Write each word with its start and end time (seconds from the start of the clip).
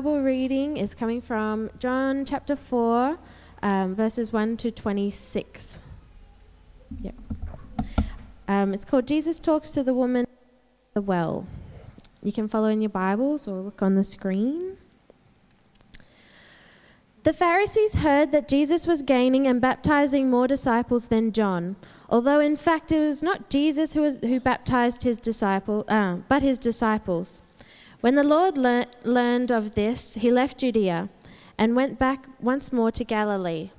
Bible 0.00 0.22
reading 0.22 0.78
is 0.78 0.94
coming 0.94 1.20
from 1.20 1.68
John 1.78 2.24
chapter 2.24 2.56
4, 2.56 3.18
um, 3.62 3.94
verses 3.94 4.32
1 4.32 4.56
to 4.56 4.70
26. 4.70 5.78
Yep. 7.02 7.14
Um, 8.48 8.72
it's 8.72 8.86
called 8.86 9.06
Jesus 9.06 9.38
Talks 9.38 9.68
to 9.68 9.82
the 9.82 9.92
Woman 9.92 10.22
at 10.22 10.94
the 10.94 11.02
Well. 11.02 11.46
You 12.22 12.32
can 12.32 12.48
follow 12.48 12.68
in 12.68 12.80
your 12.80 12.88
Bibles 12.88 13.46
or 13.46 13.60
look 13.60 13.82
on 13.82 13.94
the 13.94 14.02
screen. 14.02 14.78
The 17.24 17.34
Pharisees 17.34 17.96
heard 17.96 18.32
that 18.32 18.48
Jesus 18.48 18.86
was 18.86 19.02
gaining 19.02 19.46
and 19.46 19.60
baptizing 19.60 20.30
more 20.30 20.48
disciples 20.48 21.08
than 21.08 21.30
John, 21.30 21.76
although 22.08 22.40
in 22.40 22.56
fact 22.56 22.90
it 22.90 23.00
was 23.00 23.22
not 23.22 23.50
Jesus 23.50 23.92
who, 23.92 24.00
was, 24.00 24.16
who 24.20 24.40
baptized 24.40 25.02
his 25.02 25.18
disciple, 25.18 25.84
uh, 25.88 26.16
but 26.26 26.40
his 26.40 26.56
disciples. 26.56 27.42
When 28.00 28.14
the 28.14 28.24
Lord 28.24 28.56
lear- 28.56 28.86
learned 29.04 29.50
of 29.50 29.74
this, 29.74 30.14
he 30.14 30.30
left 30.30 30.58
Judea 30.58 31.08
and 31.58 31.76
went 31.76 31.98
back 31.98 32.26
once 32.40 32.72
more 32.72 32.90
to 32.92 33.04
Galilee. 33.04 33.70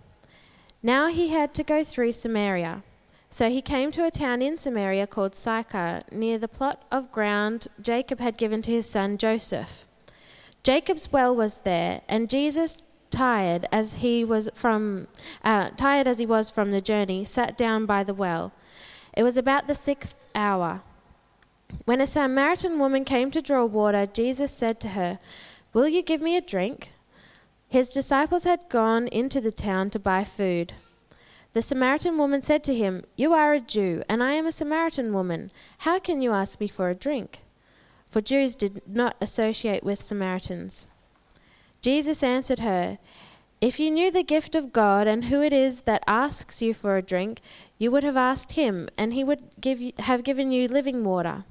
Now 0.84 1.08
he 1.08 1.30
had 1.30 1.54
to 1.56 1.64
go 1.64 1.84
through 1.84 2.12
Samaria. 2.12 2.84
So 3.30 3.50
he 3.50 3.62
came 3.62 3.92
to 3.92 4.06
a 4.06 4.12
town 4.12 4.42
in 4.42 4.58
Samaria 4.58 5.08
called 5.08 5.34
Sychar, 5.36 6.02
near 6.12 6.38
the 6.38 6.48
plot 6.48 6.84
of 6.92 7.12
ground 7.12 7.68
Jacob 7.82 8.20
had 8.20 8.38
given 8.38 8.62
to 8.64 8.72
his 8.72 8.86
son 8.86 9.18
Joseph. 9.18 9.86
Jacob's 10.64 11.12
well 11.12 11.36
was 11.36 11.60
there, 11.60 12.02
and 12.08 12.30
Jesus, 12.30 12.84
tired 13.10 13.68
as 13.72 13.96
he 13.96 14.24
was 14.24 14.50
from 14.54 15.08
uh, 15.44 15.70
tired 15.72 16.08
as 16.08 16.20
he 16.20 16.26
was 16.26 16.50
from 16.50 16.72
the 16.72 16.82
journey, 16.82 17.24
sat 17.24 17.58
down 17.58 17.86
by 17.86 18.04
the 18.04 18.14
well. 18.14 18.52
It 19.16 19.24
was 19.24 19.38
about 19.38 19.68
the 19.68 19.76
sixth 19.76 20.30
hour. 20.36 20.82
When 21.86 22.02
a 22.02 22.08
Samaritan 22.08 22.80
woman 22.80 23.06
came 23.06 23.32
to 23.32 23.42
draw 23.42 23.66
water, 23.66 24.06
Jesus 24.06 24.52
said 24.52 24.80
to 24.82 24.90
her, 24.90 25.20
Will 25.74 25.88
you 25.88 26.02
give 26.02 26.22
me 26.22 26.36
a 26.36 26.42
drink? 26.42 26.92
His 27.70 27.92
disciples 27.92 28.44
had 28.44 28.70
gone 28.70 29.08
into 29.08 29.40
the 29.40 29.52
town 29.52 29.90
to 29.92 30.00
buy 30.00 30.24
food. 30.24 30.74
The 31.54 31.62
Samaritan 31.62 32.18
woman 32.18 32.42
said 32.42 32.64
to 32.66 32.76
him, 32.76 33.04
You 33.16 33.34
are 33.34 33.54
a 33.54 33.60
Jew, 33.60 34.04
and 34.08 34.24
I 34.24 34.34
am 34.34 34.46
a 34.46 34.52
Samaritan 34.52 35.14
woman. 35.14 35.52
How 35.80 36.00
can 36.00 36.22
you 36.22 36.32
ask 36.32 36.60
me 36.60 36.68
for 36.68 36.90
a 36.90 36.96
drink? 36.96 37.40
For 38.06 38.22
Jews 38.22 38.56
did 38.56 38.82
not 38.86 39.16
associate 39.22 39.84
with 39.84 40.02
Samaritans. 40.02 40.88
Jesus 41.82 42.24
answered 42.24 42.60
her, 42.60 43.00
If 43.60 43.80
you 43.80 43.90
knew 43.90 44.12
the 44.12 44.24
gift 44.24 44.54
of 44.54 44.74
God 44.74 45.08
and 45.08 45.26
who 45.26 45.42
it 45.42 45.54
is 45.54 45.82
that 45.82 46.04
asks 46.08 46.62
you 46.62 46.74
for 46.74 46.98
a 46.98 47.02
drink, 47.02 47.40
you 47.78 47.90
would 47.92 48.04
have 48.04 48.18
asked 48.18 48.54
him, 48.54 48.90
and 48.98 49.14
he 49.14 49.24
would 49.24 49.42
give 49.60 49.82
you, 49.82 49.94
have 50.00 50.24
given 50.24 50.52
you 50.52 50.68
living 50.68 51.04
water. 51.04 51.46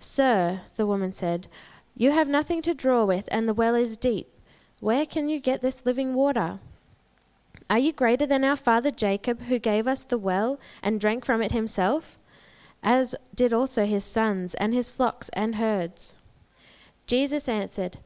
Sir, 0.00 0.62
the 0.74 0.86
woman 0.86 1.12
said, 1.12 1.46
you 2.00 2.12
have 2.12 2.28
nothing 2.28 2.62
to 2.62 2.72
draw 2.72 3.04
with, 3.04 3.28
and 3.30 3.46
the 3.46 3.52
well 3.52 3.74
is 3.74 3.98
deep. 3.98 4.28
Where 4.80 5.04
can 5.04 5.28
you 5.28 5.38
get 5.38 5.60
this 5.60 5.84
living 5.84 6.14
water? 6.14 6.60
Are 7.68 7.78
you 7.78 7.92
greater 7.92 8.24
than 8.24 8.42
our 8.42 8.56
father 8.56 8.90
Jacob, 8.90 9.42
who 9.42 9.58
gave 9.58 9.86
us 9.86 10.04
the 10.04 10.16
well 10.16 10.58
and 10.82 10.98
drank 10.98 11.26
from 11.26 11.42
it 11.42 11.52
himself? 11.52 12.18
As 12.82 13.14
did 13.34 13.52
also 13.52 13.84
his 13.84 14.02
sons, 14.02 14.54
and 14.54 14.72
his 14.72 14.90
flocks 14.90 15.28
and 15.34 15.56
herds. 15.56 16.16
Jesus 17.06 17.50
answered, 17.50 17.98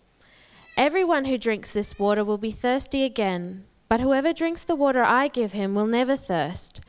Everyone 0.77 1.27
who 1.27 1.39
drinks 1.39 1.71
this 1.71 1.97
water 1.97 2.25
will 2.25 2.39
be 2.39 2.51
thirsty 2.51 3.05
again, 3.05 3.65
but 3.89 4.01
whoever 4.01 4.33
drinks 4.33 4.65
the 4.65 4.75
water 4.75 5.05
I 5.05 5.29
give 5.29 5.53
him 5.53 5.77
will 5.77 5.87
never 5.87 6.17
thirst. 6.17 6.81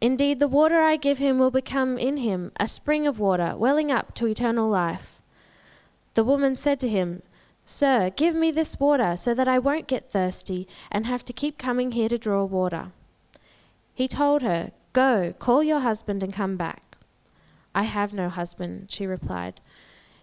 Indeed, 0.00 0.38
the 0.38 0.48
water 0.48 0.80
I 0.80 0.96
give 0.96 1.18
him 1.18 1.38
will 1.38 1.50
become 1.50 1.98
in 1.98 2.16
him 2.16 2.52
a 2.58 2.66
spring 2.66 3.06
of 3.06 3.18
water, 3.18 3.54
welling 3.56 3.90
up 3.90 4.14
to 4.14 4.26
eternal 4.26 4.68
life. 4.68 5.20
The 6.14 6.24
woman 6.24 6.56
said 6.56 6.80
to 6.80 6.88
him, 6.88 7.22
Sir, 7.66 8.10
give 8.10 8.34
me 8.34 8.50
this 8.50 8.80
water 8.80 9.16
so 9.16 9.34
that 9.34 9.46
I 9.46 9.58
won't 9.58 9.86
get 9.86 10.10
thirsty 10.10 10.66
and 10.90 11.06
have 11.06 11.24
to 11.26 11.32
keep 11.32 11.58
coming 11.58 11.92
here 11.92 12.08
to 12.08 12.18
draw 12.18 12.44
water. 12.44 12.92
He 13.94 14.08
told 14.08 14.42
her, 14.42 14.72
Go, 14.92 15.34
call 15.38 15.62
your 15.62 15.80
husband 15.80 16.22
and 16.22 16.32
come 16.32 16.56
back. 16.56 16.96
I 17.74 17.84
have 17.84 18.12
no 18.12 18.28
husband, 18.28 18.90
she 18.90 19.06
replied. 19.06 19.60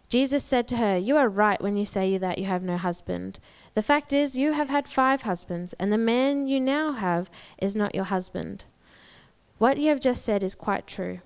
Jesus 0.10 0.44
said 0.44 0.68
to 0.70 0.78
her, 0.78 0.98
You 0.98 1.16
are 1.18 1.30
right 1.30 1.62
when 1.62 1.78
you 1.78 1.86
say 1.86 2.18
that 2.18 2.38
you 2.38 2.46
have 2.46 2.64
no 2.64 2.78
husband. 2.78 3.40
The 3.76 3.82
fact 3.82 4.12
is, 4.12 4.38
you 4.38 4.54
have 4.54 4.70
had 4.70 4.88
five 4.88 5.22
husbands, 5.22 5.74
and 5.74 5.92
the 5.92 5.98
man 5.98 6.48
you 6.48 6.60
now 6.60 6.94
have 6.94 7.30
is 7.60 7.76
not 7.76 7.96
your 7.96 8.06
husband. 8.06 8.66
What 9.58 9.78
you 9.78 9.90
have 9.90 10.00
just 10.00 10.24
said 10.24 10.44
is 10.44 10.56
quite 10.56 10.86
true. 10.86 11.20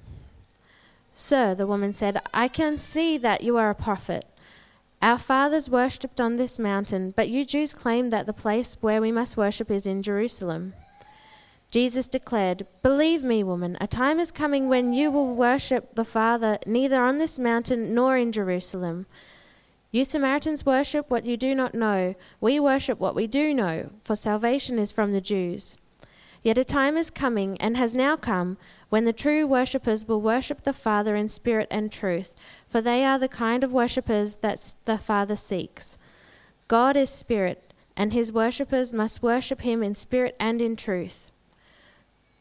Sir, 1.13 1.53
the 1.53 1.67
woman 1.67 1.91
said, 1.91 2.21
I 2.33 2.47
can 2.47 2.77
see 2.77 3.17
that 3.17 3.43
you 3.43 3.57
are 3.57 3.69
a 3.69 3.75
prophet. 3.75 4.25
Our 5.01 5.17
fathers 5.17 5.69
worshipped 5.69 6.21
on 6.21 6.37
this 6.37 6.57
mountain, 6.57 7.13
but 7.15 7.27
you 7.27 7.43
Jews 7.43 7.73
claim 7.73 8.11
that 8.11 8.27
the 8.27 8.33
place 8.33 8.77
where 8.81 9.01
we 9.01 9.11
must 9.11 9.35
worship 9.35 9.69
is 9.69 9.85
in 9.85 10.03
Jerusalem. 10.03 10.73
Jesus 11.71 12.07
declared, 12.07 12.67
Believe 12.83 13.23
me, 13.23 13.43
woman, 13.43 13.77
a 13.81 13.87
time 13.87 14.19
is 14.19 14.31
coming 14.31 14.69
when 14.69 14.93
you 14.93 15.09
will 15.09 15.33
worship 15.33 15.95
the 15.95 16.05
Father 16.05 16.57
neither 16.65 17.01
on 17.01 17.17
this 17.17 17.39
mountain 17.39 17.93
nor 17.95 18.17
in 18.17 18.31
Jerusalem. 18.31 19.07
You 19.89 20.05
Samaritans 20.05 20.65
worship 20.65 21.09
what 21.09 21.25
you 21.25 21.35
do 21.35 21.55
not 21.55 21.73
know. 21.73 22.15
We 22.39 22.59
worship 22.59 22.99
what 22.99 23.15
we 23.15 23.27
do 23.27 23.53
know, 23.53 23.89
for 24.03 24.15
salvation 24.15 24.79
is 24.79 24.91
from 24.91 25.11
the 25.11 25.21
Jews. 25.21 25.77
Yet 26.43 26.57
a 26.57 26.63
time 26.63 26.97
is 26.97 27.09
coming, 27.09 27.59
and 27.61 27.77
has 27.77 27.93
now 27.93 28.15
come, 28.15 28.57
when 28.89 29.05
the 29.05 29.13
true 29.13 29.45
worshippers 29.45 30.07
will 30.07 30.21
worship 30.21 30.63
the 30.63 30.73
Father 30.73 31.15
in 31.15 31.29
spirit 31.29 31.67
and 31.69 31.91
truth, 31.91 32.33
for 32.67 32.81
they 32.81 33.05
are 33.05 33.19
the 33.19 33.27
kind 33.27 33.63
of 33.63 33.71
worshippers 33.71 34.37
that 34.37 34.73
the 34.85 34.97
Father 34.97 35.35
seeks. 35.35 35.97
God 36.67 36.97
is 36.97 37.09
spirit, 37.09 37.73
and 37.95 38.11
his 38.11 38.31
worshippers 38.31 38.91
must 38.91 39.21
worship 39.21 39.61
him 39.61 39.83
in 39.83 39.93
spirit 39.93 40.35
and 40.39 40.61
in 40.61 40.75
truth. 40.75 41.31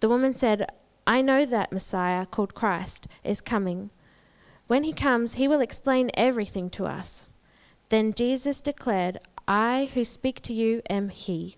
The 0.01 0.09
woman 0.09 0.33
said, 0.33 0.67
I 1.07 1.21
know 1.21 1.45
that 1.45 1.73
Messiah, 1.73 2.25
called 2.25 2.55
Christ, 2.55 3.07
is 3.23 3.41
coming. 3.41 3.91
When 4.67 4.85
he 4.85 4.93
comes, 4.93 5.35
he 5.35 5.47
will 5.47 5.61
explain 5.61 6.11
everything 6.15 6.71
to 6.71 6.87
us. 6.87 7.27
Then 7.91 8.15
Jesus 8.15 8.61
declared, 8.61 9.19
I 9.47 9.91
who 9.95 10.05
speak 10.05 10.41
to 10.43 10.55
you 10.55 10.81
am 10.89 11.09
he. 11.09 11.57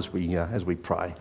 As 0.00 0.10
we, 0.14 0.34
uh, 0.34 0.46
as 0.46 0.64
we 0.64 0.74
pray. 0.74 1.14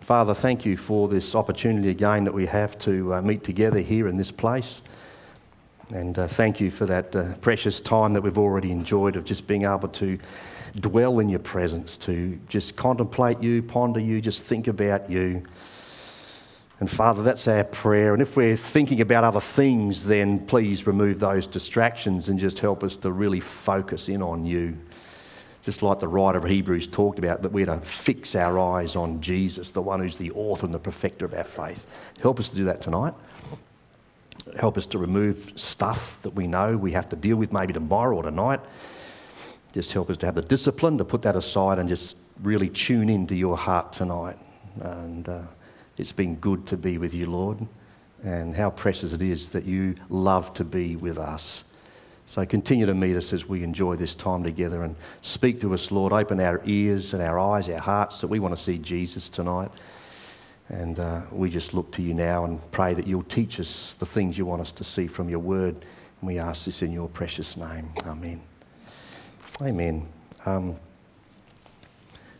Father, 0.00 0.34
thank 0.34 0.66
you 0.66 0.76
for 0.76 1.06
this 1.06 1.36
opportunity 1.36 1.90
again 1.90 2.24
that 2.24 2.34
we 2.34 2.46
have 2.46 2.76
to 2.80 3.14
uh, 3.14 3.22
meet 3.22 3.44
together 3.44 3.78
here 3.78 4.08
in 4.08 4.16
this 4.16 4.32
place. 4.32 4.82
And 5.90 6.18
uh, 6.18 6.26
thank 6.26 6.58
you 6.58 6.72
for 6.72 6.86
that 6.86 7.14
uh, 7.14 7.34
precious 7.36 7.78
time 7.78 8.14
that 8.14 8.22
we've 8.22 8.36
already 8.36 8.72
enjoyed 8.72 9.14
of 9.14 9.24
just 9.24 9.46
being 9.46 9.62
able 9.62 9.88
to 9.90 10.18
dwell 10.80 11.20
in 11.20 11.28
your 11.28 11.38
presence, 11.38 11.96
to 11.98 12.36
just 12.48 12.74
contemplate 12.74 13.40
you, 13.40 13.62
ponder 13.62 14.00
you, 14.00 14.20
just 14.20 14.44
think 14.44 14.66
about 14.66 15.08
you. 15.08 15.44
And 16.80 16.90
Father, 16.90 17.22
that's 17.22 17.46
our 17.46 17.62
prayer. 17.62 18.12
And 18.12 18.20
if 18.20 18.36
we're 18.36 18.56
thinking 18.56 19.00
about 19.00 19.22
other 19.22 19.40
things, 19.40 20.04
then 20.06 20.44
please 20.46 20.84
remove 20.84 21.20
those 21.20 21.46
distractions 21.46 22.28
and 22.28 22.40
just 22.40 22.58
help 22.58 22.82
us 22.82 22.96
to 22.98 23.12
really 23.12 23.40
focus 23.40 24.08
in 24.08 24.20
on 24.20 24.44
you 24.44 24.76
just 25.66 25.82
like 25.82 25.98
the 25.98 26.06
writer 26.06 26.38
of 26.38 26.44
Hebrews 26.44 26.86
talked 26.86 27.18
about, 27.18 27.42
that 27.42 27.50
we're 27.50 27.66
to 27.66 27.80
fix 27.80 28.36
our 28.36 28.56
eyes 28.56 28.94
on 28.94 29.20
Jesus, 29.20 29.72
the 29.72 29.82
one 29.82 29.98
who's 29.98 30.16
the 30.16 30.30
author 30.30 30.64
and 30.64 30.72
the 30.72 30.78
perfecter 30.78 31.24
of 31.24 31.34
our 31.34 31.42
faith. 31.42 31.88
Help 32.22 32.38
us 32.38 32.48
to 32.50 32.54
do 32.54 32.62
that 32.66 32.80
tonight. 32.80 33.14
Help 34.60 34.78
us 34.78 34.86
to 34.86 34.98
remove 34.98 35.50
stuff 35.56 36.22
that 36.22 36.34
we 36.34 36.46
know 36.46 36.76
we 36.76 36.92
have 36.92 37.08
to 37.08 37.16
deal 37.16 37.36
with 37.36 37.52
maybe 37.52 37.72
tomorrow 37.72 38.14
or 38.14 38.22
tonight. 38.22 38.60
Just 39.72 39.92
help 39.92 40.08
us 40.08 40.16
to 40.18 40.26
have 40.26 40.36
the 40.36 40.42
discipline 40.42 40.98
to 40.98 41.04
put 41.04 41.22
that 41.22 41.34
aside 41.34 41.80
and 41.80 41.88
just 41.88 42.16
really 42.40 42.68
tune 42.68 43.08
into 43.08 43.34
your 43.34 43.56
heart 43.56 43.92
tonight. 43.92 44.36
And 44.80 45.28
uh, 45.28 45.42
it's 45.98 46.12
been 46.12 46.36
good 46.36 46.68
to 46.68 46.76
be 46.76 46.96
with 46.96 47.12
you, 47.12 47.26
Lord, 47.26 47.66
and 48.22 48.54
how 48.54 48.70
precious 48.70 49.12
it 49.12 49.20
is 49.20 49.50
that 49.50 49.64
you 49.64 49.96
love 50.10 50.54
to 50.54 50.62
be 50.62 50.94
with 50.94 51.18
us. 51.18 51.64
So 52.28 52.44
continue 52.44 52.86
to 52.86 52.94
meet 52.94 53.16
us 53.16 53.32
as 53.32 53.48
we 53.48 53.62
enjoy 53.62 53.94
this 53.94 54.14
time 54.14 54.42
together 54.42 54.82
and 54.82 54.96
speak 55.20 55.60
to 55.60 55.72
us, 55.74 55.92
Lord. 55.92 56.12
Open 56.12 56.40
our 56.40 56.60
ears 56.64 57.14
and 57.14 57.22
our 57.22 57.38
eyes, 57.38 57.68
our 57.68 57.78
hearts, 57.78 58.20
that 58.20 58.26
we 58.26 58.40
want 58.40 58.56
to 58.56 58.60
see 58.60 58.78
Jesus 58.78 59.28
tonight. 59.28 59.70
And 60.68 60.98
uh, 60.98 61.22
we 61.30 61.48
just 61.50 61.72
look 61.72 61.92
to 61.92 62.02
you 62.02 62.14
now 62.14 62.44
and 62.44 62.60
pray 62.72 62.94
that 62.94 63.06
you'll 63.06 63.22
teach 63.22 63.60
us 63.60 63.94
the 63.94 64.06
things 64.06 64.36
you 64.36 64.44
want 64.44 64.60
us 64.60 64.72
to 64.72 64.84
see 64.84 65.06
from 65.06 65.28
your 65.28 65.38
word. 65.38 65.76
And 66.20 66.26
we 66.26 66.40
ask 66.40 66.64
this 66.64 66.82
in 66.82 66.90
your 66.90 67.08
precious 67.08 67.56
name. 67.56 67.90
Amen. 68.04 68.40
Amen. 69.62 70.08
Um, 70.44 70.70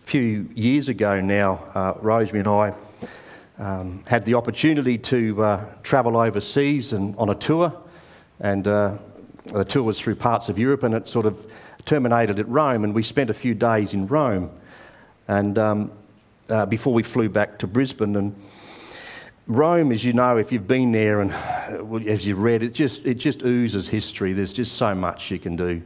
a 0.03 0.07
few 0.07 0.49
years 0.57 0.89
ago 0.89 1.21
now, 1.21 1.65
uh, 1.75 1.95
Rosemary 2.01 2.41
and 2.41 2.49
I 2.49 2.75
um, 3.59 4.05
had 4.09 4.25
the 4.25 4.35
opportunity 4.35 4.99
to 4.99 5.43
uh, 5.45 5.75
travel 5.85 6.17
overseas 6.17 6.93
and 6.93 7.15
on 7.17 7.29
a 7.29 7.37
tour. 7.37 7.73
And 8.41 8.67
uh, 8.67 8.99
the 9.53 9.65
tour 9.65 9.83
was 9.83 10.01
through 10.01 10.17
parts 10.17 10.49
of 10.49 10.59
Europe 10.59 10.83
and 10.83 10.95
it 10.95 11.09
sort 11.09 11.27
of 11.27 11.47
terminated 11.85 12.39
at 12.39 12.49
Rome, 12.49 12.85
and 12.85 12.95
we 12.95 13.03
spent 13.03 13.31
a 13.31 13.35
few 13.35 13.55
days 13.55 13.95
in 13.95 14.07
Rome. 14.07 14.51
And 15.29 15.59
um, 15.59 15.93
uh, 16.49 16.67
before 16.67 16.93
we 16.93 17.03
flew 17.03 17.29
back 17.29 17.59
to 17.61 17.67
Brisbane, 17.67 18.17
and 18.17 18.35
Rome, 19.47 19.93
as 19.93 20.05
you 20.05 20.13
know, 20.13 20.37
if 20.37 20.51
you've 20.51 20.67
been 20.67 20.93
there, 20.93 21.21
and 21.21 21.33
as 22.09 22.27
you've 22.27 22.41
read, 22.41 22.63
it 22.63 22.75
just, 22.75 23.07
it 23.07 23.15
just 23.15 23.43
oozes 23.43 23.89
history. 23.89 24.33
There's 24.33 24.53
just 24.53 24.77
so 24.77 24.95
much 24.95 25.31
you 25.31 25.39
can 25.39 25.57
do. 25.57 25.83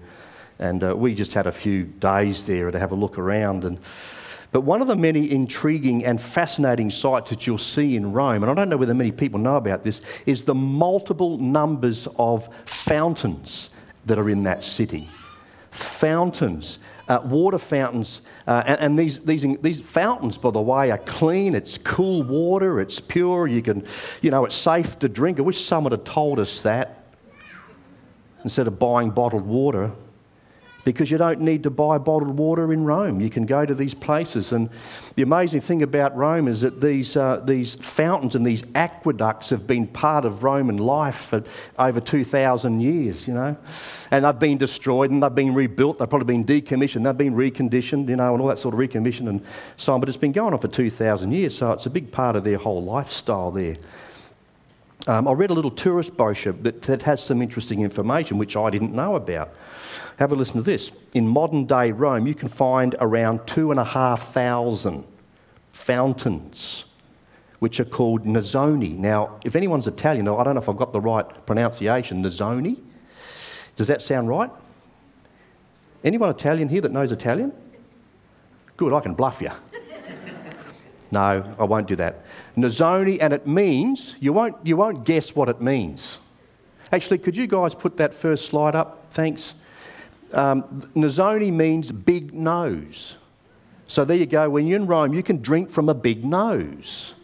And 0.59 0.83
uh, 0.83 0.97
we 0.97 1.15
just 1.15 1.35
had 1.35 1.47
a 1.47 1.53
few 1.53 1.85
days 1.85 2.47
there 2.47 2.71
to 2.71 2.79
have 2.79 2.93
a 2.93 2.95
look 2.95 3.19
around. 3.19 3.65
And, 3.65 3.79
but 4.53 4.63
one 4.63 4.83
of 4.83 4.89
the 4.89 4.97
many 4.97 5.31
intriguing 5.31 6.05
and 6.05 6.21
fascinating 6.21 6.91
sights 6.91 7.31
that 7.31 7.47
you'll 7.47 7.59
see 7.59 7.97
in 7.97 8.13
Rome, 8.13 8.43
and 8.43 8.51
I 8.51 8.55
don't 8.55 8.69
know 8.69 8.77
whether 8.77 8.95
many 8.95 9.13
people 9.13 9.39
know 9.39 9.57
about 9.57 9.85
this, 9.85 10.03
is 10.27 10.45
the 10.45 10.55
multiple 10.55 11.39
numbers 11.39 12.09
of 12.19 12.49
fountains 12.65 13.71
that 14.07 14.19
are 14.19 14.29
in 14.29 14.43
that 14.45 14.65
city. 14.65 15.09
Fountains 15.71 16.79
uh, 17.11 17.21
water 17.25 17.59
fountains. 17.59 18.23
Uh, 18.47 18.63
and, 18.65 18.81
and 18.81 18.99
these, 18.99 19.19
these, 19.21 19.43
these 19.59 19.81
fountains, 19.81 20.39
by 20.39 20.53
the 20.53 20.61
way, 20.61 20.93
are 20.93 20.99
clean. 20.99 21.57
It's 21.57 21.77
cool 21.77 22.23
water. 22.23 22.81
It's 22.81 23.01
pure. 23.01 23.49
You 23.49 23.63
can, 23.63 23.85
you 24.23 24.31
know, 24.31 24.45
it's 24.45 24.55
safe 24.55 24.97
to 25.01 25.09
drink. 25.09 25.41
I 25.41 25.43
wish 25.43 25.65
someone 25.65 25.91
had 25.91 26.05
told 26.05 26.39
us 26.39 26.63
that 26.63 27.05
instead 28.45 28.69
of 28.69 28.79
buying 28.79 29.11
bottled 29.11 29.45
water 29.45 29.91
because 30.85 31.11
you 31.11 31.19
don't 31.19 31.41
need 31.41 31.63
to 31.65 31.71
buy 31.71 31.99
bottled 31.99 32.39
water 32.39 32.73
in 32.73 32.85
Rome. 32.85 33.21
You 33.21 33.31
can 33.31 33.47
go 33.47 33.67
to 33.67 33.75
these 33.75 33.95
places. 33.95 34.53
And 34.53 34.71
the 35.15 35.23
amazing 35.23 35.61
thing 35.61 35.83
about 35.83 36.17
Rome 36.17 36.49
is 36.49 36.63
that 36.63 36.81
these, 36.81 37.17
uh, 37.17 37.41
these 37.41 37.75
fountains 37.75 38.35
and 38.35 38.47
these 38.47 38.63
aqueducts 38.75 39.51
have 39.51 39.67
been 39.67 39.87
part 39.87 40.25
of 40.25 40.43
Roman 40.43 40.79
life 40.79 41.17
for 41.17 41.43
over 41.79 42.01
2,000 42.01 42.81
years, 42.81 43.29
you 43.29 43.35
know. 43.35 43.57
And 44.11 44.25
they've 44.25 44.39
been 44.39 44.59
destroyed 44.59 45.11
and 45.11 45.23
they've 45.23 45.35
been 45.35 45.55
rebuilt. 45.55 45.99
They've 45.99 46.09
probably 46.09 46.35
been 46.37 46.45
decommissioned. 46.45 47.05
They've 47.05 47.17
been 47.17 47.35
reconditioned, 47.35 48.09
you 48.09 48.17
know, 48.17 48.33
and 48.33 48.41
all 48.41 48.49
that 48.49 48.59
sort 48.59 48.75
of 48.75 48.81
recommission 48.81 49.29
and 49.29 49.45
so 49.77 49.93
on. 49.93 50.01
But 50.01 50.09
it's 50.09 50.19
been 50.19 50.33
going 50.33 50.55
on 50.55 50.61
for 50.61 50.69
2,000 50.69 51.33
years, 51.33 51.57
so 51.57 51.73
it's 51.73 51.87
a 51.87 51.91
big 51.91 52.11
part 52.11 52.37
of 52.37 52.45
their 52.45 52.59
whole 52.59 52.83
lifestyle 52.83 53.51
there. 53.51 53.77
Um, 55.07 55.27
I 55.27 55.33
read 55.33 55.51
a 55.51 55.55
little 55.55 55.71
tourist 55.71 56.17
brochure 56.17 56.53
that, 56.53 56.83
that 56.83 57.03
has 57.03 57.23
some 57.23 57.41
interesting 57.41 57.81
information 57.81 58.39
which 58.39 58.57
I 58.57 58.69
didn't 58.71 58.93
know 58.93 59.17
about. 59.17 59.55
Have 60.19 60.33
a 60.33 60.35
listen 60.35 60.57
to 60.57 60.63
this. 60.63 60.93
In 61.15 61.27
modern 61.27 61.65
day 61.65 61.91
Rome, 61.93 62.27
you 62.27 62.35
can 62.35 62.49
find 62.49 62.95
around 63.01 63.47
two 63.47 63.71
and 63.71 63.81
a 63.81 63.85
half 63.85 64.35
thousand 64.35 65.05
fountains, 65.73 66.85
which 67.59 67.81
are 67.81 67.87
called 67.87 68.25
Nasoni. 68.25 68.97
Now, 68.97 69.41
if 69.45 69.57
anyone's 69.57 69.87
Italian, 69.87 70.29
I 70.29 70.45
don't 70.45 70.55
know 70.55 70.61
if 70.61 70.69
I've 70.69 70.77
got 70.77 70.93
the 70.93 71.01
right 71.01 71.47
pronunciation, 71.47 72.23
Nasoni. 72.23 72.79
Does 73.77 73.87
that 73.87 74.03
sound 74.03 74.29
right? 74.29 74.51
Anyone 76.05 76.29
Italian 76.29 76.69
here 76.69 76.83
that 76.83 76.93
knows 76.93 77.13
Italian? 77.13 77.53
Good, 78.77 78.93
I 78.93 79.01
can 79.01 79.15
bluff 79.15 79.41
you. 79.41 79.51
No, 81.11 81.57
I 81.59 81.65
won't 81.65 81.89
do 81.89 81.97
that. 81.97 82.25
Nasoni, 82.57 83.19
and 83.21 83.33
it 83.33 83.47
means, 83.47 84.15
you 84.21 84.33
won't, 84.33 84.57
you 84.65 84.77
won't 84.77 85.05
guess 85.05 85.35
what 85.35 85.49
it 85.49 85.61
means. 85.61 86.19
Actually, 86.93 87.19
could 87.19 87.37
you 87.37 87.47
guys 87.47 87.75
put 87.75 87.97
that 87.97 88.15
first 88.15 88.47
slide 88.47 88.75
up? 88.75 89.13
Thanks. 89.13 89.55
Um, 90.33 90.63
Nasoni 90.95 91.53
means 91.53 91.91
big 91.91 92.33
nose. 92.33 93.17
So 93.89 94.05
there 94.05 94.17
you 94.17 94.27
go. 94.27 94.49
When 94.49 94.67
you're 94.67 94.79
in 94.79 94.87
Rome, 94.87 95.15
you 95.15 95.23
can 95.23 95.43
drink 95.43 95.71
from 95.71 95.89
a 95.89 95.95
big 95.95 96.25
nose. 96.25 97.15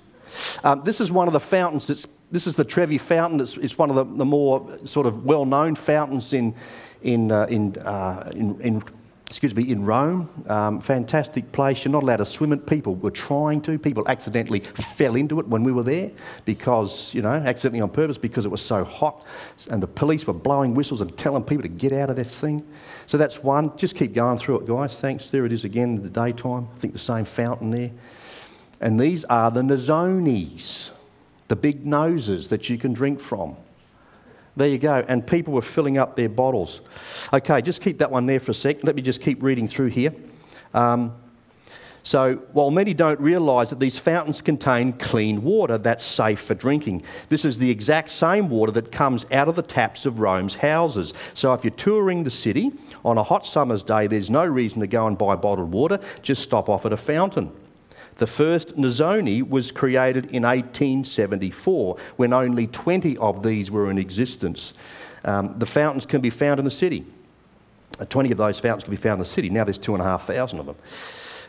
Um, 0.65 0.83
this 0.85 1.01
is 1.01 1.13
one 1.13 1.29
of 1.29 1.33
the 1.33 1.41
fountains 1.41 1.87
that's, 1.87 2.07
this 2.31 2.47
is 2.47 2.57
the 2.57 2.65
Trevi 2.65 2.99
Fountain. 2.99 3.41
It's, 3.41 3.57
it's 3.57 3.79
one 3.79 3.91
of 3.91 3.97
the, 3.97 4.05
the, 4.05 4.25
more 4.25 4.79
sort 4.85 5.07
of 5.07 5.25
well 5.25 5.45
known 5.45 5.77
fountains 5.77 6.33
in, 6.33 6.55
in, 7.03 7.31
uh, 7.31 7.47
in, 7.49 7.77
uh, 7.79 8.33
in, 8.35 8.61
in, 8.61 8.83
excuse 9.27 9.55
me, 9.57 9.71
in 9.71 9.85
Rome. 9.85 10.29
Um, 10.49 10.81
fantastic 10.81 11.51
place. 11.51 11.85
You're 11.85 11.93
not 11.93 12.05
allowed 12.05 12.19
to 12.19 12.25
swim 12.25 12.53
it. 12.53 12.67
People 12.67 12.95
were 12.95 13.11
trying 13.11 13.61
to. 13.63 13.79
People 13.79 14.09
accidentally 14.09 14.61
fell 14.61 15.17
into 15.17 15.41
it 15.41 15.49
when 15.49 15.65
we 15.65 15.73
were 15.73 15.83
there 15.83 16.13
because, 16.45 17.13
you 17.13 17.23
know, 17.23 17.35
accidentally 17.35 17.81
on 17.81 17.91
purpose 17.91 18.19
because 18.19 18.45
it 18.45 18.51
was 18.51 18.63
so 18.63 18.85
hot. 18.85 19.25
And 19.69 19.83
the 19.83 19.89
police 19.89 20.27
were 20.27 20.33
blowing 20.33 20.75
whistles 20.75 21.01
and 21.01 21.17
telling 21.19 21.43
people 21.43 21.63
to 21.63 21.69
get 21.69 21.93
out 21.93 22.09
of 22.09 22.17
this 22.17 22.41
thing. 22.41 22.67
So 23.07 23.19
that's 23.19 23.43
one. 23.43 23.77
Just 23.77 23.97
keep 23.97 24.15
going 24.15 24.39
through 24.39 24.61
it, 24.61 24.67
guys. 24.67 25.01
Thanks. 25.01 25.31
There 25.31 25.45
it 25.45 25.53
is 25.53 25.65
again 25.65 25.97
in 25.97 26.03
the 26.03 26.09
daytime. 26.09 26.69
I 26.75 26.79
think 26.79 26.93
the 26.93 26.99
same 27.01 27.25
fountain 27.25 27.71
there. 27.71 27.91
And 28.81 29.01
these 29.01 29.25
are 29.25 29.51
the 29.51 29.63
Nasonis, 29.63 30.91
the 31.49 31.57
big 31.57 31.85
noses 31.85 32.49
that 32.49 32.69
you 32.69 32.79
can 32.79 32.93
drink 32.93 33.21
from. 33.21 33.57
There 34.57 34.69
you 34.69 34.79
go. 34.79 35.05
And 35.07 35.27
people 35.27 35.53
were 35.53 35.63
filling 35.63 35.99
up 35.99 36.17
their 36.17 36.31
bottles. 36.31 36.81
Okay, 37.33 37.61
just 37.61 37.83
keep 37.83 37.99
that 37.99 38.11
one 38.11 38.27
there 38.27 38.41
for 38.41 38.53
a 38.53 38.55
sec. 38.55 38.83
Let 38.85 38.97
me 38.97 39.03
just 39.03 39.21
keep 39.21 39.43
reading 39.43 39.69
through 39.69 39.89
here. 39.89 40.15
Um, 40.73 41.15
so, 42.03 42.37
while 42.53 42.71
many 42.71 42.95
don't 42.95 43.19
realise 43.19 43.71
that 43.71 43.81
these 43.81 43.99
fountains 43.99 44.41
contain 44.41 44.93
clean 44.93 45.43
water 45.43 45.77
that's 45.77 46.05
safe 46.05 46.39
for 46.39 46.55
drinking, 46.55 47.03
this 47.31 47.45
is 47.45 47.59
the 47.59 47.69
exact 47.69 48.11
same 48.11 48.49
water 48.49 48.71
that 48.73 48.93
comes 48.93 49.27
out 49.33 49.49
of 49.49 49.57
the 49.57 49.63
taps 49.63 50.07
of 50.07 50.21
Rome's 50.21 50.55
houses. 50.55 51.13
So, 51.35 51.53
if 51.53 51.65
you're 51.65 51.73
touring 51.73 52.23
the 52.23 52.31
city 52.31 52.71
on 53.05 53.19
a 53.19 53.25
hot 53.25 53.45
summer's 53.45 53.83
day, 53.83 54.07
there's 54.07 54.31
no 54.31 54.45
reason 54.45 54.81
to 54.83 54.87
go 54.87 55.09
and 55.09 55.19
buy 55.19 55.35
bottled 55.35 55.73
water, 55.73 55.99
just 56.23 56.45
stop 56.45 56.69
off 56.69 56.87
at 56.87 56.93
a 56.93 56.97
fountain. 56.97 57.51
The 58.17 58.27
first 58.27 58.77
Nasoni 58.77 59.47
was 59.47 59.71
created 59.71 60.27
in 60.27 60.43
1874 60.43 61.97
when 62.17 62.33
only 62.33 62.67
20 62.67 63.17
of 63.19 63.43
these 63.43 63.71
were 63.71 63.91
in 63.91 63.99
existence. 63.99 64.73
Um, 65.25 65.59
the 65.59 65.67
fountains 65.67 66.07
can 66.07 66.21
be 66.21 66.31
found 66.31 66.59
in 66.59 66.65
the 66.65 66.71
city. 66.71 67.05
Uh, 68.01 68.07
20 68.07 68.33
of 68.33 68.39
those 68.39 68.59
fountains 68.59 68.85
can 68.85 68.91
be 68.91 68.97
found 68.97 69.19
in 69.19 69.25
the 69.25 69.29
city. 69.31 69.51
Now 69.51 69.65
there's 69.65 69.79
2,500 69.79 70.61
of 70.61 70.67
them. 70.67 70.77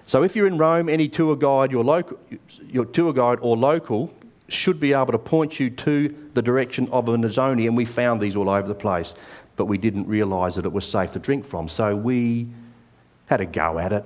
So 0.06 0.24
if 0.24 0.36
you're 0.36 0.48
in 0.48 0.58
Rome, 0.58 0.90
any 0.90 1.08
tour 1.08 1.36
guide, 1.36 1.72
your, 1.72 1.84
local, 1.84 2.20
your 2.68 2.86
tour 2.86 3.14
guide 3.14 3.40
or 3.42 3.58
local 3.58 4.14
should 4.50 4.80
be 4.80 4.94
able 4.94 5.12
to 5.12 5.20
point 5.20 5.60
you 5.60 5.70
to 5.70 6.30
the 6.34 6.42
direction 6.42 6.88
of 6.90 7.10
a 7.10 7.18
Nasoni, 7.18 7.68
and 7.68 7.76
we 7.76 7.86
found 7.86 8.22
these 8.22 8.36
all 8.36 8.50
over 8.50 8.68
the 8.68 8.76
place, 8.76 9.14
but 9.58 9.66
we 9.66 9.78
didn't 9.78 10.08
realise 10.08 10.56
that 10.56 10.66
it 10.66 10.72
was 10.72 10.90
safe 10.90 11.12
to 11.12 11.20
drink 11.20 11.46
from. 11.46 11.68
So 11.68 11.96
we 11.96 12.48
had 13.28 13.42
a 13.42 13.46
go 13.46 13.80
at 13.80 13.92
it, 13.92 14.06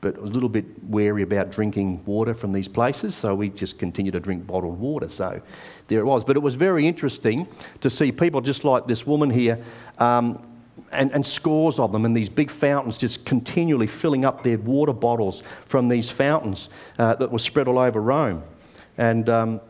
but 0.00 0.16
a 0.16 0.22
little 0.22 0.48
bit 0.48 0.64
wary 0.84 1.22
about 1.22 1.50
drinking 1.50 2.04
water 2.04 2.32
from 2.32 2.52
these 2.52 2.68
places, 2.68 3.14
so 3.14 3.34
we 3.34 3.48
just 3.48 3.78
continued 3.78 4.12
to 4.12 4.20
drink 4.20 4.46
bottled 4.46 4.78
water. 4.78 5.08
So 5.08 5.42
there 5.88 6.00
it 6.00 6.04
was. 6.04 6.24
But 6.24 6.36
it 6.36 6.42
was 6.42 6.54
very 6.54 6.86
interesting 6.86 7.48
to 7.80 7.90
see 7.90 8.12
people 8.12 8.40
just 8.40 8.64
like 8.64 8.86
this 8.86 9.06
woman 9.06 9.30
here, 9.30 9.62
um, 9.98 10.40
and, 10.92 11.10
and, 11.12 11.26
scores 11.26 11.78
of 11.78 11.92
them, 11.92 12.04
and 12.04 12.16
these 12.16 12.30
big 12.30 12.50
fountains 12.50 12.96
just 12.96 13.26
continually 13.26 13.86
filling 13.86 14.24
up 14.24 14.42
their 14.42 14.56
water 14.56 14.92
bottles 14.92 15.42
from 15.66 15.88
these 15.88 16.08
fountains 16.08 16.70
uh, 16.98 17.14
that 17.16 17.30
were 17.30 17.38
spread 17.38 17.68
all 17.68 17.78
over 17.78 18.00
Rome. 18.00 18.42
And 18.96 19.28
um, 19.28 19.60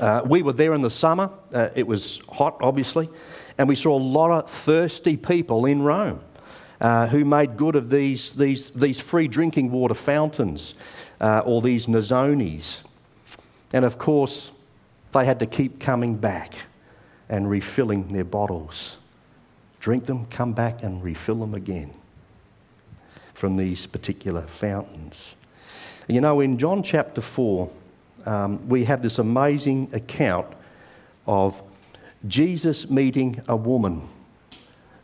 uh, 0.00 0.22
we 0.26 0.42
were 0.42 0.52
there 0.52 0.74
in 0.74 0.82
the 0.82 0.90
summer, 0.90 1.30
uh, 1.54 1.68
it 1.74 1.86
was 1.86 2.20
hot, 2.30 2.58
obviously, 2.60 3.08
and 3.56 3.68
we 3.68 3.74
saw 3.74 3.96
a 3.96 4.02
lot 4.02 4.30
of 4.30 4.50
thirsty 4.50 5.16
people 5.16 5.64
in 5.64 5.80
Rome 5.80 6.20
uh, 6.80 7.06
who 7.08 7.24
made 7.24 7.56
good 7.56 7.76
of 7.76 7.90
these, 7.90 8.34
these, 8.34 8.70
these 8.70 9.00
free 9.00 9.28
drinking 9.28 9.70
water 9.70 9.94
fountains 9.94 10.74
uh, 11.20 11.42
or 11.44 11.60
these 11.60 11.86
Nasonis. 11.86 12.82
And 13.72 13.84
of 13.84 13.98
course, 13.98 14.50
they 15.12 15.24
had 15.24 15.38
to 15.40 15.46
keep 15.46 15.80
coming 15.80 16.16
back 16.16 16.54
and 17.28 17.50
refilling 17.50 18.08
their 18.08 18.24
bottles. 18.24 18.96
Drink 19.80 20.06
them, 20.06 20.26
come 20.26 20.52
back, 20.52 20.82
and 20.82 21.02
refill 21.02 21.36
them 21.36 21.54
again 21.54 21.92
from 23.34 23.56
these 23.56 23.86
particular 23.86 24.42
fountains. 24.42 25.34
You 26.08 26.20
know, 26.20 26.40
in 26.40 26.58
John 26.58 26.82
chapter 26.82 27.20
4, 27.20 27.70
um, 28.26 28.68
we 28.68 28.84
have 28.84 29.02
this 29.02 29.18
amazing 29.18 29.90
account 29.92 30.46
of 31.26 31.62
Jesus 32.26 32.90
meeting 32.90 33.40
a 33.46 33.54
woman, 33.54 34.02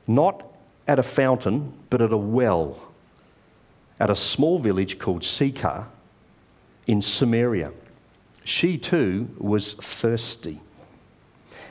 not 0.07 0.54
at 0.87 0.99
a 0.99 1.03
fountain, 1.03 1.73
but 1.91 2.00
at 2.00 2.12
a 2.12 2.17
well 2.17 2.95
at 3.99 4.11
a 4.11 4.17
small 4.17 4.59
village 4.59 4.99
called 4.99 5.25
Sychar 5.25 5.87
in 6.87 7.03
Samaria. 7.03 7.73
She 8.45 8.76
too 8.76 9.29
was 9.38 9.75
thirsty. 9.75 10.61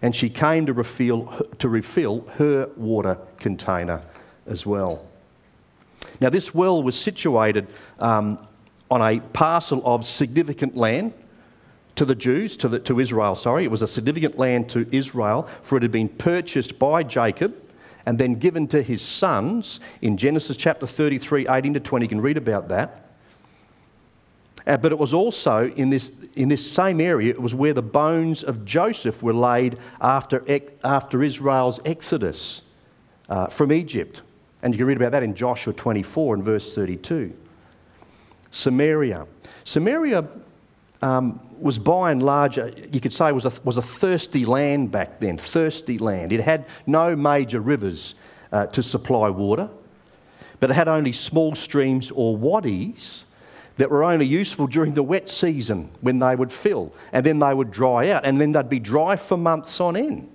And 0.01 0.15
she 0.15 0.29
came 0.29 0.65
to 0.65 0.74
refill, 0.74 1.48
to 1.60 1.70
refill 1.70 2.22
her 2.38 2.70
water 2.75 3.17
container 3.38 4.01
as 4.48 4.65
well. 4.65 5.05
Now, 6.20 6.29
this 6.29 6.53
well 6.53 6.82
was 6.82 6.96
situated 7.00 7.67
um, 8.00 8.38
on 8.91 9.01
a 9.01 9.20
parcel 9.20 9.82
of 9.86 10.05
significant 10.05 10.75
land 10.75 11.13
to 11.96 12.05
the 12.05 12.15
Jews, 12.15 12.58
to, 12.58 12.67
the, 12.67 12.79
to 12.79 13.00
Israel, 13.00 13.36
sorry. 13.36 13.63
It 13.63 13.72
was 13.72 13.82
a 13.82 13.88
significant 13.88 14.38
land 14.38 14.70
to 14.72 14.88
Israel, 14.91 15.43
for 15.62 15.77
it 15.77 15.84
had 15.84 15.91
been 15.91 16.10
purchased 16.10 16.79
by 16.79 17.03
Jacob 17.03 17.55
and 18.05 18.17
then 18.17 18.36
given 18.36 18.67
to 18.67 18.81
his 18.81 19.01
sons 19.01 19.79
in 20.01 20.17
Genesis 20.17 20.57
chapter 20.57 20.86
33, 20.86 21.48
18 21.48 21.74
to 21.75 21.79
20. 21.79 22.05
You 22.05 22.10
can 22.10 22.22
read 22.22 22.38
about 22.38 22.67
that. 22.69 23.00
Uh, 24.65 24.77
but 24.77 24.91
it 24.91 24.98
was 24.98 25.13
also 25.13 25.67
in 25.72 25.89
this, 25.89 26.12
in 26.36 26.48
this 26.48 26.69
same 26.69 27.01
area, 27.01 27.31
it 27.31 27.41
was 27.41 27.53
where 27.53 27.74
the 27.74 27.81
bones 27.81 28.43
of 28.43 28.63
Joseph 28.63 29.22
were 29.22 29.33
laid 29.33 29.77
after, 30.00 30.43
after 30.83 31.22
Israel's 31.22 31.81
exodus 31.86 32.62
uh, 33.27 33.48
from 33.48 33.72
Egypt. 33.72 34.22
And 34.62 34.74
you 34.74 34.77
can 34.77 34.88
read 34.88 34.98
about 34.98 35.12
that 35.12 35.24
in 35.24 35.36
Joshua 35.36 35.74
24 35.74 36.36
and 36.36 36.43
verse 36.43 36.74
32. 36.74 37.33
Samaria. 38.51 39.27
Samaria 39.65 40.25
um, 41.03 41.41
was 41.60 41.77
by 41.77 42.12
and 42.12 42.24
large, 42.24 42.55
you 42.55 43.01
could 43.01 43.12
say, 43.12 43.33
was 43.33 43.43
a, 43.43 43.51
was 43.65 43.75
a 43.75 43.81
thirsty 43.81 44.45
land 44.45 44.89
back 44.89 45.19
then, 45.19 45.38
thirsty 45.38 45.98
land. 45.98 46.31
It 46.31 46.39
had 46.39 46.65
no 46.88 47.13
major 47.13 47.60
rivers 47.60 48.15
uh, 48.53 48.67
to 48.67 48.81
supply 48.81 49.29
water, 49.29 49.69
but 50.62 50.72
it 50.72 50.75
had 50.75 50.88
only 50.88 51.12
small 51.12 51.55
streams 51.55 52.10
or 52.10 52.38
wadis 52.38 53.25
that 53.75 53.91
were 53.91 54.05
only 54.05 54.25
useful 54.25 54.65
during 54.65 54.93
the 54.93 55.03
wet 55.03 55.29
season 55.29 55.89
when 56.00 56.19
they 56.19 56.38
would 56.38 56.53
fill, 56.53 56.93
and 57.12 57.25
then 57.25 57.39
they 57.39 57.53
would 57.53 57.72
dry 57.72 58.10
out, 58.10 58.24
and 58.24 58.39
then 58.39 58.53
they'd 58.53 58.69
be 58.69 58.79
dry 58.79 59.17
for 59.17 59.36
months 59.36 59.81
on 59.81 59.98
end. 59.98 60.31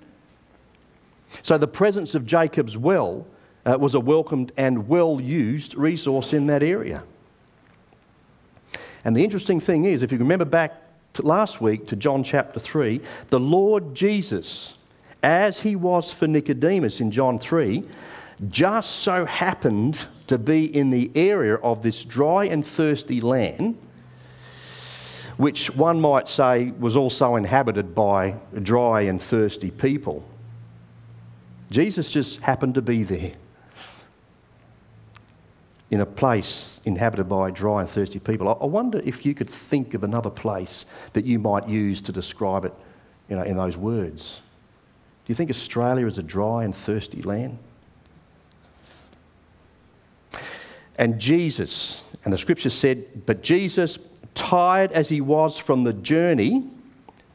So 1.41 1.57
the 1.57 1.67
presence 1.67 2.13
of 2.13 2.27
Jacob's 2.27 2.77
well 2.77 3.25
uh, 3.65 3.77
was 3.79 3.95
a 3.95 3.99
welcomed 3.99 4.51
and 4.55 4.87
well 4.87 5.19
used 5.19 5.73
resource 5.73 6.31
in 6.31 6.45
that 6.45 6.61
area. 6.61 7.03
And 9.03 9.15
the 9.15 9.23
interesting 9.23 9.59
thing 9.59 9.85
is, 9.85 10.03
if 10.03 10.11
you 10.11 10.17
remember 10.17 10.45
back 10.45 10.75
last 11.19 11.61
week 11.61 11.87
to 11.87 11.95
John 11.95 12.23
chapter 12.23 12.59
3, 12.59 13.01
the 13.29 13.39
Lord 13.39 13.95
Jesus, 13.95 14.75
as 15.23 15.61
he 15.61 15.75
was 15.75 16.11
for 16.11 16.27
Nicodemus 16.27 16.99
in 16.99 17.11
John 17.11 17.39
3, 17.39 17.83
just 18.49 18.91
so 18.91 19.25
happened 19.25 20.05
to 20.27 20.37
be 20.37 20.63
in 20.63 20.91
the 20.91 21.11
area 21.15 21.55
of 21.55 21.83
this 21.83 22.03
dry 22.03 22.45
and 22.45 22.65
thirsty 22.65 23.19
land, 23.19 23.77
which 25.37 25.73
one 25.75 25.99
might 25.99 26.27
say 26.27 26.71
was 26.71 26.95
also 26.95 27.35
inhabited 27.35 27.95
by 27.95 28.35
dry 28.61 29.01
and 29.01 29.21
thirsty 29.21 29.71
people. 29.71 30.23
Jesus 31.71 32.09
just 32.09 32.39
happened 32.41 32.75
to 32.75 32.81
be 32.81 33.03
there 33.03 33.33
in 35.91 36.01
a 36.01 36.05
place 36.05 36.81
inhabited 36.85 37.27
by 37.27 37.49
dry 37.49 37.81
and 37.81 37.89
thirsty 37.89 38.19
people. 38.19 38.47
I 38.61 38.65
wonder 38.65 39.01
if 39.03 39.25
you 39.25 39.33
could 39.33 39.49
think 39.49 39.93
of 39.93 40.03
another 40.03 40.29
place 40.29 40.85
that 41.13 41.25
you 41.25 41.39
might 41.39 41.67
use 41.67 42.01
to 42.01 42.11
describe 42.11 42.65
it 42.65 42.73
you 43.27 43.35
know, 43.35 43.43
in 43.43 43.57
those 43.57 43.75
words. 43.75 44.41
Do 45.25 45.31
you 45.31 45.35
think 45.35 45.49
Australia 45.49 46.05
is 46.05 46.17
a 46.17 46.23
dry 46.23 46.63
and 46.63 46.75
thirsty 46.75 47.21
land? 47.21 47.57
And 50.97 51.17
Jesus, 51.17 52.03
and 52.23 52.33
the 52.33 52.37
scripture 52.37 52.69
said, 52.69 53.25
but 53.25 53.41
Jesus, 53.41 53.97
tired 54.35 54.91
as 54.91 55.09
he 55.09 55.21
was 55.21 55.57
from 55.57 55.85
the 55.85 55.93
journey, 55.93 56.69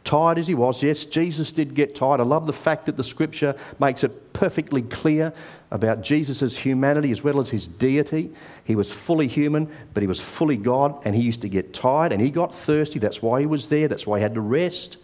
tired 0.05 0.39
as 0.39 0.47
he 0.47 0.55
was, 0.55 0.83
yes, 0.83 1.05
Jesus 1.05 1.51
did 1.51 1.75
get 1.75 1.95
tired. 1.95 2.21
I 2.21 2.25
love 2.25 2.47
the 2.47 2.53
fact 2.53 2.87
that 2.87 2.97
the 2.97 3.05
scripture 3.05 3.57
makes 3.81 4.05
it 4.05 4.33
perfectly 4.33 4.83
clear 4.83 5.33
about 5.75 6.03
Jesus' 6.03 6.57
humanity 6.59 7.11
as 7.11 7.25
well 7.25 7.41
as 7.41 7.51
his 7.51 7.67
deity. 7.67 8.31
He 8.63 8.77
was 8.77 8.93
fully 8.93 9.27
human, 9.27 9.69
but 9.93 10.05
he 10.05 10.07
was 10.07 10.21
fully 10.21 10.57
God, 10.57 11.05
and 11.05 11.17
he 11.17 11.23
used 11.23 11.41
to 11.41 11.49
get 11.49 11.75
tired 11.75 12.13
and 12.13 12.23
he 12.23 12.31
got 12.31 12.55
thirsty. 12.55 13.01
That's 13.01 13.21
why 13.21 13.41
he 13.41 13.47
was 13.47 13.69
there, 13.69 13.89
that's 13.89 14.07
why 14.07 14.19
he 14.19 14.23
had 14.23 14.35
to 14.35 14.41
rest. 14.41 14.99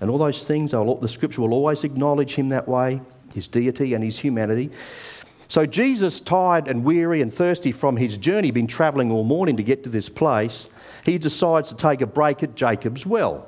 And 0.00 0.08
all 0.10 0.16
those 0.16 0.46
things, 0.46 0.70
the 0.70 1.06
scripture 1.06 1.42
will 1.42 1.52
always 1.52 1.84
acknowledge 1.84 2.34
him 2.34 2.48
that 2.48 2.66
way, 2.66 3.02
his 3.34 3.46
deity 3.46 3.92
and 3.92 4.02
his 4.02 4.18
humanity. 4.18 4.70
So, 5.48 5.66
Jesus, 5.66 6.18
tired 6.18 6.66
and 6.66 6.82
weary 6.82 7.20
and 7.20 7.32
thirsty 7.32 7.70
from 7.70 7.98
his 7.98 8.16
journey, 8.16 8.50
been 8.50 8.66
travelling 8.66 9.12
all 9.12 9.22
morning 9.22 9.58
to 9.58 9.62
get 9.62 9.84
to 9.84 9.90
this 9.90 10.08
place, 10.08 10.66
he 11.04 11.18
decides 11.18 11.68
to 11.68 11.76
take 11.76 12.00
a 12.00 12.06
break 12.06 12.42
at 12.42 12.54
Jacob's 12.54 13.04
well. 13.04 13.46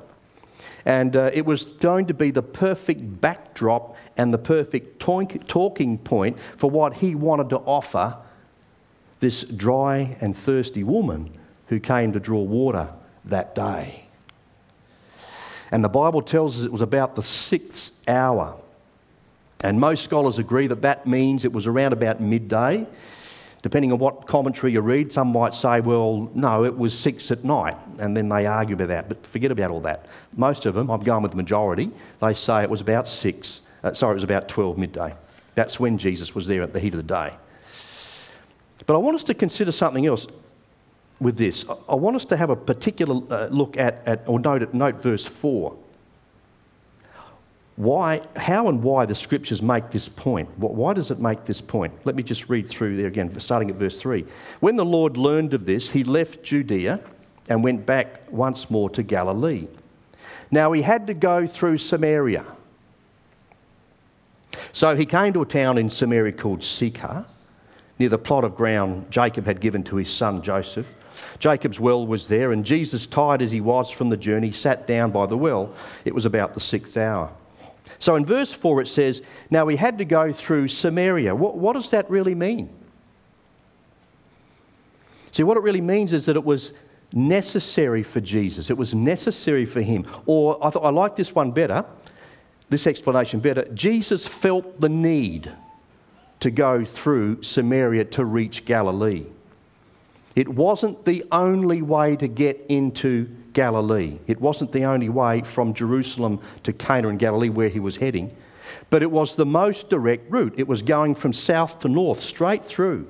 And 0.89 1.15
uh, 1.17 1.31
it 1.35 1.45
was 1.45 1.73
going 1.73 2.07
to 2.07 2.15
be 2.15 2.31
the 2.31 2.43
perfect 2.43 3.21
backdrop 3.21 3.95
and 4.17 4.33
the 4.33 4.39
perfect 4.39 4.99
talking 4.99 5.99
point 5.99 6.39
for 6.57 6.71
what 6.71 6.95
he 6.95 7.15
wanted 7.15 7.51
to 7.51 7.59
offer 7.59 8.17
this 9.21 9.45
dry 9.45 10.17
and 10.23 10.35
thirsty 10.35 10.83
woman 10.83 11.31
who 11.67 11.79
came 11.79 12.15
to 12.15 12.21
draw 12.21 12.41
water 12.41 12.89
that 13.27 13.55
day. 13.55 14.07
And 15.71 15.85
the 15.85 15.91
Bible 15.91 16.23
tells 16.23 16.59
us 16.59 16.65
it 16.65 16.73
was 16.73 16.81
about 16.81 17.17
the 17.17 17.23
sixth 17.23 18.09
hour. 18.09 18.57
And 19.63 19.79
most 19.79 20.03
scholars 20.03 20.39
agree 20.39 20.69
that 20.69 20.81
that 20.81 21.07
means 21.07 21.45
it 21.45 21.53
was 21.53 21.67
around 21.67 21.93
about 21.93 22.19
midday. 22.19 22.87
Depending 23.63 23.91
on 23.93 23.99
what 23.99 24.27
commentary 24.27 24.73
you 24.73 24.81
read, 24.81 25.13
some 25.13 25.29
might 25.29 25.53
say, 25.53 25.81
well, 25.81 26.31
no, 26.35 26.65
it 26.65 26.77
was 26.77 26.97
six 26.97 27.31
at 27.33 27.43
night, 27.43 27.77
and 27.99 28.17
then 28.17 28.29
they 28.29 28.47
argue 28.47 28.77
about 28.77 28.89
that. 28.89 29.09
But 29.09 29.27
forget 29.27 29.51
about 29.51 29.71
all 29.73 29.81
that. 29.81 30.07
Most 30.37 30.65
of 30.65 30.75
them, 30.75 30.91
I'm 30.91 31.01
going 31.01 31.23
with 31.23 31.33
the 31.33 31.37
majority, 31.37 31.91
they 32.21 32.35
say 32.35 32.63
it 32.63 32.71
was 32.71 32.81
about 32.81 33.09
six, 33.09 33.63
uh, 33.83 33.93
sorry, 33.95 34.13
it 34.13 34.15
was 34.15 34.25
about 34.25 34.49
12 34.49 34.79
midday. 34.79 35.15
That's 35.57 35.81
when 35.81 35.99
Jesus 35.99 36.37
was 36.37 36.47
there 36.47 36.63
at 36.63 36.73
the 36.73 36.79
heat 36.79 36.95
of 36.95 36.99
the 36.99 37.03
day. 37.03 37.37
But 38.87 38.95
I 38.95 38.99
want 38.99 39.17
us 39.17 39.25
to 39.25 39.35
consider 39.35 39.73
something 39.73 40.07
else 40.07 40.29
with 41.21 41.37
this. 41.37 41.65
I 41.89 41.97
want 41.97 42.15
us 42.15 42.25
to 42.27 42.37
have 42.37 42.51
a 42.51 42.57
particular 42.57 43.21
uh, 43.29 43.49
look 43.49 43.77
at, 43.77 44.07
at 44.07 44.29
or 44.29 44.39
note, 44.39 44.73
note 44.73 45.03
verse 45.03 45.27
4 45.27 45.77
why, 47.79 48.23
how 48.35 48.67
and 48.69 48.83
why 48.83 49.07
the 49.07 49.15
scriptures 49.15 49.63
make 49.63 49.93
this 49.93 50.09
point. 50.09 50.49
Why 50.59 50.95
does 50.95 51.13
it 51.13 51.21
make 51.21 51.45
this 51.45 51.61
point? 51.61 51.95
Let 52.05 52.17
me 52.17 52.25
just 52.25 52.49
read 52.49 52.67
through 52.67 52.97
there 52.97 53.07
again, 53.07 53.39
starting 53.39 53.71
at 53.71 53.77
verse 53.77 54.01
3. 54.01 54.25
When 54.59 54.75
the 54.75 54.85
Lord 54.85 55.17
learned 55.17 55.55
of 55.55 55.65
this, 55.65 55.91
he 55.91 56.03
left 56.03 56.43
Judea 56.43 56.99
and 57.49 57.63
went 57.63 57.87
back 57.87 58.33
once 58.33 58.69
more 58.69 58.91
to 58.91 59.05
Galilee. 59.05 59.69
Now 60.51 60.73
he 60.73 60.83
had 60.83 61.07
to 61.07 61.15
go 61.15 61.47
through 61.47 61.79
Samaria. 61.79 62.47
So 64.73 64.97
he 64.97 65.07
came 65.07 65.33
to 65.35 65.43
a 65.43 65.47
town 65.47 65.79
in 65.79 65.89
Samaria 65.89 66.33
called 66.33 66.65
Sychar, 66.65 67.27
near 67.97 68.09
the 68.09 68.19
plot 68.19 68.43
of 68.43 68.57
ground 68.57 69.09
Jacob 69.09 69.47
had 69.47 69.61
given 69.61 69.85
to 69.85 69.97
his 69.97 70.11
son 70.11 70.43
Joseph. 70.43 70.93
Jacob's 71.39 71.79
well 71.79 72.05
was 72.05 72.27
there, 72.27 72.51
and 72.51 72.65
Jesus, 72.65 73.07
tired 73.07 73.41
as 73.41 73.53
he 73.53 73.61
was 73.61 73.89
from 73.93 74.09
the 74.09 74.17
journey, 74.17 74.51
sat 74.51 74.89
down 74.89 75.13
by 75.13 75.27
the 75.27 75.39
well. 75.39 75.73
It 76.05 76.13
was 76.13 76.25
about 76.25 76.55
the 76.55 76.61
sixth 76.61 76.97
hour. 76.97 77.31
So 77.99 78.15
in 78.17 78.25
verse 78.25 78.53
4 78.53 78.83
it 78.83 78.89
says, 78.89 79.23
Now 79.51 79.65
we 79.65 79.77
had 79.77 79.99
to 79.99 80.05
go 80.05 80.33
through 80.33 80.69
Samaria. 80.69 81.35
What, 81.35 81.57
what 81.57 81.75
does 81.75 81.91
that 81.91 82.09
really 82.11 82.35
mean? 82.35 82.71
See, 85.33 85.43
what 85.43 85.57
it 85.57 85.63
really 85.63 85.81
means 85.81 86.13
is 86.13 86.27
that 86.27 86.37
it 86.37 86.45
was 86.45 86.73
necessary 87.13 88.03
for 88.03 88.21
Jesus, 88.21 88.71
it 88.71 88.77
was 88.77 88.95
necessary 88.95 89.65
for 89.65 89.81
him. 89.81 90.07
Or 90.27 90.65
I, 90.65 90.71
thought, 90.71 90.85
I 90.85 90.91
like 90.91 91.17
this 91.17 91.35
one 91.35 91.53
better, 91.53 91.85
this 92.69 92.87
explanation 92.87 93.41
better. 93.41 93.65
Jesus 93.75 94.27
felt 94.27 94.81
the 94.81 94.89
need 94.89 95.53
to 96.41 96.51
go 96.51 96.85
through 96.85 97.43
Samaria 97.43 98.05
to 98.05 98.25
reach 98.25 98.65
Galilee. 98.65 99.27
It 100.37 100.49
wasn't 100.49 101.05
the 101.05 101.25
only 101.33 101.83
way 101.83 102.15
to 102.15 102.29
get 102.29 102.65
into 102.69 103.29
Galilee. 103.59 104.21
It 104.29 104.41
wasn't 104.41 104.71
the 104.71 104.85
only 104.85 105.09
way 105.09 105.43
from 105.43 105.75
Jerusalem 105.75 106.41
to 106.63 106.73
Cana 106.73 107.09
in 107.09 107.17
Galilee 107.17 107.49
where 107.49 107.69
he 107.69 107.81
was 107.81 107.97
heading, 107.97 108.33
but 108.89 109.03
it 109.03 109.11
was 109.11 109.35
the 109.35 109.45
most 109.45 109.91
direct 109.91 110.31
route. 110.31 110.55
It 110.57 110.69
was 110.69 110.81
going 110.81 111.17
from 111.17 111.33
south 111.33 111.81
to 111.81 111.89
north, 111.89 112.21
straight 112.21 112.65
through. 112.65 113.09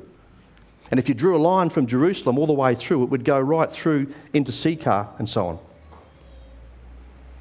And 0.91 0.99
if 0.99 1.07
you 1.07 1.15
drew 1.15 1.37
a 1.37 1.43
line 1.53 1.69
from 1.69 1.87
Jerusalem 1.87 2.39
all 2.39 2.47
the 2.47 2.55
way 2.55 2.75
through, 2.75 3.03
it 3.03 3.11
would 3.11 3.27
go 3.27 3.39
right 3.39 3.71
through 3.71 4.15
into 4.33 4.51
Sychar 4.51 5.09
and 5.19 5.29
so 5.29 5.49
on, 5.49 5.59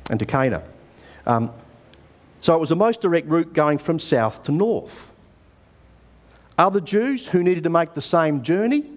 and 0.09 0.19
to 0.19 0.25
Cana. 0.25 0.63
Um, 1.25 1.51
so 2.41 2.55
it 2.55 2.59
was 2.59 2.67
the 2.67 2.75
most 2.75 2.99
direct 2.99 3.29
route 3.29 3.53
going 3.53 3.77
from 3.77 3.99
south 3.99 4.43
to 4.43 4.51
north. 4.51 5.09
Other 6.57 6.81
Jews 6.81 7.27
who 7.27 7.41
needed 7.41 7.63
to 7.63 7.69
make 7.69 7.93
the 7.93 8.01
same 8.01 8.43
journey 8.43 8.96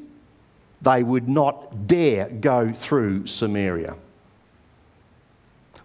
they 0.83 1.03
would 1.03 1.29
not 1.29 1.87
dare 1.87 2.29
go 2.29 2.73
through 2.73 3.27
Samaria. 3.27 3.97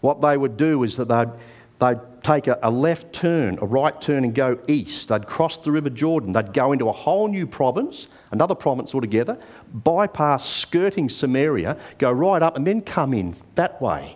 What 0.01 0.21
they 0.21 0.37
would 0.37 0.57
do 0.57 0.83
is 0.83 0.97
that 0.97 1.07
they'd, 1.07 1.31
they'd 1.79 1.99
take 2.23 2.47
a, 2.47 2.59
a, 2.61 2.71
left 2.71 3.11
turn, 3.11 3.57
a 3.61 3.65
right 3.65 3.99
turn, 4.01 4.23
and 4.23 4.33
go 4.33 4.59
east. 4.67 5.07
They'd 5.07 5.27
cross 5.27 5.57
the 5.57 5.71
River 5.71 5.89
Jordan. 5.89 6.31
They'd 6.33 6.53
go 6.53 6.71
into 6.71 6.89
a 6.89 6.91
whole 6.91 7.27
new 7.27 7.47
province, 7.47 8.07
another 8.31 8.55
province 8.55 8.93
altogether, 8.93 9.37
bypass 9.73 10.47
skirting 10.47 11.09
Samaria, 11.09 11.77
go 11.97 12.11
right 12.11 12.41
up, 12.41 12.55
and 12.55 12.65
then 12.65 12.81
come 12.81 13.13
in 13.13 13.35
that 13.55 13.81
way. 13.81 14.15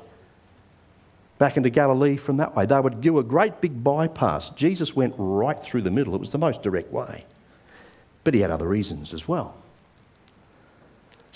Back 1.39 1.57
into 1.57 1.69
Galilee 1.69 2.17
from 2.17 2.37
that 2.37 2.55
way. 2.55 2.65
They 2.65 2.79
would 2.79 3.01
do 3.01 3.17
a 3.17 3.23
great 3.23 3.61
big 3.61 3.83
bypass. 3.83 4.49
Jesus 4.49 4.95
went 4.95 5.15
right 5.17 5.61
through 5.61 5.83
the 5.83 5.91
middle. 5.91 6.13
It 6.13 6.19
was 6.19 6.31
the 6.31 6.37
most 6.37 6.61
direct 6.61 6.91
way. 6.91 7.25
But 8.23 8.33
he 8.33 8.41
had 8.41 8.51
other 8.51 8.67
reasons 8.67 9.13
as 9.13 9.27
well. 9.27 9.57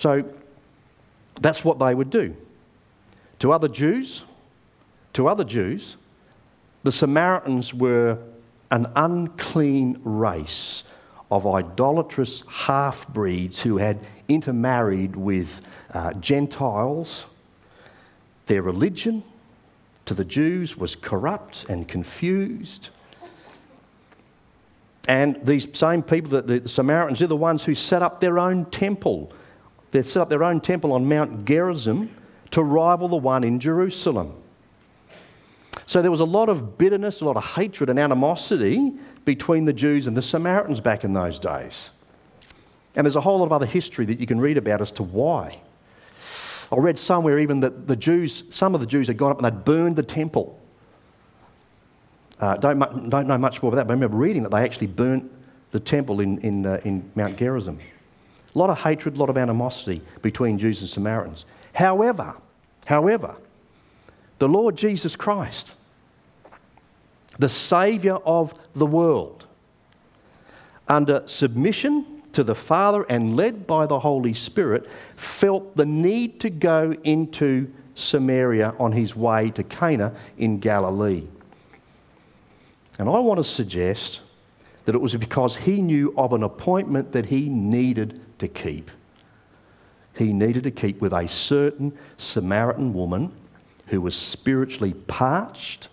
So 0.04 0.26
that's 1.40 1.64
what 1.64 1.80
they 1.80 1.96
would 1.96 2.10
do. 2.10 2.36
To 3.40 3.54
other 3.54 3.70
Jews, 3.70 4.26
to 5.14 5.30
other 5.30 5.46
Jews, 5.46 5.96
the 6.84 6.92
Samaritans 6.92 7.74
were 7.74 8.18
an 8.70 8.92
unclean 8.98 10.02
race 10.04 10.84
of 11.32 11.48
idolatrous 11.48 12.44
half 12.50 13.08
breeds 13.08 13.62
who 13.62 13.78
had 13.78 13.98
intermarried 14.28 15.16
with 15.16 15.62
uh, 15.94 16.12
Gentiles. 16.16 17.28
Their 18.48 18.62
religion 18.62 19.24
to 20.04 20.14
the 20.14 20.26
Jews 20.26 20.76
was 20.76 20.98
corrupt 20.98 21.64
and 21.70 21.88
confused. 21.88 22.90
And 25.08 25.40
these 25.46 25.66
same 25.78 26.04
people, 26.04 26.42
the, 26.42 26.60
the 26.60 26.68
Samaritans, 26.68 27.22
are 27.22 27.28
the 27.28 27.38
ones 27.38 27.64
who 27.64 27.74
set 27.74 28.02
up 28.02 28.20
their 28.20 28.38
own 28.38 28.66
temple 28.66 29.32
they 29.94 30.02
set 30.02 30.22
up 30.24 30.30
their 30.30 30.44
own 30.44 30.60
temple 30.60 30.92
on 30.92 31.08
Mount 31.08 31.46
Gerizim 31.46 32.10
to 32.50 32.64
rival 32.64 33.08
the 33.08 33.16
one 33.16 33.44
in 33.44 33.60
Jerusalem. 33.60 34.34
So 35.86 36.02
there 36.02 36.10
was 36.10 36.20
a 36.20 36.26
lot 36.26 36.50
of 36.50 36.80
bitterness, 36.80 37.22
a 37.22 37.26
lot 37.26 37.38
of 37.38 37.46
hatred 37.56 37.90
and 37.90 38.00
animosity 38.00 38.92
between 39.24 39.66
the 39.66 39.74
Jews 39.74 40.08
and 40.08 40.18
the 40.18 40.22
Samaritans 40.24 40.82
back 40.82 41.04
in 41.04 41.14
those 41.14 41.38
days. 41.38 41.92
And 42.96 43.06
there's 43.06 43.16
a 43.16 43.22
whole 43.22 43.38
lot 43.38 43.46
of 43.46 43.52
other 43.52 43.66
history 43.68 44.06
that 44.06 44.20
you 44.20 44.26
can 44.26 44.40
read 44.40 44.58
about 44.58 44.82
as 44.82 44.92
to 44.94 45.04
why. 45.04 45.60
I 46.72 46.78
read 46.78 46.98
somewhere 46.98 47.38
even 47.38 47.60
that 47.60 47.88
the 47.88 47.96
Jews, 47.96 48.46
some 48.50 48.74
of 48.74 48.82
the 48.82 48.88
Jews 48.88 49.08
had 49.08 49.18
gone 49.18 49.32
up 49.32 49.38
and 49.38 49.46
they'd 49.46 49.64
burned 49.64 49.96
the 49.96 50.04
temple. 50.04 50.60
Uh, 52.40 52.58
don't, 52.58 53.10
don't 53.12 53.28
know 53.28 53.38
much 53.38 53.62
more 53.62 53.72
about 53.72 53.78
that, 53.78 53.88
but 53.88 53.94
I 53.94 53.96
remember 53.96 54.18
reading 54.18 54.42
that 54.42 54.50
they 54.50 54.64
actually 54.64 54.88
burnt 54.88 55.32
the 55.70 55.80
temple 55.80 56.20
in, 56.20 56.40
in, 56.40 56.66
uh, 56.66 56.82
in 56.84 57.12
Mount 57.16 57.38
Gerizim. 57.38 57.80
A 58.54 58.60
lot 58.60 58.70
of 58.70 58.82
hatred, 58.82 59.16
a 59.16 59.20
lot 59.20 59.30
of 59.30 59.38
animosity 59.38 60.02
between 60.22 60.60
Jews 60.60 60.82
and 60.82 60.90
Samaritans. 60.90 61.46
However, 61.74 62.36
however, 62.86 63.38
the 64.40 64.48
Lord 64.48 64.78
Jesus 64.78 65.16
Christ, 65.16 65.74
the 67.40 67.50
Saviour 67.50 68.22
of 68.26 68.54
the 68.76 68.86
world, 68.86 69.46
under 70.88 71.24
submission 71.28 72.06
to 72.34 72.44
the 72.44 72.56
Father 72.56 73.06
and 73.10 73.36
led 73.36 73.66
by 73.66 73.86
the 73.86 74.00
Holy 74.00 74.34
Spirit, 74.34 74.88
felt 75.16 75.76
the 75.78 75.86
need 75.86 76.40
to 76.42 76.50
go 76.50 76.96
into 77.04 77.72
Samaria 77.96 78.74
on 78.80 78.92
his 78.92 79.16
way 79.16 79.52
to 79.52 79.64
Cana 79.64 80.14
in 80.38 80.60
Galilee. 80.60 81.28
And 83.00 83.10
I 83.10 83.20
want 83.20 83.40
to 83.40 83.44
suggest 83.44 84.22
that 84.86 84.96
it 84.96 85.02
was 85.02 85.16
because 85.16 85.56
he 85.56 85.82
knew 85.82 86.14
of 86.18 86.34
an 86.34 86.44
appointment 86.44 87.14
that 87.14 87.28
he 87.28 87.50
needed 87.50 88.20
to 88.44 88.48
keep. 88.48 88.92
He 90.16 90.32
needed 90.32 90.64
to 90.64 90.72
keep 90.72 91.02
with 91.02 91.12
a 91.12 91.28
certain 91.28 91.98
Samaritan 92.18 92.94
woman 92.94 93.32
who 93.88 94.00
was 94.00 94.16
spiritually 94.16 94.94
parched 94.94 95.90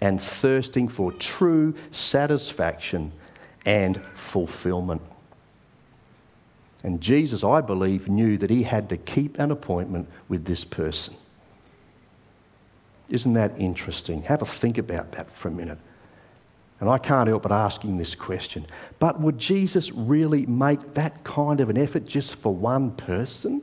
and 0.00 0.22
thirsting 0.22 0.88
for 0.88 1.10
true 1.12 1.74
satisfaction 1.90 3.12
and 3.66 4.00
fulfillment. 4.00 5.02
And 6.84 7.00
Jesus, 7.00 7.42
I 7.42 7.60
believe, 7.60 8.08
knew 8.08 8.38
that 8.38 8.50
he 8.50 8.62
had 8.62 8.88
to 8.90 8.96
keep 8.96 9.38
an 9.38 9.50
appointment 9.50 10.08
with 10.28 10.44
this 10.44 10.64
person. 10.64 11.14
Isn't 13.08 13.32
that 13.32 13.58
interesting? 13.58 14.22
Have 14.22 14.42
a 14.42 14.46
think 14.46 14.78
about 14.78 15.12
that 15.12 15.30
for 15.32 15.48
a 15.48 15.50
minute. 15.50 15.78
And 16.80 16.88
I 16.88 16.98
can't 16.98 17.28
help 17.28 17.42
but 17.42 17.52
asking 17.52 17.98
this 17.98 18.14
question. 18.14 18.66
But 18.98 19.20
would 19.20 19.38
Jesus 19.38 19.90
really 19.90 20.46
make 20.46 20.94
that 20.94 21.24
kind 21.24 21.60
of 21.60 21.70
an 21.70 21.76
effort 21.76 22.06
just 22.06 22.36
for 22.36 22.54
one 22.54 22.92
person? 22.92 23.62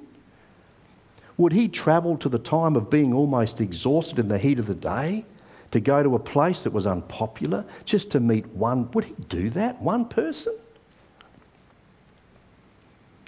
Would 1.38 1.54
he 1.54 1.68
travel 1.68 2.18
to 2.18 2.30
the 2.30 2.40
time 2.40 2.76
of 2.76 2.90
being 2.90 3.14
almost 3.14 3.62
exhausted 3.62 4.20
in 4.20 4.28
the 4.28 4.38
heat 4.38 4.60
of 4.60 4.68
the 4.68 4.76
day 4.76 5.26
to 5.72 5.80
go 5.80 6.04
to 6.04 6.16
a 6.16 6.20
place 6.20 6.64
that 6.64 6.74
was 6.74 6.86
unpopular 6.86 7.66
just 7.86 8.12
to 8.12 8.20
meet 8.20 8.48
one? 8.48 8.92
Would 8.92 9.06
he 9.06 9.16
do 9.30 9.50
that? 9.52 9.82
One 9.82 10.06
person? 10.06 10.54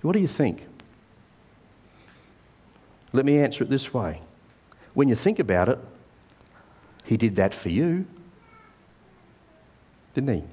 What 0.02 0.14
do 0.14 0.20
you 0.20 0.28
think? 0.28 0.64
Let 3.14 3.26
me 3.26 3.38
answer 3.40 3.64
it 3.64 3.70
this 3.70 3.94
way. 3.94 4.22
When 4.94 5.08
you 5.08 5.16
think 5.16 5.40
about 5.40 5.70
it, 5.70 5.80
he 7.04 7.18
did 7.18 7.36
that 7.38 7.54
for 7.54 7.70
you, 7.70 8.06
didn't 10.18 10.34
he? 10.34 10.44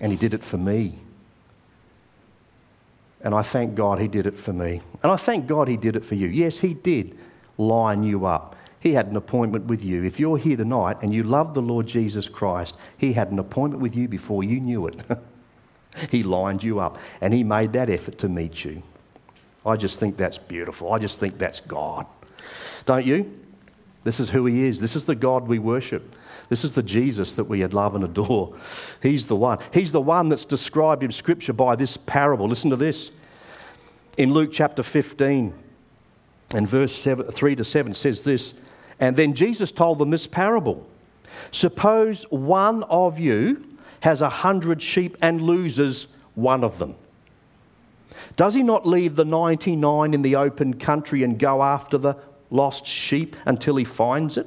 And 0.00 0.12
he 0.12 0.18
did 0.18 0.34
it 0.34 0.44
for 0.44 0.58
me. 0.58 0.98
And 3.22 3.34
I 3.34 3.40
thank 3.40 3.74
God 3.74 3.98
he 3.98 4.08
did 4.08 4.26
it 4.26 4.36
for 4.36 4.52
me. 4.52 4.82
And 5.02 5.10
I 5.10 5.16
thank 5.16 5.46
God 5.46 5.68
he 5.68 5.78
did 5.78 5.96
it 5.96 6.04
for 6.04 6.16
you. 6.16 6.28
Yes, 6.28 6.58
he 6.60 6.74
did 6.74 7.16
line 7.56 8.02
you 8.02 8.26
up. 8.26 8.56
He 8.78 8.92
had 8.92 9.06
an 9.06 9.16
appointment 9.16 9.64
with 9.64 9.82
you. 9.82 10.04
If 10.04 10.20
you're 10.20 10.36
here 10.36 10.58
tonight 10.58 10.98
and 11.00 11.14
you 11.14 11.22
love 11.22 11.54
the 11.54 11.62
Lord 11.62 11.86
Jesus 11.86 12.28
Christ, 12.28 12.76
he 12.98 13.14
had 13.14 13.32
an 13.32 13.38
appointment 13.38 13.82
with 13.82 13.96
you 13.96 14.06
before 14.06 14.44
you 14.44 14.60
knew 14.60 14.86
it. 14.86 15.00
He 16.12 16.22
lined 16.22 16.62
you 16.62 16.78
up 16.78 16.96
and 17.20 17.34
He 17.34 17.42
made 17.42 17.72
that 17.72 17.90
effort 17.90 18.18
to 18.18 18.28
meet 18.28 18.64
you. 18.64 18.84
I 19.66 19.74
just 19.76 19.98
think 19.98 20.16
that's 20.16 20.38
beautiful. 20.38 20.92
I 20.92 20.98
just 21.00 21.18
think 21.18 21.38
that's 21.38 21.58
God. 21.58 22.06
Don't 22.84 23.04
you? 23.04 23.40
This 24.04 24.20
is 24.20 24.30
who 24.30 24.46
He 24.46 24.64
is. 24.64 24.78
This 24.78 24.94
is 24.94 25.06
the 25.06 25.16
God 25.16 25.48
we 25.48 25.58
worship. 25.58 26.14
This 26.48 26.64
is 26.64 26.72
the 26.72 26.82
Jesus 26.82 27.36
that 27.36 27.44
we 27.44 27.64
love 27.66 27.94
and 27.94 28.04
adore. 28.04 28.54
He's 29.02 29.26
the 29.26 29.36
one. 29.36 29.58
He's 29.72 29.92
the 29.92 30.00
one 30.00 30.28
that's 30.28 30.44
described 30.44 31.02
in 31.02 31.12
Scripture 31.12 31.52
by 31.52 31.76
this 31.76 31.96
parable. 31.96 32.48
Listen 32.48 32.70
to 32.70 32.76
this. 32.76 33.10
In 34.16 34.32
Luke 34.32 34.50
chapter 34.52 34.82
15 34.82 35.54
and 36.54 36.68
verse 36.68 36.94
seven, 36.94 37.26
3 37.26 37.56
to 37.56 37.64
7 37.64 37.94
says 37.94 38.24
this 38.24 38.54
And 38.98 39.16
then 39.16 39.34
Jesus 39.34 39.70
told 39.70 39.98
them 39.98 40.10
this 40.10 40.26
parable 40.26 40.88
Suppose 41.50 42.24
one 42.30 42.82
of 42.84 43.18
you 43.18 43.64
has 44.00 44.20
a 44.20 44.28
hundred 44.28 44.80
sheep 44.80 45.16
and 45.20 45.40
loses 45.40 46.08
one 46.34 46.64
of 46.64 46.78
them? 46.78 46.96
Does 48.36 48.54
he 48.54 48.62
not 48.62 48.86
leave 48.86 49.16
the 49.16 49.24
99 49.24 50.14
in 50.14 50.22
the 50.22 50.36
open 50.36 50.74
country 50.74 51.22
and 51.22 51.38
go 51.38 51.62
after 51.62 51.98
the 51.98 52.16
lost 52.50 52.86
sheep 52.86 53.36
until 53.44 53.76
he 53.76 53.84
finds 53.84 54.36
it? 54.36 54.46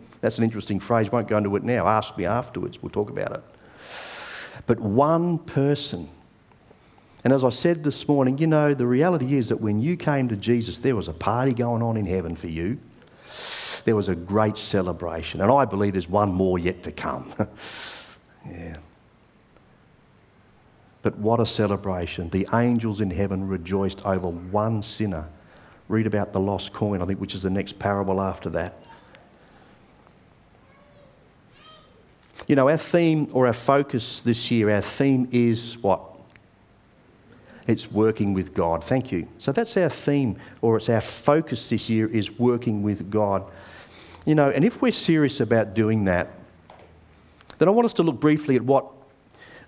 That's 0.21 0.37
an 0.37 0.43
interesting 0.43 0.79
phrase. 0.79 1.11
Won't 1.11 1.27
go 1.27 1.37
into 1.37 1.55
it 1.55 1.63
now. 1.63 1.87
Ask 1.87 2.17
me 2.17 2.25
afterwards. 2.25 2.81
We'll 2.81 2.91
talk 2.91 3.09
about 3.09 3.33
it. 3.33 3.43
But 4.67 4.79
one 4.79 5.39
person. 5.39 6.07
And 7.23 7.33
as 7.33 7.43
I 7.43 7.49
said 7.49 7.83
this 7.83 8.07
morning, 8.07 8.37
you 8.37 8.47
know, 8.47 8.73
the 8.73 8.87
reality 8.87 9.35
is 9.35 9.49
that 9.49 9.57
when 9.57 9.81
you 9.81 9.97
came 9.97 10.27
to 10.29 10.35
Jesus, 10.35 10.77
there 10.77 10.95
was 10.95 11.07
a 11.07 11.13
party 11.13 11.53
going 11.53 11.81
on 11.81 11.97
in 11.97 12.05
heaven 12.05 12.35
for 12.35 12.47
you. 12.47 12.79
There 13.85 13.95
was 13.95 14.09
a 14.09 14.15
great 14.15 14.57
celebration. 14.57 15.41
And 15.41 15.51
I 15.51 15.65
believe 15.65 15.93
there's 15.93 16.09
one 16.09 16.33
more 16.33 16.59
yet 16.59 16.83
to 16.83 16.91
come. 16.91 17.33
yeah. 18.45 18.77
But 21.01 21.17
what 21.17 21.39
a 21.39 21.45
celebration. 21.47 22.29
The 22.29 22.47
angels 22.53 23.01
in 23.01 23.09
heaven 23.09 23.47
rejoiced 23.47 24.05
over 24.05 24.27
one 24.27 24.83
sinner. 24.83 25.29
Read 25.87 26.05
about 26.05 26.31
the 26.31 26.39
lost 26.39 26.73
coin, 26.73 27.01
I 27.01 27.05
think, 27.05 27.19
which 27.19 27.33
is 27.33 27.41
the 27.41 27.49
next 27.49 27.79
parable 27.79 28.21
after 28.21 28.49
that. 28.51 28.75
You 32.47 32.55
know, 32.55 32.69
our 32.69 32.77
theme 32.77 33.29
or 33.31 33.47
our 33.47 33.53
focus 33.53 34.21
this 34.21 34.51
year, 34.51 34.69
our 34.69 34.81
theme 34.81 35.27
is 35.31 35.77
what? 35.77 36.01
It's 37.67 37.91
working 37.91 38.33
with 38.33 38.53
God. 38.53 38.83
Thank 38.83 39.11
you. 39.11 39.27
So 39.37 39.51
that's 39.51 39.77
our 39.77 39.89
theme, 39.89 40.37
or 40.61 40.77
it's 40.77 40.89
our 40.89 41.01
focus 41.01 41.69
this 41.69 41.89
year 41.89 42.07
is 42.07 42.39
working 42.39 42.83
with 42.83 43.11
God. 43.11 43.43
You 44.25 44.35
know, 44.35 44.49
and 44.49 44.65
if 44.65 44.81
we're 44.81 44.91
serious 44.91 45.39
about 45.39 45.73
doing 45.73 46.05
that, 46.05 46.29
then 47.59 47.67
I 47.67 47.71
want 47.71 47.85
us 47.85 47.93
to 47.93 48.03
look 48.03 48.19
briefly 48.19 48.55
at 48.55 48.63
what 48.63 48.87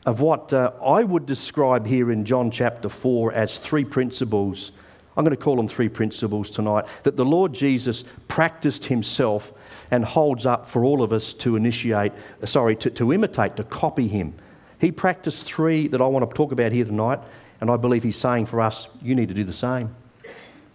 of 0.06 0.20
what 0.20 0.52
uh, 0.52 0.72
I 0.84 1.04
would 1.04 1.26
describe 1.26 1.88
here 1.88 2.12
in 2.12 2.26
John 2.26 2.52
chapter 2.52 2.90
4 2.90 3.32
as 3.32 3.58
three 3.58 3.86
principles. 3.86 4.72
I'm 5.16 5.24
going 5.24 5.36
to 5.36 5.42
call 5.42 5.56
them 5.56 5.68
three 5.68 5.90
principles 5.90 6.50
tonight 6.50 6.86
that 7.04 7.16
the 7.16 7.24
Lord 7.24 7.54
Jesus 7.54 8.04
practiced 8.28 8.86
himself 8.86 9.54
and 9.92 10.06
holds 10.06 10.46
up 10.46 10.68
for 10.68 10.84
all 10.84 11.04
of 11.04 11.14
us 11.14 11.34
to 11.34 11.56
initiate, 11.56 12.12
uh, 12.42 12.46
sorry, 12.46 12.76
to, 12.78 12.90
to 12.92 13.14
imitate, 13.14 13.56
to 13.58 13.64
copy 13.64 14.08
him. 14.08 14.34
He 14.80 14.92
practiced 14.92 15.46
three 15.46 15.88
that 15.88 16.02
I 16.02 16.08
want 16.08 16.30
to 16.30 16.36
talk 16.36 16.52
about 16.52 16.72
here 16.72 16.86
tonight, 16.86 17.20
and 17.62 17.70
I 17.70 17.78
believe 17.78 18.04
he's 18.04 18.18
saying 18.18 18.48
for 18.48 18.60
us, 18.60 18.88
you 19.02 19.16
need 19.16 19.30
to 19.30 19.34
do 19.34 19.44
the 19.44 19.54
same. 19.54 19.96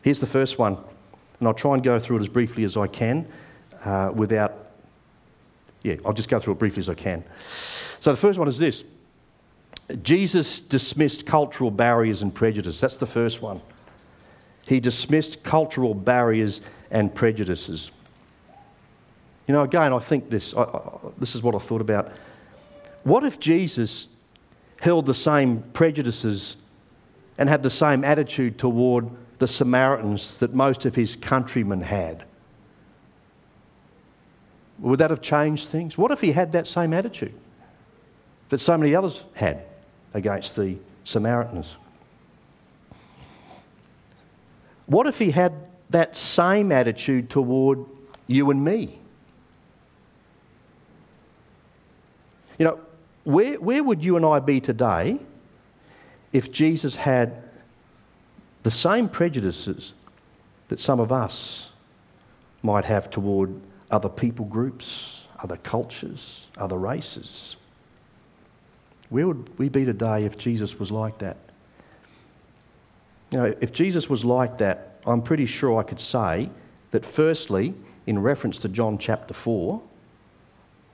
Here's 0.03 0.21
the 0.21 0.27
first 0.27 0.59
one, 0.59 0.79
and 1.38 1.49
I'll 1.49 1.55
try 1.55 1.75
and 1.75 1.83
go 1.83 1.99
through 1.99 2.18
it 2.18 2.21
as 2.21 2.29
briefly 2.29 2.64
as 2.64 2.77
I 2.77 2.87
can 2.87 3.27
uh, 3.85 4.12
without, 4.14 4.55
yeah, 5.83 5.97
I'll 6.05 6.12
just 6.12 6.29
go 6.29 6.38
through 6.40 6.55
it 6.55 6.59
briefly 6.59 6.81
as 6.81 6.88
I 6.88 6.94
can. 6.94 7.25
So 8.01 8.11
the 8.11 8.16
first 8.16 8.38
one 8.38 8.49
is 8.49 8.59
this 8.59 8.85
Jesus 10.03 10.61
dismissed 10.61 11.27
cultural 11.27 11.71
barriers 11.71 12.23
and 12.23 12.35
prejudice. 12.35 12.81
That's 12.81 12.97
the 12.97 13.07
first 13.07 13.40
one. 13.42 13.61
He 14.66 14.81
dismissed 14.81 15.42
cultural 15.42 15.94
barriers 15.94 16.61
and 16.90 17.14
prejudices. 17.14 17.90
You 19.49 19.55
know, 19.55 19.63
again, 19.63 19.95
I 19.95 19.99
think 19.99 20.29
this, 20.29 20.55
I, 20.55 20.63
I, 20.63 20.99
this 21.17 21.35
is 21.35 21.43
what 21.43 21.55
I 21.55 21.59
thought 21.59 21.81
about. 21.81 22.13
What 23.03 23.25
if 23.25 23.41
Jesus 23.41 24.07
held 24.81 25.07
the 25.07 25.15
same 25.15 25.63
prejudices 25.73 26.57
and 27.39 27.49
had 27.49 27.63
the 27.63 27.71
same 27.71 28.05
attitude 28.05 28.59
toward 28.59 29.09
the 29.39 29.49
Samaritans 29.49 30.39
that 30.41 30.53
most 30.53 30.85
of 30.85 30.95
his 30.95 31.17
countrymen 31.17 31.81
had? 31.81 32.25
Would 34.81 34.99
that 34.99 35.09
have 35.11 35.23
changed 35.23 35.69
things? 35.69 35.97
What 35.97 36.11
if 36.11 36.21
he 36.21 36.33
had 36.33 36.53
that 36.53 36.67
same 36.67 36.93
attitude 36.93 37.35
that 38.51 38.59
so 38.59 38.77
many 38.77 38.95
others 38.95 39.25
had 39.33 39.65
against 40.13 40.57
the 40.57 40.77
Samaritans? 41.05 41.75
What 44.85 45.07
if 45.07 45.19
he 45.19 45.31
had 45.31 45.55
that 45.89 46.17
same 46.17 46.71
attitude 46.71 47.31
toward 47.31 47.87
you 48.27 48.51
and 48.51 48.63
me? 48.63 48.99
You 52.59 52.64
know, 52.64 52.81
where, 53.25 53.55
where 53.61 53.83
would 53.83 54.05
you 54.05 54.16
and 54.16 54.27
I 54.27 54.40
be 54.40 54.61
today 54.61 55.18
if 56.33 56.51
Jesus 56.53 56.97
had 56.97 57.42
the 58.62 58.71
same 58.71 59.09
prejudices 59.09 59.92
that 60.68 60.81
some 60.81 61.01
of 61.01 61.12
us 61.12 61.71
might 62.62 62.85
have 62.85 63.11
toward 63.11 63.61
other 63.90 64.09
people 64.09 64.44
groups, 64.44 65.25
other 65.42 65.57
cultures, 65.57 66.49
other 66.57 66.77
races? 66.77 67.57
Where 69.09 69.27
would 69.27 69.59
we 69.59 69.68
be 69.68 69.85
today 69.85 70.25
if 70.25 70.37
Jesus 70.37 70.79
was 70.79 70.90
like 70.90 71.18
that? 71.18 71.38
You 73.31 73.38
know, 73.38 73.55
if 73.61 73.73
Jesus 73.73 74.11
was 74.11 74.25
like 74.25 74.59
that, 74.59 75.01
I'm 75.07 75.23
pretty 75.23 75.47
sure 75.47 75.79
I 75.79 75.83
could 75.83 76.01
say 76.01 76.51
that, 76.90 77.05
firstly, 77.05 77.75
in 78.07 78.18
reference 78.21 78.59
to 78.59 78.68
John 78.68 78.99
chapter 78.99 79.35
4, 79.35 79.83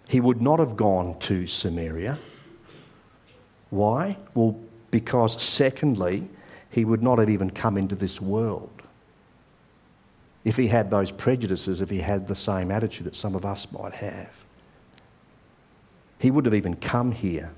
he 0.08 0.20
would 0.20 0.40
not 0.40 0.58
have 0.58 0.76
gone 0.76 1.18
to 1.20 1.46
Samaria. 1.46 2.18
Why? 3.70 4.16
Well, 4.34 4.60
because, 4.90 5.42
secondly, 5.42 6.28
he 6.70 6.84
would 6.84 7.02
not 7.02 7.18
have 7.18 7.30
even 7.30 7.50
come 7.50 7.76
into 7.76 7.94
this 7.94 8.20
world. 8.20 8.70
If 10.44 10.56
he 10.56 10.68
had 10.68 10.90
those 10.90 11.10
prejudices, 11.10 11.80
if 11.80 11.90
he 11.90 11.98
had 11.98 12.26
the 12.26 12.34
same 12.34 12.70
attitude 12.70 13.06
that 13.06 13.16
some 13.16 13.34
of 13.34 13.44
us 13.44 13.70
might 13.72 13.94
have, 13.94 14.44
he 16.18 16.30
wouldn't 16.30 16.52
have 16.52 16.58
even 16.58 16.76
come 16.76 17.12
here. 17.12 17.52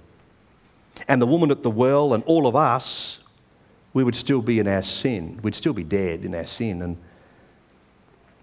And 1.08 1.20
the 1.20 1.26
woman 1.26 1.50
at 1.50 1.62
the 1.62 1.70
well 1.70 2.14
and 2.14 2.22
all 2.24 2.46
of 2.46 2.56
us, 2.56 3.18
we 3.92 4.04
would 4.04 4.16
still 4.16 4.40
be 4.40 4.58
in 4.58 4.68
our 4.68 4.82
sin. 4.82 5.40
We'd 5.42 5.54
still 5.54 5.72
be 5.72 5.84
dead 5.84 6.24
in 6.24 6.34
our 6.34 6.46
sin. 6.46 6.80
And 6.80 6.96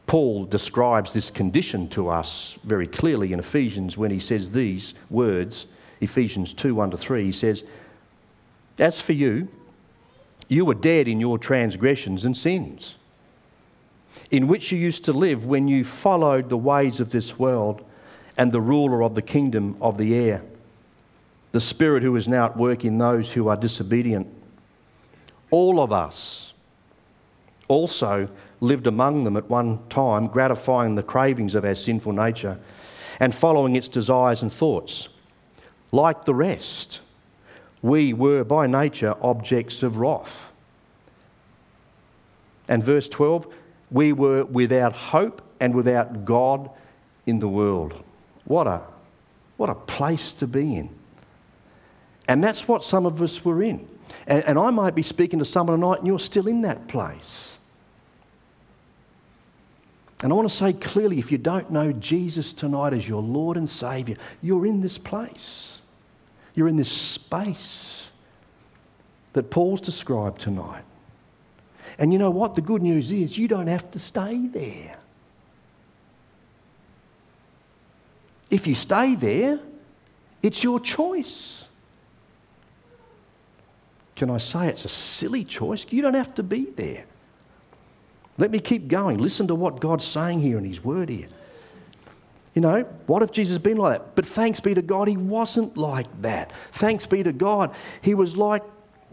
Paul 0.05 0.45
describes 0.45 1.13
this 1.13 1.31
condition 1.31 1.87
to 1.89 2.09
us 2.09 2.57
very 2.63 2.87
clearly 2.87 3.33
in 3.33 3.39
Ephesians 3.39 3.97
when 3.97 4.11
he 4.11 4.19
says 4.19 4.51
these 4.51 4.93
words 5.09 5.67
Ephesians 6.01 6.53
2 6.53 6.75
1 6.75 6.91
to 6.91 6.97
3. 6.97 7.23
He 7.23 7.31
says, 7.31 7.63
As 8.77 8.99
for 8.99 9.13
you, 9.13 9.47
you 10.49 10.65
were 10.65 10.75
dead 10.75 11.07
in 11.07 11.19
your 11.19 11.37
transgressions 11.37 12.25
and 12.25 12.35
sins, 12.35 12.95
in 14.29 14.47
which 14.47 14.71
you 14.71 14.77
used 14.77 15.05
to 15.05 15.13
live 15.13 15.45
when 15.45 15.67
you 15.67 15.83
followed 15.83 16.49
the 16.49 16.57
ways 16.57 16.99
of 16.99 17.11
this 17.11 17.39
world 17.39 17.83
and 18.37 18.51
the 18.51 18.61
ruler 18.61 19.03
of 19.03 19.15
the 19.15 19.21
kingdom 19.21 19.77
of 19.81 19.97
the 19.97 20.15
air, 20.15 20.43
the 21.53 21.61
spirit 21.61 22.03
who 22.03 22.15
is 22.15 22.27
now 22.27 22.45
at 22.45 22.57
work 22.57 22.83
in 22.83 22.97
those 22.97 23.33
who 23.33 23.47
are 23.47 23.55
disobedient. 23.55 24.27
All 25.49 25.79
of 25.79 25.91
us 25.91 26.53
also 27.67 28.27
lived 28.63 28.87
among 28.87 29.25
them 29.25 29.35
at 29.35 29.49
one 29.49 29.85
time, 29.89 30.27
gratifying 30.27 30.95
the 30.95 31.03
cravings 31.03 31.53
of 31.53 31.65
our 31.65 31.75
sinful 31.75 32.13
nature 32.13 32.57
and 33.19 33.35
following 33.35 33.75
its 33.75 33.89
desires 33.89 34.41
and 34.41 34.51
thoughts. 34.51 35.09
Like 35.91 36.23
the 36.25 36.33
rest, 36.33 37.01
we 37.81 38.13
were 38.13 38.43
by 38.45 38.65
nature 38.67 39.15
objects 39.21 39.83
of 39.83 39.97
wrath. 39.97 40.51
And 42.69 42.81
verse 42.81 43.09
12, 43.09 43.53
we 43.91 44.13
were 44.13 44.45
without 44.45 44.93
hope 44.93 45.41
and 45.59 45.75
without 45.75 46.23
God 46.23 46.69
in 47.25 47.39
the 47.39 47.49
world. 47.49 48.01
What 48.45 48.65
a, 48.65 48.81
what 49.57 49.69
a 49.69 49.75
place 49.75 50.31
to 50.35 50.47
be 50.47 50.77
in. 50.77 50.89
And 52.29 52.41
that's 52.41 52.67
what 52.67 52.83
some 52.83 53.05
of 53.05 53.21
us 53.21 53.43
were 53.43 53.61
in. 53.61 53.87
And, 54.25 54.43
and 54.45 54.57
I 54.57 54.69
might 54.69 54.95
be 54.95 55.03
speaking 55.03 55.39
to 55.39 55.45
someone 55.45 55.81
tonight 55.81 55.99
and 55.99 56.07
you're 56.07 56.17
still 56.17 56.47
in 56.47 56.61
that 56.61 56.87
place. 56.87 57.52
And 60.23 60.31
I 60.31 60.35
want 60.37 60.49
to 60.49 60.55
say 60.55 60.71
clearly 60.71 61.19
if 61.19 61.33
you 61.33 61.37
don't 61.37 61.69
know 61.69 61.91
Jesus 61.91 62.53
tonight 62.53 62.93
as 62.93 63.07
your 63.07 63.21
Lord 63.21 63.57
and 63.57 63.69
Saviour, 63.69 64.17
you're 64.41 64.65
in 64.65 64.79
this 64.79 64.97
place. 64.97 65.79
You're 66.55 66.69
in 66.69 66.77
this 66.77 66.91
space 66.91 68.09
that 69.33 69.51
Paul's 69.51 69.81
described 69.81 70.39
tonight. 70.39 70.83
And 71.99 72.13
you 72.13 72.19
know 72.19 72.31
what? 72.31 72.55
The 72.55 72.61
good 72.61 72.81
news 72.81 73.11
is 73.11 73.37
you 73.37 73.49
don't 73.49 73.67
have 73.67 73.91
to 73.91 73.99
stay 73.99 74.47
there. 74.47 74.97
If 78.49 78.65
you 78.65 78.75
stay 78.75 79.15
there, 79.15 79.59
it's 80.41 80.63
your 80.63 80.79
choice. 80.79 81.67
Can 84.15 84.29
I 84.29 84.37
say 84.37 84.69
it's 84.69 84.85
a 84.85 84.89
silly 84.89 85.43
choice? 85.43 85.85
You 85.89 86.01
don't 86.01 86.13
have 86.13 86.33
to 86.35 86.43
be 86.43 86.65
there. 86.69 87.07
Let 88.37 88.51
me 88.51 88.59
keep 88.59 88.87
going. 88.87 89.19
Listen 89.19 89.47
to 89.47 89.55
what 89.55 89.79
God's 89.79 90.05
saying 90.05 90.41
here 90.41 90.57
in 90.57 90.63
His 90.63 90.83
Word 90.83 91.09
here. 91.09 91.27
You 92.53 92.61
know, 92.61 92.83
what 93.07 93.23
if 93.23 93.31
Jesus 93.31 93.53
had 93.53 93.63
been 93.63 93.77
like 93.77 93.99
that? 93.99 94.15
But 94.15 94.25
thanks 94.25 94.59
be 94.59 94.73
to 94.73 94.81
God, 94.81 95.07
he 95.07 95.17
wasn't 95.17 95.75
like 95.75 96.07
that. 96.21 96.51
Thanks 96.71 97.07
be 97.07 97.23
to 97.23 97.33
God, 97.33 97.73
he 98.01 98.13
was 98.13 98.37
like 98.37 98.63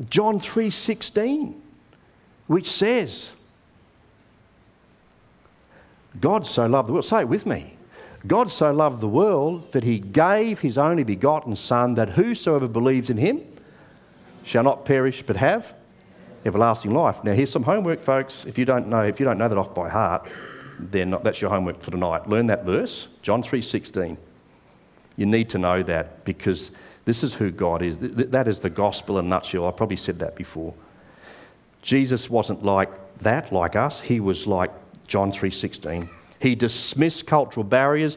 John 0.09 0.41
3:16, 0.41 1.55
which 2.47 2.71
says, 2.71 3.31
God 6.21 6.47
so 6.47 6.67
loved 6.67 6.89
the 6.89 6.93
world. 6.93 7.05
Say 7.05 7.21
it 7.21 7.29
with 7.29 7.47
me. 7.47 7.77
God 8.27 8.53
so 8.53 8.73
loved 8.73 9.01
the 9.01 9.09
world 9.09 9.73
that 9.73 9.85
he 9.85 9.99
gave 9.99 10.61
his 10.61 10.77
only 10.77 11.05
begotten 11.05 11.57
Son, 11.57 11.95
that 11.95 12.11
whosoever 12.11 12.69
believes 12.69 13.09
in 13.09 13.17
him 13.17 13.41
shall 14.43 14.65
not 14.65 14.85
perish 14.85 15.23
but 15.23 15.37
have 15.37 15.75
everlasting 16.45 16.93
life. 16.93 17.23
Now, 17.25 17.33
here's 17.33 17.51
some 17.51 17.63
homework, 17.63 18.01
folks. 18.01 18.45
If 18.45 18.59
you 18.59 18.65
don't 18.65 18.89
know, 18.89 19.03
if 19.03 19.21
you 19.21 19.27
don't 19.27 19.39
know 19.39 19.49
that 19.49 19.59
off 19.59 19.75
by 19.75 19.89
heart, 19.89 20.29
then 20.79 21.15
that's 21.23 21.41
your 21.41 21.51
homework 21.51 21.81
for 21.83 21.91
tonight. 21.91 22.29
Learn 22.29 22.47
that 22.47 22.65
verse, 22.65 23.09
John 23.23 23.43
3:16. 23.43 24.17
You 25.17 25.27
need 25.27 25.51
to 25.51 25.59
know 25.59 25.83
that 25.83 26.25
because 26.25 26.71
this 27.05 27.23
is 27.23 27.35
who 27.35 27.51
God 27.51 27.83
is. 27.83 27.99
That 27.99 28.49
is 28.49 28.61
the 28.61 28.71
gospel 28.71 29.19
in 29.19 29.27
a 29.27 29.29
nutshell. 29.29 29.67
I 29.67 29.73
probably 29.73 29.97
said 29.97 30.19
that 30.21 30.37
before. 30.37 30.75
Jesus 31.83 32.31
wasn't 32.31 32.65
like 32.65 32.91
that, 33.19 33.53
like 33.53 33.77
us. 33.77 34.01
He 34.01 34.21
was 34.21 34.47
like 34.47 34.71
John 35.07 35.33
3:16. 35.33 36.09
He 36.39 36.55
dismissed 36.55 37.27
cultural 37.27 37.65
barriers 37.65 38.17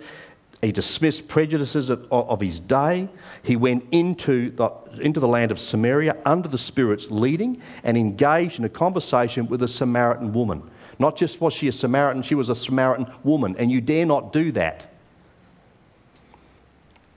he 0.63 0.71
dismissed 0.71 1.27
prejudices 1.27 1.89
of, 1.89 2.07
of, 2.09 2.39
his 2.39 2.57
day. 2.57 3.09
He 3.43 3.57
went 3.57 3.85
into 3.91 4.49
the, 4.51 4.71
into 4.99 5.19
the 5.19 5.27
land 5.27 5.51
of 5.51 5.59
Samaria 5.59 6.17
under 6.25 6.47
the 6.47 6.57
Spirit's 6.57 7.09
leading 7.09 7.61
and 7.83 7.97
engaged 7.97 8.59
in 8.59 8.65
a 8.65 8.69
conversation 8.69 9.47
with 9.47 9.61
a 9.63 9.67
Samaritan 9.67 10.33
woman. 10.33 10.63
Not 10.99 11.17
just 11.17 11.41
was 11.41 11.53
she 11.53 11.67
a 11.67 11.71
Samaritan, 11.71 12.23
she 12.23 12.35
was 12.35 12.49
a 12.49 12.55
Samaritan 12.55 13.07
woman, 13.23 13.55
and 13.57 13.71
you 13.71 13.81
dare 13.81 14.05
not 14.05 14.31
do 14.31 14.51
that. 14.51 14.93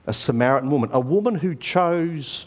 A 0.05 0.13
Samaritan 0.13 0.69
woman, 0.69 0.89
a 0.93 0.99
woman 0.99 1.35
who 1.35 1.53
chose 1.53 2.45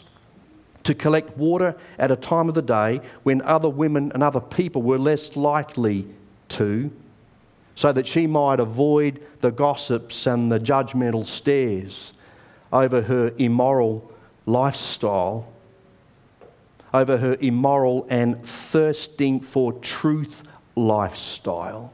to 0.83 0.95
collect 0.95 1.37
water 1.37 1.75
at 1.99 2.11
a 2.11 2.15
time 2.15 2.49
of 2.49 2.55
the 2.55 2.61
day 2.61 3.01
when 3.23 3.41
other 3.43 3.69
women 3.69 4.11
and 4.13 4.23
other 4.23 4.41
people 4.41 4.81
were 4.81 4.97
less 4.97 5.35
likely 5.35 6.07
to 6.49 6.91
so 7.75 7.91
that 7.91 8.07
she 8.07 8.27
might 8.27 8.59
avoid 8.59 9.25
the 9.41 9.51
gossips 9.51 10.27
and 10.27 10.51
the 10.51 10.59
judgmental 10.59 11.25
stares 11.25 12.13
over 12.71 13.01
her 13.03 13.33
immoral 13.37 14.11
lifestyle, 14.45 15.51
over 16.93 17.17
her 17.17 17.37
immoral 17.39 18.05
and 18.09 18.43
thirsting 18.45 19.39
for 19.39 19.73
truth 19.73 20.43
lifestyle. 20.75 21.93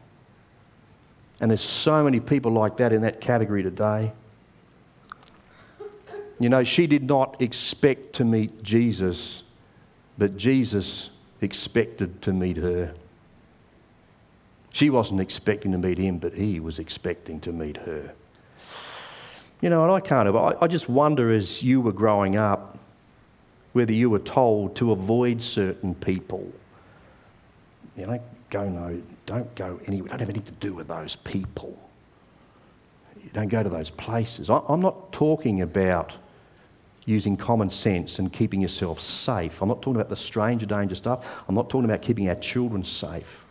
And 1.40 1.52
there's 1.52 1.62
so 1.62 2.04
many 2.04 2.20
people 2.20 2.52
like 2.52 2.78
that 2.78 2.92
in 2.92 3.02
that 3.02 3.22
category 3.22 3.62
today. 3.62 4.12
You 6.40 6.50
know, 6.50 6.64
she 6.64 6.88
did 6.88 7.04
not 7.04 7.42
expect 7.42 8.14
to 8.14 8.26
meet 8.26 8.64
Jesus, 8.64 9.44
but 10.18 10.38
Jesus 10.38 11.10
expected 11.42 12.22
to 12.24 12.34
meet 12.34 12.58
her. 12.58 12.94
She 14.72 14.90
wasn't 14.90 15.22
expecting 15.22 15.72
to 15.72 15.78
meet 15.78 15.98
him, 15.98 16.20
but 16.20 16.34
he 16.34 16.60
was 16.60 16.78
expecting 16.78 17.40
to 17.42 17.52
meet 17.52 17.78
her. 17.78 18.14
You 19.62 19.70
know, 19.70 19.84
and 19.84 19.92
I 19.92 20.00
can't, 20.00 20.28
I, 20.36 20.56
I 20.62 20.68
just 20.68 20.88
wonder 20.88 21.32
as 21.32 21.64
you 21.64 21.82
were 21.82 21.92
growing 21.92 22.36
up 22.36 22.78
whether 23.74 23.94
you 23.94 24.10
were 24.10 24.20
told 24.20 24.76
to 24.76 24.92
avoid 24.92 25.42
certain 25.42 25.96
people. 25.96 26.52
You 27.96 28.08
know, 28.08 28.24
go 28.50 28.70
no, 28.70 29.02
don't 29.26 29.54
go 29.56 29.80
anywhere, 29.86 30.10
don't 30.10 30.20
have 30.20 30.30
anything 30.30 30.46
to 30.46 30.52
do 30.54 30.74
with 30.74 30.88
those 30.88 31.16
people. 31.16 31.78
You 33.24 33.30
don't 33.34 33.50
go 33.50 33.64
to 33.64 33.70
those 33.70 33.90
places. 33.90 34.50
I, 34.50 34.62
I'm 34.70 34.82
not 34.82 35.12
talking 35.12 35.62
about 35.62 36.14
using 37.06 37.38
common 37.38 37.70
sense 37.70 38.20
and 38.20 38.32
keeping 38.32 38.62
yourself 38.62 39.00
safe. 39.00 39.62
I'm 39.62 39.70
not 39.70 39.82
talking 39.82 39.96
about 39.96 40.10
the 40.10 40.16
stranger 40.16 40.66
danger 40.66 40.96
stuff. 40.96 41.44
I'm 41.48 41.56
not 41.56 41.70
talking 41.70 41.86
about 41.86 42.02
keeping 42.02 42.30
our 42.30 42.36
children 42.36 42.84
safe. 42.84 43.46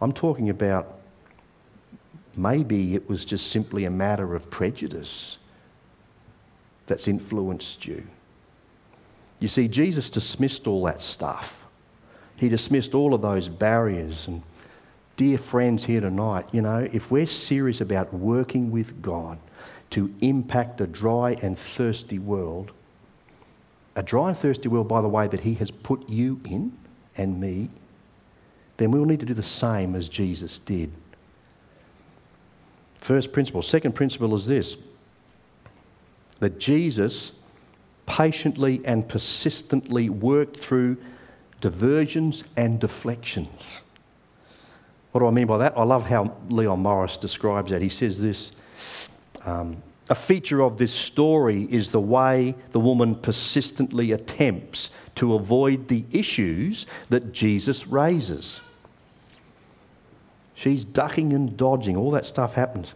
I'm 0.00 0.12
talking 0.12 0.48
about 0.50 0.98
maybe 2.36 2.94
it 2.94 3.08
was 3.08 3.24
just 3.24 3.48
simply 3.48 3.84
a 3.84 3.90
matter 3.90 4.34
of 4.34 4.50
prejudice 4.50 5.38
that's 6.86 7.06
influenced 7.06 7.86
you. 7.86 8.04
You 9.40 9.48
see, 9.48 9.68
Jesus 9.68 10.10
dismissed 10.10 10.66
all 10.66 10.84
that 10.84 11.00
stuff. 11.00 11.66
He 12.36 12.48
dismissed 12.48 12.94
all 12.94 13.14
of 13.14 13.22
those 13.22 13.48
barriers. 13.48 14.26
And, 14.26 14.42
dear 15.16 15.38
friends 15.38 15.84
here 15.84 16.00
tonight, 16.00 16.46
you 16.52 16.62
know, 16.62 16.88
if 16.92 17.10
we're 17.10 17.26
serious 17.26 17.80
about 17.80 18.12
working 18.12 18.70
with 18.70 19.02
God 19.02 19.38
to 19.90 20.14
impact 20.20 20.80
a 20.80 20.86
dry 20.86 21.36
and 21.42 21.58
thirsty 21.58 22.18
world, 22.18 22.72
a 23.96 24.02
dry 24.02 24.28
and 24.28 24.38
thirsty 24.38 24.68
world, 24.68 24.88
by 24.88 25.00
the 25.00 25.08
way, 25.08 25.28
that 25.28 25.40
He 25.40 25.54
has 25.54 25.70
put 25.70 26.08
you 26.08 26.40
in 26.44 26.72
and 27.16 27.40
me, 27.40 27.70
then 28.76 28.92
we 28.92 28.98
will 28.98 29.06
need 29.06 29.20
to 29.20 29.26
do 29.26 29.34
the 29.34 29.42
same 29.42 29.94
as 29.94 30.08
Jesus 30.08 30.58
did. 30.58 30.92
First 32.98 33.32
principle. 33.32 33.62
Second 33.62 33.94
principle 33.94 34.34
is 34.34 34.46
this 34.46 34.76
that 36.40 36.58
Jesus 36.60 37.32
patiently 38.06 38.80
and 38.84 39.08
persistently 39.08 40.08
worked 40.08 40.56
through 40.56 40.96
diversions 41.60 42.44
and 42.56 42.80
deflections. 42.80 43.80
What 45.12 45.20
do 45.20 45.26
I 45.26 45.30
mean 45.30 45.46
by 45.46 45.58
that? 45.58 45.76
I 45.76 45.84
love 45.84 46.06
how 46.06 46.36
Leon 46.48 46.80
Morris 46.80 47.16
describes 47.16 47.70
that. 47.70 47.82
He 47.82 47.88
says 47.88 48.22
this 48.22 48.52
um, 49.44 49.82
A 50.10 50.14
feature 50.14 50.62
of 50.62 50.78
this 50.78 50.92
story 50.92 51.64
is 51.70 51.90
the 51.90 52.00
way 52.00 52.54
the 52.70 52.80
woman 52.80 53.14
persistently 53.14 54.12
attempts 54.12 54.90
to 55.16 55.34
avoid 55.34 55.88
the 55.88 56.04
issues 56.12 56.86
that 57.08 57.32
Jesus 57.32 57.86
raises. 57.88 58.60
She's 60.58 60.82
ducking 60.82 61.32
and 61.32 61.56
dodging, 61.56 61.96
all 61.96 62.10
that 62.10 62.26
stuff 62.26 62.54
happens. 62.54 62.92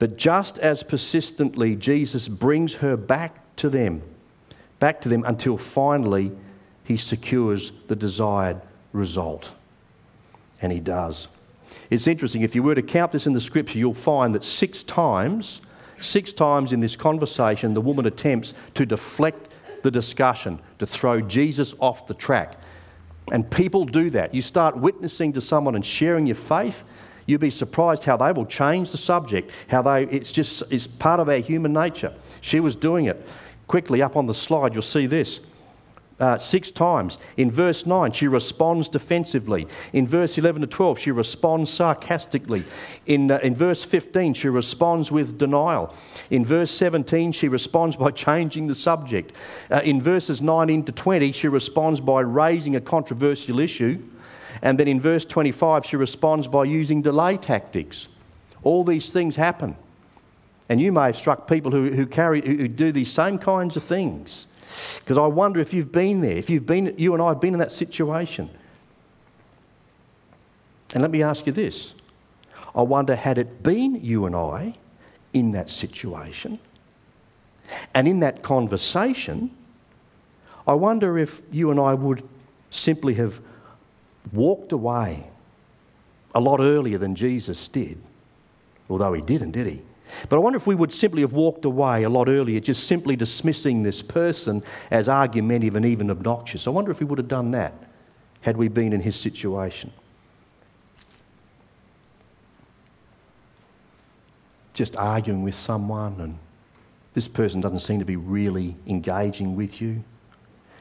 But 0.00 0.16
just 0.16 0.58
as 0.58 0.82
persistently, 0.82 1.76
Jesus 1.76 2.26
brings 2.26 2.74
her 2.76 2.96
back 2.96 3.36
to 3.58 3.70
them, 3.70 4.02
back 4.80 5.00
to 5.02 5.08
them 5.08 5.22
until 5.24 5.56
finally 5.58 6.32
he 6.82 6.96
secures 6.96 7.70
the 7.86 7.94
desired 7.94 8.60
result. 8.92 9.52
And 10.60 10.72
he 10.72 10.80
does. 10.80 11.28
It's 11.88 12.08
interesting, 12.08 12.42
if 12.42 12.56
you 12.56 12.64
were 12.64 12.74
to 12.74 12.82
count 12.82 13.12
this 13.12 13.28
in 13.28 13.32
the 13.32 13.40
scripture, 13.40 13.78
you'll 13.78 13.94
find 13.94 14.34
that 14.34 14.42
six 14.42 14.82
times, 14.82 15.60
six 16.00 16.32
times 16.32 16.72
in 16.72 16.80
this 16.80 16.96
conversation, 16.96 17.74
the 17.74 17.80
woman 17.80 18.06
attempts 18.06 18.54
to 18.74 18.84
deflect 18.84 19.52
the 19.84 19.92
discussion, 19.92 20.58
to 20.80 20.86
throw 20.86 21.20
Jesus 21.20 21.74
off 21.78 22.08
the 22.08 22.14
track. 22.14 22.56
And 23.32 23.50
people 23.50 23.84
do 23.84 24.10
that. 24.10 24.34
You 24.34 24.42
start 24.42 24.76
witnessing 24.76 25.32
to 25.32 25.40
someone 25.40 25.74
and 25.74 25.84
sharing 25.84 26.26
your 26.26 26.36
faith, 26.36 26.84
you'd 27.26 27.40
be 27.40 27.50
surprised 27.50 28.04
how 28.04 28.16
they 28.16 28.32
will 28.32 28.46
change 28.46 28.92
the 28.92 28.98
subject, 28.98 29.50
how 29.68 29.82
they, 29.82 30.04
it's 30.04 30.30
just, 30.30 30.62
it's 30.72 30.86
part 30.86 31.18
of 31.18 31.28
our 31.28 31.38
human 31.38 31.72
nature. 31.72 32.14
She 32.40 32.60
was 32.60 32.76
doing 32.76 33.06
it. 33.06 33.26
Quickly, 33.66 34.00
up 34.00 34.16
on 34.16 34.26
the 34.26 34.34
slide, 34.34 34.74
you'll 34.74 34.82
see 34.82 35.06
this. 35.06 35.40
Uh, 36.18 36.38
six 36.38 36.70
times. 36.70 37.18
In 37.36 37.50
verse 37.50 37.84
9, 37.84 38.12
she 38.12 38.26
responds 38.26 38.88
defensively. 38.88 39.68
In 39.92 40.08
verse 40.08 40.38
11 40.38 40.62
to 40.62 40.66
12, 40.66 40.98
she 40.98 41.10
responds 41.10 41.70
sarcastically. 41.70 42.64
In, 43.04 43.30
uh, 43.30 43.38
in 43.42 43.54
verse 43.54 43.84
15, 43.84 44.32
she 44.32 44.48
responds 44.48 45.12
with 45.12 45.36
denial. 45.36 45.94
In 46.30 46.42
verse 46.42 46.70
17, 46.70 47.32
she 47.32 47.48
responds 47.48 47.96
by 47.96 48.10
changing 48.12 48.66
the 48.66 48.74
subject. 48.74 49.32
Uh, 49.70 49.82
in 49.84 50.00
verses 50.00 50.40
19 50.40 50.84
to 50.84 50.92
20, 50.92 51.32
she 51.32 51.48
responds 51.48 52.00
by 52.00 52.20
raising 52.20 52.74
a 52.74 52.80
controversial 52.80 53.60
issue. 53.60 54.02
And 54.62 54.80
then 54.80 54.88
in 54.88 55.02
verse 55.02 55.26
25, 55.26 55.84
she 55.84 55.96
responds 55.96 56.48
by 56.48 56.64
using 56.64 57.02
delay 57.02 57.36
tactics. 57.36 58.08
All 58.62 58.84
these 58.84 59.12
things 59.12 59.36
happen. 59.36 59.76
And 60.68 60.80
you 60.80 60.92
may 60.92 61.06
have 61.06 61.16
struck 61.16 61.46
people 61.46 61.72
who, 61.72 61.92
who, 61.92 62.06
carry, 62.06 62.40
who 62.40 62.68
do 62.68 62.90
these 62.90 63.12
same 63.12 63.38
kinds 63.38 63.76
of 63.76 63.84
things. 63.84 64.46
Because 64.98 65.18
I 65.18 65.26
wonder 65.26 65.60
if 65.60 65.72
you've 65.72 65.92
been 65.92 66.20
there, 66.20 66.36
if 66.36 66.50
you've 66.50 66.66
been, 66.66 66.94
you 66.96 67.14
and 67.14 67.22
I 67.22 67.28
have 67.28 67.40
been 67.40 67.54
in 67.54 67.60
that 67.60 67.72
situation. 67.72 68.50
And 70.94 71.02
let 71.02 71.10
me 71.10 71.22
ask 71.22 71.46
you 71.46 71.52
this 71.52 71.94
I 72.74 72.82
wonder, 72.82 73.16
had 73.16 73.38
it 73.38 73.62
been 73.62 73.96
you 74.02 74.26
and 74.26 74.36
I 74.36 74.76
in 75.32 75.52
that 75.52 75.70
situation 75.70 76.58
and 77.94 78.06
in 78.06 78.20
that 78.20 78.42
conversation, 78.42 79.50
I 80.66 80.74
wonder 80.74 81.18
if 81.18 81.42
you 81.50 81.70
and 81.70 81.80
I 81.80 81.94
would 81.94 82.22
simply 82.70 83.14
have 83.14 83.40
walked 84.32 84.72
away 84.72 85.30
a 86.34 86.40
lot 86.40 86.60
earlier 86.60 86.98
than 86.98 87.14
Jesus 87.14 87.66
did, 87.68 87.98
although 88.90 89.12
he 89.14 89.22
didn't, 89.22 89.52
did 89.52 89.66
he? 89.66 89.82
But 90.28 90.36
I 90.36 90.38
wonder 90.38 90.56
if 90.56 90.66
we 90.66 90.74
would 90.74 90.92
simply 90.92 91.22
have 91.22 91.32
walked 91.32 91.64
away 91.64 92.02
a 92.02 92.08
lot 92.08 92.28
earlier, 92.28 92.60
just 92.60 92.84
simply 92.84 93.16
dismissing 93.16 93.82
this 93.82 94.02
person 94.02 94.62
as 94.90 95.08
argumentative 95.08 95.74
and 95.74 95.84
even 95.84 96.10
obnoxious. 96.10 96.66
I 96.66 96.70
wonder 96.70 96.90
if 96.90 97.00
we 97.00 97.06
would 97.06 97.18
have 97.18 97.28
done 97.28 97.50
that 97.52 97.74
had 98.42 98.56
we 98.56 98.68
been 98.68 98.92
in 98.92 99.00
his 99.00 99.16
situation. 99.16 99.92
Just 104.72 104.96
arguing 104.96 105.42
with 105.42 105.54
someone, 105.54 106.20
and 106.20 106.38
this 107.14 107.28
person 107.28 107.60
doesn't 107.60 107.80
seem 107.80 107.98
to 107.98 108.04
be 108.04 108.16
really 108.16 108.76
engaging 108.86 109.56
with 109.56 109.80
you. 109.80 110.04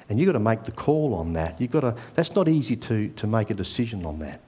And 0.09 0.19
you've 0.19 0.27
got 0.27 0.33
to 0.33 0.39
make 0.39 0.63
the 0.63 0.71
call 0.71 1.15
on 1.15 1.33
that. 1.33 1.59
You've 1.59 1.71
got 1.71 1.81
to, 1.81 1.95
that's 2.13 2.35
not 2.35 2.47
easy 2.47 2.75
to, 2.75 3.09
to 3.09 3.25
make 3.25 3.49
a 3.49 3.55
decision 3.55 4.05
on 4.05 4.19
that. 4.19 4.41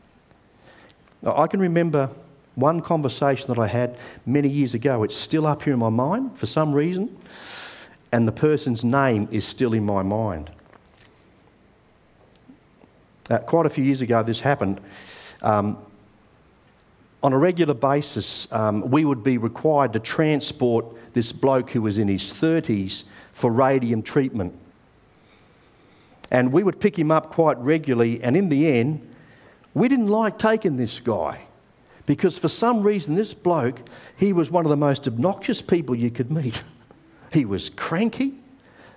I 1.25 1.47
can 1.47 1.59
remember 1.59 2.11
one 2.57 2.81
conversation 2.81 3.47
that 3.47 3.59
I 3.59 3.67
had 3.67 3.97
many 4.25 4.49
years 4.49 4.73
ago. 4.73 5.03
It's 5.03 5.15
still 5.15 5.45
up 5.45 5.61
here 5.61 5.73
in 5.73 5.79
my 5.79 5.89
mind 5.89 6.37
for 6.39 6.47
some 6.47 6.73
reason, 6.73 7.15
and 8.11 8.27
the 8.27 8.31
person's 8.31 8.83
name 8.83 9.27
is 9.31 9.45
still 9.45 9.73
in 9.73 9.85
my 9.85 10.01
mind. 10.01 10.49
Uh, 13.29 13.37
quite 13.39 13.67
a 13.67 13.69
few 13.69 13.83
years 13.83 14.01
ago, 14.01 14.23
this 14.23 14.41
happened. 14.41 14.81
Um, 15.43 15.77
on 17.21 17.31
a 17.31 17.37
regular 17.37 17.75
basis, 17.75 18.51
um, 18.51 18.89
we 18.89 19.05
would 19.05 19.23
be 19.23 19.37
required 19.37 19.93
to 19.93 19.99
transport 19.99 20.85
this 21.13 21.31
bloke 21.31 21.69
who 21.71 21.83
was 21.83 21.99
in 21.99 22.07
his 22.07 22.33
30s 22.33 23.03
for 23.33 23.51
radium 23.51 24.01
treatment. 24.01 24.55
And 26.31 26.51
we 26.51 26.63
would 26.63 26.79
pick 26.79 26.97
him 26.97 27.11
up 27.11 27.29
quite 27.29 27.57
regularly, 27.59 28.21
and 28.23 28.35
in 28.35 28.49
the 28.49 28.67
end, 28.67 29.07
we 29.75 29.87
didn't 29.87 30.07
like 30.07 30.39
taking 30.39 30.77
this 30.77 30.99
guy. 30.99 31.46
Because 32.07 32.37
for 32.37 32.47
some 32.47 32.81
reason, 32.81 33.15
this 33.15 33.35
bloke, 33.35 33.81
he 34.15 34.33
was 34.33 34.49
one 34.49 34.65
of 34.65 34.69
the 34.69 34.77
most 34.77 35.07
obnoxious 35.07 35.61
people 35.61 35.93
you 35.93 36.09
could 36.09 36.31
meet. 36.31 36.63
he 37.31 37.45
was 37.45 37.69
cranky, 37.69 38.33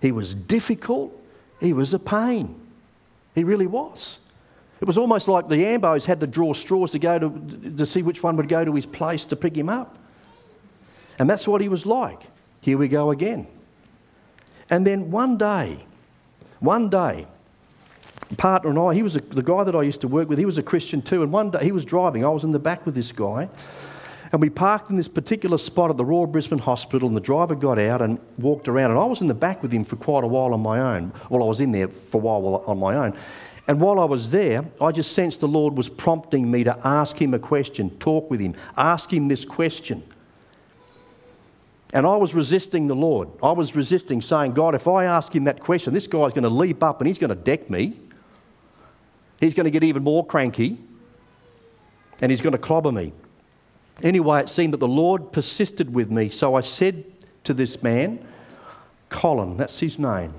he 0.01 0.13
was 0.13 0.33
difficult, 0.33 1.13
he 1.61 1.75
was 1.75 1.93
a 1.93 1.99
pain. 1.99 2.59
He 3.35 3.45
really 3.45 3.67
was. 3.67 4.19
It 4.81 4.87
was 4.87 4.97
almost 4.97 5.29
like 5.29 5.49
the 5.49 5.57
Ambos 5.57 6.07
had 6.07 6.21
to 6.21 6.27
draw 6.27 6.55
straws 6.55 6.93
to 6.93 6.99
go 6.99 7.19
to, 7.19 7.75
to 7.77 7.85
see 7.85 8.03
which 8.03 8.23
one 8.23 8.37
would 8.37 8.49
go 8.49 8.65
to 8.65 8.75
his 8.75 8.87
place 8.87 9.25
to 9.27 9.37
pick 9.37 9.55
him 9.55 9.69
up. 9.69 9.99
And 11.19 11.29
that's 11.29 11.47
what 11.47 11.61
he 11.61 11.69
was 11.69 11.85
like. 11.85 12.23
Here 12.61 12.79
we 12.79 12.89
go 12.89 13.11
again. 13.11 13.47
And 14.71 14.87
then 14.87 15.11
one 15.11 15.37
day, 15.37 15.85
one 16.61 16.89
day, 16.89 17.27
partner 18.37 18.71
and 18.71 18.79
I, 18.79 18.95
he 18.95 19.03
was 19.03 19.17
a, 19.17 19.21
the 19.21 19.43
guy 19.43 19.65
that 19.65 19.75
I 19.75 19.83
used 19.83 20.01
to 20.03 20.09
work 20.09 20.29
with, 20.29 20.39
he 20.39 20.47
was 20.47 20.59
a 20.59 20.63
Christian 20.63 21.03
too. 21.03 21.23
And 21.23 21.33
one 21.33 21.51
day 21.51 21.65
he 21.65 21.73
was 21.73 21.85
driving, 21.85 22.25
I 22.25 22.31
was 22.31 22.45
in 22.45 22.53
the 22.53 22.59
back 22.59 22.87
with 22.87 22.95
this 22.95 23.13
guy. 23.13 23.49
And 24.33 24.41
we 24.41 24.49
parked 24.49 24.91
in 24.91 24.97
this 24.97 25.09
particular 25.09 25.59
spot 25.59 25.91
at 25.91 25.97
the 25.97 26.05
Royal 26.05 26.27
Brisbane 26.27 26.61
Hospital, 26.61 27.09
and 27.09 27.17
the 27.17 27.21
driver 27.21 27.57
got 27.57 27.81
out 27.81 28.01
and 28.01 28.21
walked 28.39 28.69
around. 28.69 28.93
And 28.93 29.01
I 29.01 29.05
was 29.05 29.21
in 29.21 29.27
the 29.27 29.35
back 29.35 29.61
with 29.61 29.73
him 29.73 29.85
for 29.85 29.97
quite 29.97 30.23
a 30.23 30.29
while 30.29 30.55
on 30.55 30.61
my 30.61 30.79
own. 30.79 31.13
Well, 31.29 31.43
I 31.43 31.47
was 31.47 31.59
in 31.59 31.73
there 31.73 31.89
for 31.89 32.19
a 32.19 32.21
while 32.21 32.63
on 32.67 32.79
my 32.79 32.95
own. 32.95 33.17
And 33.67 33.81
while 33.81 33.99
I 33.99 34.05
was 34.05 34.31
there, 34.31 34.65
I 34.81 34.93
just 34.93 35.13
sensed 35.13 35.41
the 35.41 35.49
Lord 35.49 35.77
was 35.77 35.89
prompting 35.89 36.49
me 36.51 36.63
to 36.65 36.79
ask 36.85 37.21
him 37.21 37.35
a 37.35 37.39
question, 37.41 37.91
talk 37.99 38.31
with 38.31 38.41
him, 38.41 38.55
ask 38.77 39.13
him 39.13 39.29
this 39.29 39.45
question. 39.45 40.05
And 41.93 42.07
I 42.07 42.17
was 42.17 42.35
resisting 42.35 42.87
the 42.87 42.95
Lord. 42.95 43.29
I 43.43 43.51
was 43.51 43.75
resisting, 43.75 44.21
saying, 44.21 44.53
God, 44.53 44.77
if 44.77 44.87
I 44.87 45.05
ask 45.05 45.35
him 45.35 45.45
that 45.45 45.59
question, 45.59 45.93
this 45.93 46.07
guy's 46.07 46.33
going 46.33 46.45
to 46.45 46.49
leap 46.49 46.85
up 46.85 47.01
and 47.01 47.09
he's 47.09 47.19
going 47.19 47.31
to 47.31 47.35
deck 47.35 47.69
me 47.69 47.97
he's 49.41 49.55
going 49.55 49.65
to 49.65 49.71
get 49.71 49.83
even 49.83 50.05
more 50.05 50.25
cranky 50.25 50.79
and 52.23 52.31
he's 52.31 52.41
going 52.41 52.53
to 52.53 52.59
clobber 52.59 52.93
me. 52.93 53.13
Anyway, 54.03 54.41
it 54.41 54.49
seemed 54.49 54.73
that 54.73 54.81
the 54.81 54.89
Lord 54.89 55.33
persisted 55.33 55.93
with 55.93 56.11
me. 56.11 56.29
So 56.29 56.55
I 56.55 56.61
said 56.61 57.05
to 57.45 57.55
this 57.55 57.83
man, 57.83 58.25
Colin, 59.09 59.57
that's 59.57 59.81
his 59.81 59.99
name. 59.99 60.35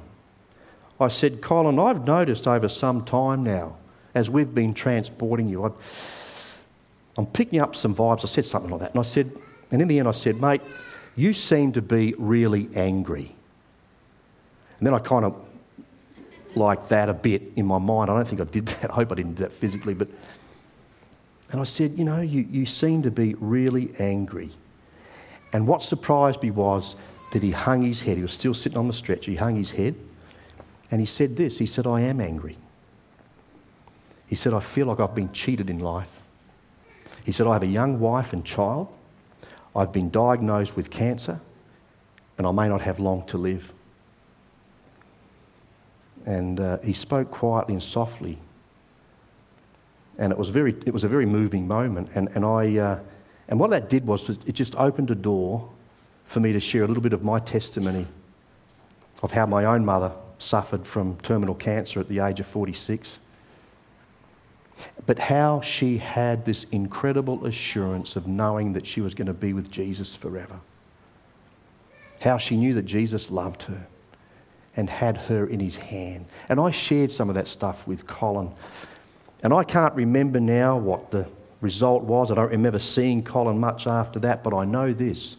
I 1.00 1.08
said, 1.08 1.42
Colin, 1.42 1.80
I've 1.80 2.06
noticed 2.06 2.48
over 2.48 2.70
some 2.70 3.04
time 3.04 3.44
now, 3.44 3.78
as 4.14 4.30
we've 4.30 4.54
been 4.54 4.74
transporting 4.74 5.48
you, 5.48 5.66
I, 5.66 5.72
I'm 7.18 7.26
picking 7.26 7.60
up 7.60 7.76
some 7.76 7.96
vibes. 7.96 8.24
I 8.24 8.28
said 8.28 8.46
something 8.46 8.72
like 8.72 8.82
that. 8.82 8.92
And 8.92 9.00
I 9.00 9.04
said, 9.04 9.32
and 9.72 9.82
in 9.82 9.88
the 9.88 10.00
end, 10.00 10.08
I 10.08 10.12
said, 10.12 10.40
mate, 10.40 10.62
you 11.16 11.34
seem 11.34 11.72
to 11.74 11.82
be 11.82 12.14
really 12.18 12.70
angry. 12.76 13.36
And 14.80 14.88
then 14.88 14.94
I 14.94 15.00
kind 15.00 15.26
of 15.26 15.36
like 16.56 16.90
that 16.90 17.10
a 17.10 17.14
bit 17.14 17.42
in 17.56 17.66
my 17.66 17.80
mind. 17.80 18.10
I 18.10 18.16
don't 18.16 18.28
think 18.28 18.42
I 18.42 18.46
did 18.46 18.66
that. 18.68 18.92
I 18.92 18.94
hope 18.94 19.12
I 19.12 19.16
didn't 19.16 19.36
do 19.36 19.44
that 19.44 19.54
physically, 19.54 19.94
but 19.94 20.08
And 21.52 21.60
I 21.60 21.66
said, 21.66 21.98
You 21.98 22.06
know, 22.06 22.22
you, 22.22 22.42
you 22.50 22.66
seem 22.66 23.04
to 23.04 23.12
be 23.12 23.36
really 23.40 23.92
angry. 24.00 24.52
And 25.54 25.68
what 25.68 25.84
surprised 25.84 26.42
me 26.42 26.52
was 26.52 26.96
that 27.34 27.44
he 27.44 27.52
hung 27.52 27.84
his 27.84 28.02
head. 28.02 28.18
He 28.18 28.22
was 28.22 28.32
still 28.32 28.54
sitting 28.54 28.78
on 28.78 28.88
the 28.88 28.94
stretcher. 28.94 29.32
He 29.32 29.38
hung 29.38 29.56
his 29.56 29.72
head 29.72 29.96
and 30.90 31.00
he 31.00 31.06
said 31.06 31.38
this 31.38 31.58
He 31.58 31.66
said, 31.66 31.88
I 31.88 32.02
am 32.02 32.20
angry. 32.20 32.58
He 34.28 34.36
said, 34.36 34.54
I 34.54 34.62
feel 34.62 34.88
like 34.88 35.00
I've 35.00 35.16
been 35.16 35.32
cheated 35.34 35.70
in 35.70 35.80
life. 35.80 36.22
He 37.26 37.32
said, 37.32 37.48
I 37.48 37.54
have 37.54 37.64
a 37.64 37.68
young 37.68 38.00
wife 38.00 38.34
and 38.34 38.46
child. 38.46 38.88
I've 39.76 39.92
been 39.92 40.10
diagnosed 40.10 40.76
with 40.76 40.90
cancer 40.90 41.42
and 42.38 42.48
I 42.48 42.52
may 42.52 42.68
not 42.68 42.82
have 42.82 43.00
long 43.00 43.26
to 43.28 43.38
live. 43.38 43.74
And 46.26 46.60
uh, 46.60 46.80
he 46.80 46.94
spoke 46.94 47.32
quietly 47.32 47.74
and 47.74 47.84
softly. 47.84 48.38
And 50.18 50.32
it 50.32 50.38
was, 50.38 50.50
very, 50.50 50.76
it 50.86 50.94
was 50.94 51.04
a 51.04 51.08
very 51.08 51.26
moving 51.26 51.68
moment. 51.68 52.10
And, 52.16 52.30
and, 52.36 52.46
I, 52.46 52.78
uh, 52.78 53.00
and 53.48 53.60
what 53.60 53.70
that 53.72 53.90
did 53.90 54.06
was 54.06 54.30
it 54.30 54.54
just 54.54 54.76
opened 54.76 55.10
a 55.10 55.16
door 55.16 55.70
for 56.26 56.40
me 56.40 56.54
to 56.54 56.60
share 56.60 56.84
a 56.84 56.88
little 56.88 57.04
bit 57.04 57.14
of 57.14 57.24
my 57.24 57.40
testimony 57.40 58.08
of 59.24 59.32
how 59.32 59.46
my 59.46 59.66
own 59.66 59.86
mother 59.86 60.14
suffered 60.38 60.86
from 60.86 61.18
terminal 61.18 61.56
cancer 61.56 62.00
at 62.00 62.08
the 62.08 62.20
age 62.20 62.40
of 62.40 62.48
46. 62.48 63.20
But 65.06 65.20
how 65.20 65.62
she 65.62 65.98
had 65.98 66.46
this 66.46 66.66
incredible 66.66 67.46
assurance 67.46 68.16
of 68.16 68.28
knowing 68.28 68.74
that 68.74 68.88
she 68.88 69.02
was 69.02 69.14
going 69.14 69.28
to 69.28 69.34
be 69.34 69.54
with 69.54 69.70
Jesus 69.70 70.16
forever. 70.16 70.60
How 72.22 72.38
she 72.38 72.58
knew 72.58 72.74
that 72.74 72.86
Jesus 72.86 73.30
loved 73.30 73.64
her 73.64 73.88
and 74.76 74.90
had 74.90 75.18
her 75.18 75.46
in 75.46 75.60
his 75.60 75.76
hand. 75.76 76.26
And 76.50 76.60
I 76.60 76.72
shared 76.72 77.12
some 77.12 77.30
of 77.30 77.36
that 77.36 77.48
stuff 77.48 77.86
with 77.86 78.08
Colin. 78.08 78.52
And 79.44 79.54
I 79.54 79.64
can't 79.64 79.94
remember 79.96 80.40
now 80.40 80.78
what 80.78 81.12
the 81.12 81.28
result 81.60 82.04
was. 82.04 82.32
I 82.32 82.36
don't 82.36 82.52
remember 82.52 82.80
seeing 82.80 83.24
Colin 83.24 83.60
much 83.60 83.88
after 83.88 84.20
that, 84.20 84.44
but 84.44 84.54
I 84.54 84.66
know 84.66 84.94
this 84.94 85.38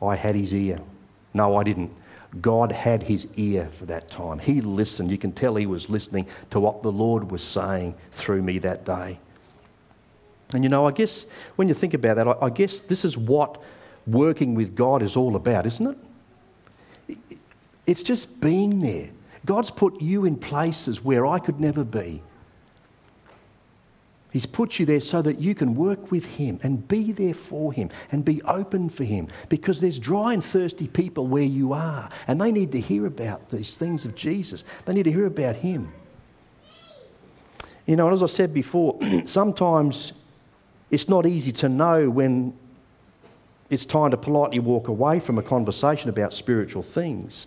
I 0.00 0.16
had 0.16 0.34
his 0.34 0.52
ear. 0.52 0.78
No, 1.32 1.56
I 1.56 1.62
didn't. 1.62 1.92
God 2.40 2.72
had 2.72 3.04
his 3.04 3.28
ear 3.36 3.68
for 3.72 3.84
that 3.86 4.10
time. 4.10 4.38
He 4.38 4.60
listened. 4.60 5.10
You 5.10 5.18
can 5.18 5.32
tell 5.32 5.54
he 5.56 5.66
was 5.66 5.90
listening 5.90 6.26
to 6.50 6.60
what 6.60 6.82
the 6.82 6.90
Lord 6.90 7.30
was 7.30 7.42
saying 7.42 7.94
through 8.10 8.42
me 8.42 8.58
that 8.60 8.84
day. 8.84 9.18
And 10.54 10.64
you 10.64 10.70
know, 10.70 10.86
I 10.86 10.92
guess 10.92 11.26
when 11.56 11.68
you 11.68 11.74
think 11.74 11.94
about 11.94 12.16
that, 12.16 12.28
I, 12.42 12.50
guess 12.50 12.80
this 12.80 13.04
is 13.04 13.16
what 13.16 13.62
working 14.06 14.54
with 14.54 14.74
God 14.74 15.02
is 15.02 15.16
all 15.16 15.36
about, 15.36 15.66
isn't 15.66 15.98
it? 17.08 17.18
It's 17.86 18.02
just 18.02 18.40
being 18.40 18.80
there. 18.80 19.10
God's 19.44 19.70
put 19.70 20.00
you 20.00 20.24
in 20.24 20.36
places 20.36 21.02
where 21.02 21.26
I 21.26 21.38
could 21.38 21.60
never 21.60 21.84
be. 21.84 22.22
He's 24.32 24.46
put 24.46 24.78
you 24.78 24.86
there 24.86 25.00
so 25.00 25.20
that 25.20 25.40
you 25.40 25.54
can 25.54 25.74
work 25.74 26.10
with 26.10 26.36
Him 26.36 26.58
and 26.62 26.88
be 26.88 27.12
there 27.12 27.34
for 27.34 27.72
Him 27.72 27.90
and 28.10 28.24
be 28.24 28.40
open 28.42 28.88
for 28.88 29.04
Him 29.04 29.28
because 29.50 29.80
there's 29.80 29.98
dry 29.98 30.32
and 30.32 30.42
thirsty 30.42 30.88
people 30.88 31.26
where 31.26 31.42
you 31.42 31.74
are 31.74 32.08
and 32.26 32.40
they 32.40 32.50
need 32.50 32.72
to 32.72 32.80
hear 32.80 33.04
about 33.04 33.50
these 33.50 33.76
things 33.76 34.06
of 34.06 34.14
Jesus. 34.14 34.64
They 34.86 34.94
need 34.94 35.02
to 35.02 35.12
hear 35.12 35.26
about 35.26 35.56
Him. 35.56 35.92
You 37.84 37.96
know, 37.96 38.10
as 38.10 38.22
I 38.22 38.26
said 38.26 38.54
before, 38.54 38.98
sometimes 39.26 40.12
it's 40.90 41.08
not 41.10 41.26
easy 41.26 41.52
to 41.52 41.68
know 41.68 42.08
when 42.08 42.56
it's 43.68 43.84
time 43.84 44.12
to 44.12 44.16
politely 44.16 44.60
walk 44.60 44.88
away 44.88 45.20
from 45.20 45.36
a 45.36 45.42
conversation 45.42 46.08
about 46.08 46.32
spiritual 46.32 46.82
things 46.82 47.46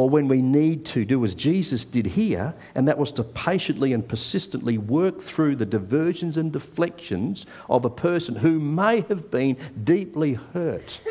or 0.00 0.08
when 0.08 0.28
we 0.28 0.40
need 0.40 0.86
to 0.86 1.04
do 1.04 1.22
as 1.26 1.34
Jesus 1.34 1.84
did 1.84 2.06
here, 2.06 2.54
and 2.74 2.88
that 2.88 2.96
was 2.96 3.12
to 3.12 3.22
patiently 3.22 3.92
and 3.92 4.08
persistently 4.08 4.78
work 4.78 5.20
through 5.20 5.56
the 5.56 5.66
diversions 5.66 6.38
and 6.38 6.54
deflections 6.54 7.44
of 7.68 7.84
a 7.84 7.90
person 7.90 8.36
who 8.36 8.58
may 8.58 9.02
have 9.02 9.30
been 9.30 9.58
deeply 9.84 10.32
hurt, 10.54 11.02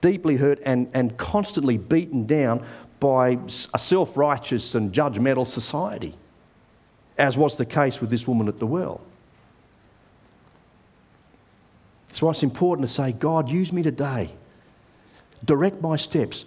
deeply 0.00 0.36
hurt 0.36 0.60
and, 0.64 0.88
and 0.94 1.16
constantly 1.16 1.76
beaten 1.76 2.24
down 2.24 2.64
by 3.00 3.36
a 3.74 3.78
self 3.80 4.16
righteous 4.16 4.76
and 4.76 4.92
judgmental 4.92 5.44
society, 5.44 6.14
as 7.18 7.36
was 7.36 7.56
the 7.56 7.66
case 7.66 8.00
with 8.00 8.10
this 8.10 8.28
woman 8.28 8.46
at 8.46 8.60
the 8.60 8.66
well. 8.66 9.04
That's 12.06 12.22
why 12.22 12.30
it's 12.30 12.44
important 12.44 12.86
to 12.86 12.94
say, 12.94 13.10
God, 13.10 13.50
use 13.50 13.72
me 13.72 13.82
today. 13.82 14.30
Direct 15.44 15.82
my 15.82 15.96
steps. 15.96 16.44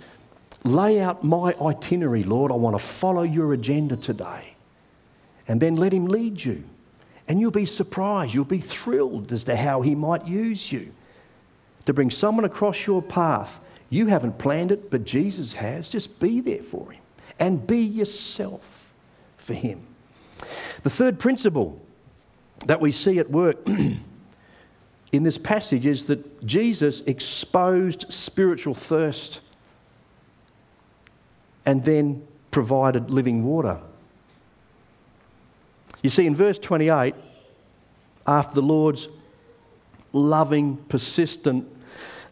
Lay 0.64 1.02
out 1.02 1.24
my 1.24 1.56
itinerary, 1.60 2.24
Lord. 2.24 2.52
I 2.52 2.56
want 2.56 2.76
to 2.76 2.84
follow 2.84 3.24
your 3.24 3.54
agenda 3.54 3.98
today. 3.98 4.56
And 5.48 5.60
then 5.60 5.76
let 5.76 5.94
Him 5.94 6.06
lead 6.06 6.44
you. 6.44 6.64
And 7.28 7.40
you'll 7.40 7.52
be 7.52 7.66
surprised, 7.66 8.34
you'll 8.34 8.46
be 8.46 8.62
thrilled 8.62 9.32
as 9.32 9.44
to 9.46 9.56
how 9.56 9.82
He 9.82 9.96
might 9.96 10.28
use 10.28 10.72
you 10.72 10.94
to 11.86 11.94
bring 11.94 12.12
someone 12.12 12.46
across 12.46 12.86
your 12.86 13.02
path. 13.02 13.60
You 13.90 14.08
haven't 14.08 14.38
planned 14.38 14.72
it, 14.72 14.92
but 14.92 15.04
Jesus 15.04 15.54
has. 15.54 15.90
Just 15.90 16.20
be 16.20 16.40
there 16.42 16.64
for 16.64 16.92
Him 16.92 17.02
and 17.40 17.66
be 17.66 17.80
yourself 17.80 18.94
for 19.38 19.54
Him. 19.54 19.88
The 20.84 20.90
third 20.90 21.20
principle 21.20 21.82
that 22.66 22.80
we 22.80 22.92
see 22.92 23.18
at 23.18 23.30
work 23.30 23.68
in 25.12 25.24
this 25.24 25.38
passage 25.38 25.86
is 25.86 26.06
that 26.08 26.46
Jesus 26.46 27.02
exposed 27.02 28.12
spiritual 28.14 28.76
thirst 28.76 29.40
and 31.66 31.84
then 31.84 32.26
provided 32.50 33.10
living 33.10 33.44
water. 33.44 33.80
You 36.02 36.10
see, 36.10 36.26
in 36.26 36.36
verse 36.36 36.58
28, 36.58 37.14
after 38.26 38.56
the 38.56 38.62
Lord's 38.62 39.08
loving, 40.14 40.78
persistent 40.78 41.68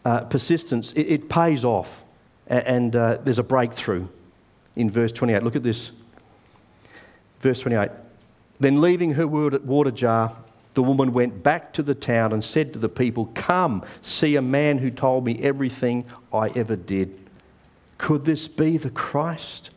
uh, 0.04 0.24
persistence, 0.24 0.92
it, 0.94 1.02
it, 1.02 1.28
pays 1.28 1.64
off, 1.64 2.02
and 2.46 2.96
uh, 2.96 3.18
there's 3.22 3.38
a 3.38 3.44
breakthrough 3.44 4.08
in 4.76 4.90
verse 4.90 5.12
28. 5.12 5.42
Look 5.42 5.56
at 5.56 5.62
this. 5.62 5.90
Verse 7.40 7.58
28. 7.60 7.90
Then, 8.58 8.80
leaving 8.80 9.14
her 9.14 9.26
water 9.26 9.90
jar, 9.90 10.36
the 10.74 10.82
woman 10.82 11.12
went 11.12 11.42
back 11.42 11.72
to 11.74 11.82
the 11.82 11.94
town 11.94 12.32
and 12.32 12.44
said 12.44 12.72
to 12.72 12.78
the 12.78 12.88
people, 12.88 13.30
Come, 13.34 13.84
see 14.02 14.36
a 14.36 14.42
man 14.42 14.78
who 14.78 14.90
told 14.90 15.24
me 15.24 15.42
everything 15.42 16.04
I 16.32 16.48
ever 16.50 16.76
did. 16.76 17.18
Could 18.00 18.24
this 18.24 18.48
be 18.48 18.78
the 18.78 18.88
Christ? 18.88 19.68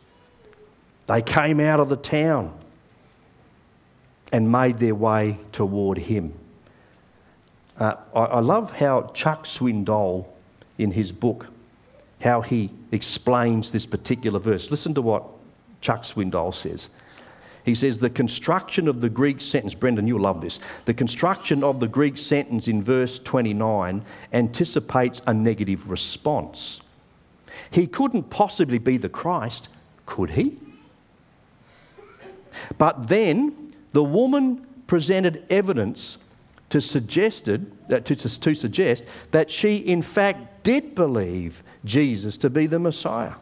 They 1.06 1.20
came 1.20 1.60
out 1.60 1.78
of 1.78 1.90
the 1.90 1.96
town 1.96 2.58
and 4.32 4.50
made 4.50 4.78
their 4.78 4.94
way 4.94 5.36
toward 5.52 5.98
him. 5.98 6.32
Uh, 7.76 7.96
I, 8.14 8.20
I 8.20 8.40
love 8.40 8.78
how 8.78 9.10
Chuck 9.12 9.44
Swindoll, 9.44 10.24
in 10.78 10.92
his 10.92 11.12
book, 11.12 11.48
how 12.22 12.40
he 12.40 12.70
explains 12.90 13.72
this 13.72 13.84
particular 13.84 14.40
verse. 14.40 14.70
Listen 14.70 14.94
to 14.94 15.02
what 15.02 15.22
Chuck 15.82 16.04
Swindoll 16.04 16.54
says. 16.54 16.88
He 17.62 17.74
says, 17.74 17.98
The 17.98 18.08
construction 18.08 18.88
of 18.88 19.02
the 19.02 19.10
Greek 19.10 19.42
sentence, 19.42 19.74
Brendan, 19.74 20.06
you'll 20.06 20.22
love 20.22 20.40
this. 20.40 20.60
The 20.86 20.94
construction 20.94 21.62
of 21.62 21.78
the 21.78 21.88
Greek 21.88 22.16
sentence 22.16 22.68
in 22.68 22.82
verse 22.82 23.18
29 23.18 24.02
anticipates 24.32 25.20
a 25.26 25.34
negative 25.34 25.90
response. 25.90 26.80
He 27.70 27.86
couldn't 27.86 28.30
possibly 28.30 28.78
be 28.78 28.96
the 28.96 29.08
Christ, 29.08 29.68
could 30.06 30.30
he? 30.30 30.58
But 32.78 33.08
then 33.08 33.72
the 33.92 34.04
woman 34.04 34.66
presented 34.86 35.44
evidence 35.50 36.18
to, 36.70 36.80
suggested, 36.80 37.70
uh, 37.90 38.00
to, 38.00 38.16
to 38.16 38.54
suggest 38.54 39.04
that 39.30 39.50
she, 39.50 39.76
in 39.76 40.02
fact, 40.02 40.64
did 40.64 40.94
believe 40.94 41.62
Jesus 41.84 42.36
to 42.38 42.50
be 42.50 42.66
the 42.66 42.78
Messiah. 42.78 43.34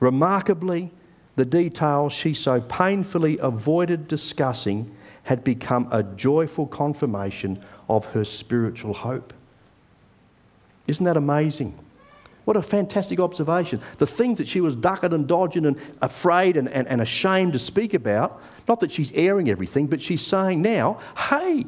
Remarkably, 0.00 0.90
the 1.36 1.44
details 1.44 2.12
she 2.12 2.34
so 2.34 2.60
painfully 2.60 3.38
avoided 3.38 4.06
discussing 4.06 4.94
had 5.24 5.44
become 5.44 5.88
a 5.90 6.02
joyful 6.02 6.66
confirmation 6.66 7.62
of 7.88 8.06
her 8.06 8.24
spiritual 8.24 8.94
hope. 8.94 9.32
Isn't 10.86 11.04
that 11.04 11.16
amazing? 11.16 11.78
What 12.44 12.56
a 12.56 12.62
fantastic 12.62 13.20
observation. 13.20 13.80
The 13.98 14.06
things 14.06 14.38
that 14.38 14.48
she 14.48 14.60
was 14.60 14.74
ducking 14.74 15.12
and 15.12 15.28
dodging 15.28 15.64
and 15.64 15.76
afraid 16.00 16.56
and, 16.56 16.68
and, 16.68 16.88
and 16.88 17.00
ashamed 17.00 17.52
to 17.52 17.58
speak 17.58 17.94
about, 17.94 18.42
not 18.66 18.80
that 18.80 18.90
she's 18.90 19.12
airing 19.12 19.48
everything, 19.48 19.86
but 19.86 20.02
she's 20.02 20.26
saying 20.26 20.60
now, 20.60 20.98
hey, 21.30 21.64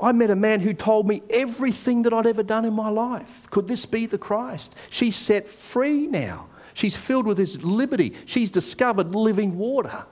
I 0.00 0.12
met 0.12 0.30
a 0.30 0.36
man 0.36 0.60
who 0.60 0.72
told 0.72 1.06
me 1.06 1.22
everything 1.28 2.02
that 2.02 2.14
I'd 2.14 2.26
ever 2.26 2.42
done 2.42 2.64
in 2.64 2.72
my 2.72 2.88
life. 2.88 3.46
Could 3.50 3.68
this 3.68 3.84
be 3.84 4.06
the 4.06 4.16
Christ? 4.16 4.74
She's 4.88 5.16
set 5.16 5.46
free 5.46 6.06
now. 6.06 6.46
She's 6.72 6.96
filled 6.96 7.26
with 7.26 7.36
His 7.36 7.62
liberty. 7.62 8.14
She's 8.24 8.50
discovered 8.50 9.14
living 9.14 9.58
water. 9.58 10.06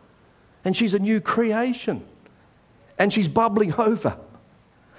And 0.65 0.77
she's 0.77 0.93
a 0.93 0.99
new 0.99 1.23
creation. 1.23 2.05
And 2.99 3.11
she's 3.13 3.29
bubbling 3.29 3.73
over. 3.75 4.19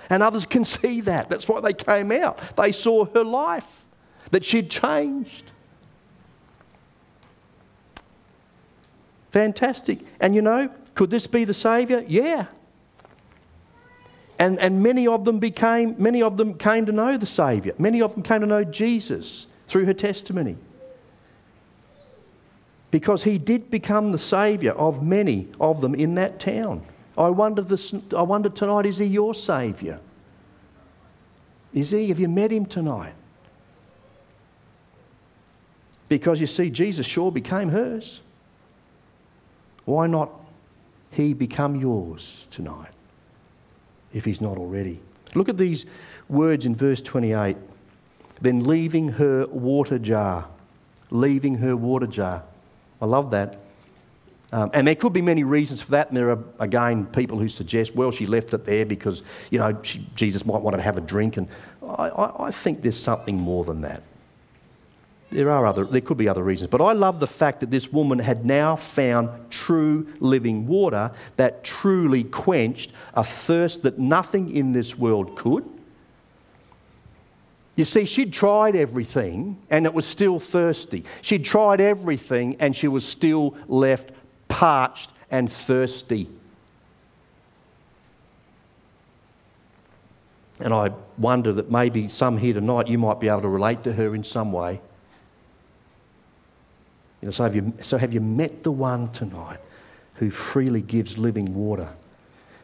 And 0.10 0.24
others 0.24 0.48
can 0.48 0.66
see 0.66 1.02
that. 1.02 1.30
That's 1.30 1.48
why 1.48 1.62
they 1.62 1.74
came 1.74 2.12
out. 2.12 2.40
They 2.56 2.72
saw 2.72 3.06
her 3.06 3.24
life 3.24 3.86
that 4.32 4.46
she'd 4.46 4.70
changed. 4.70 5.52
Fantastic. 9.32 10.00
And 10.20 10.34
you 10.34 10.42
know, 10.42 10.70
could 10.96 11.12
this 11.12 11.28
be 11.28 11.44
the 11.44 11.54
Saviour? 11.54 12.04
Yeah. 12.08 12.48
And, 14.38 14.58
and 14.60 14.82
many 14.82 15.06
of 15.06 15.26
them 15.26 15.40
became, 15.40 15.96
many 15.98 16.22
of 16.22 16.38
them 16.38 16.58
came 16.58 16.86
to 16.86 16.92
know 16.92 17.18
the 17.18 17.26
Saviour. 17.26 17.76
Many 17.78 18.02
of 18.02 18.14
them 18.14 18.24
came 18.24 18.42
to 18.42 18.48
know 18.48 18.64
Jesus 18.64 19.48
through 19.68 19.86
her 19.86 19.94
testimony. 19.94 20.58
Because 22.90 23.24
he 23.24 23.38
did 23.38 23.70
become 23.70 24.12
the 24.12 24.18
Saviour 24.18 24.74
of 24.74 25.04
many 25.04 25.50
of 25.60 25.82
them 25.82 25.94
in 25.94 26.16
that 26.16 26.40
town. 26.40 26.84
I 27.18 27.30
wonder, 27.30 27.62
this, 27.62 27.94
I 28.16 28.22
wonder 28.22 28.50
tonight, 28.50 28.86
is 28.86 28.98
he 28.98 29.06
your 29.06 29.36
Saviour? 29.36 30.00
Is 31.74 31.92
he? 31.92 32.08
Have 32.08 32.20
you 32.20 32.30
met 32.30 32.52
him 32.52 32.66
tonight? 32.66 33.14
Because 36.10 36.42
you 36.42 36.48
see, 36.48 36.70
Jesus 36.70 37.06
sure 37.06 37.32
became 37.32 37.70
hers. 37.70 38.20
Why 39.86 40.08
not 40.08 40.32
he 41.12 41.34
become 41.34 41.76
yours 41.76 42.48
tonight 42.52 42.92
if 44.14 44.26
he's 44.26 44.42
not 44.42 44.58
already? 44.58 45.00
Look 45.36 45.50
at 45.50 45.58
these 45.58 45.86
words 46.28 46.66
in 46.66 46.76
verse 46.76 47.02
28. 47.02 47.56
Then 48.42 48.64
leaving 48.66 49.10
her 49.14 49.46
water 49.48 50.00
jar. 50.00 50.50
Leaving 51.12 51.56
her 51.56 51.76
water 51.76 52.08
jar. 52.08 52.44
I 53.02 53.06
love 53.06 53.32
that. 53.32 53.58
Um, 54.52 54.72
and 54.74 54.88
there 54.88 54.96
could 54.96 55.14
be 55.14 55.22
many 55.22 55.44
reasons 55.44 55.82
for 55.82 55.92
that. 55.92 56.08
And 56.08 56.18
there 56.18 56.32
are, 56.32 56.44
again, 56.60 57.06
people 57.06 57.38
who 57.38 57.50
suggest, 57.50 57.96
well, 57.96 58.12
she 58.12 58.26
left 58.26 58.54
it 58.54 58.66
there 58.66 58.86
because, 58.86 59.22
you 59.52 59.60
know, 59.60 59.78
she, 59.84 60.06
Jesus 60.16 60.46
might 60.46 60.62
want 60.62 60.76
to 60.76 60.82
have 60.82 60.98
a 60.98 61.02
drink. 61.02 61.38
And 61.38 61.48
I, 61.84 62.10
I, 62.10 62.48
I 62.48 62.52
think 62.52 62.82
there's 62.82 63.00
something 63.00 63.38
more 63.38 63.64
than 63.64 63.82
that. 63.82 64.02
There 65.32 65.52
are 65.52 65.68
other, 65.68 65.86
there 65.86 66.02
could 66.02 66.18
be 66.18 66.28
other 66.28 66.44
reasons. 66.44 66.72
But 66.72 66.82
I 66.82 66.94
love 66.94 67.20
the 67.20 67.28
fact 67.28 67.60
that 67.60 67.70
this 67.70 67.94
woman 67.94 68.18
had 68.20 68.46
now 68.46 68.76
found 68.76 69.52
true 69.52 70.08
living 70.20 70.66
water 70.66 71.12
that 71.38 71.64
truly 71.64 72.24
quenched 72.24 72.92
a 73.14 73.24
thirst 73.24 73.84
that 73.84 74.00
nothing 74.00 74.56
in 74.56 74.72
this 74.72 74.98
world 74.98 75.36
could. 75.36 75.66
You 77.76 77.86
see, 77.86 78.06
she'd 78.06 78.34
tried 78.34 78.76
everything 78.76 79.62
and 79.70 79.86
it 79.86 79.94
was 79.94 80.06
still 80.06 80.40
thirsty. 80.40 81.06
She'd 81.22 81.46
tried 81.46 81.80
everything 81.80 82.58
and 82.60 82.76
she 82.76 82.88
was 82.88 83.06
still 83.06 83.56
left 83.68 84.10
parched 84.48 85.12
and 85.30 85.50
thirsty. 85.50 86.28
And 90.60 90.74
I 90.74 90.92
wonder 91.18 91.54
that 91.54 91.72
maybe 91.72 92.10
some 92.10 92.38
here 92.38 92.56
tonight 92.56 92.88
you 92.88 92.98
might 92.98 93.20
be 93.20 93.30
able 93.30 93.44
to 93.44 93.48
relate 93.48 93.84
to 93.84 93.94
her 93.94 94.14
in 94.14 94.24
some 94.24 94.52
way. 94.52 94.82
You 97.22 97.28
know, 97.28 97.32
so, 97.32 97.44
have 97.44 97.56
you, 97.56 97.74
so 97.82 97.98
have 97.98 98.14
you 98.14 98.22
met 98.22 98.64
the 98.64 98.72
one 98.72 99.12
tonight 99.12 99.60
who 100.16 100.30
freely 100.30 100.82
gives 100.82 101.18
living 101.18 101.54
water? 101.54 101.90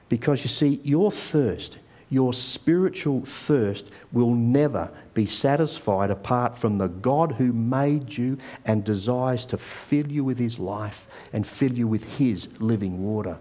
Because 0.07 0.43
you 0.43 0.49
see, 0.49 0.79
your 0.83 1.11
thirst, 1.11 1.77
your 2.09 2.33
spiritual 2.33 3.25
thirst, 3.25 3.89
will 4.11 4.33
never 4.33 4.91
be 5.13 5.25
satisfied 5.25 6.09
apart 6.09 6.57
from 6.57 6.77
the 6.77 6.87
God 6.87 7.33
who 7.33 7.51
made 7.51 8.17
you 8.17 8.37
and 8.65 8.83
desires 8.83 9.45
to 9.47 9.57
fill 9.57 10.07
you 10.07 10.23
with 10.23 10.39
his 10.39 10.59
life 10.59 11.07
and 11.33 11.45
fill 11.45 11.73
you 11.73 11.87
with 11.87 12.17
his 12.17 12.61
living 12.61 13.03
water. 13.03 13.39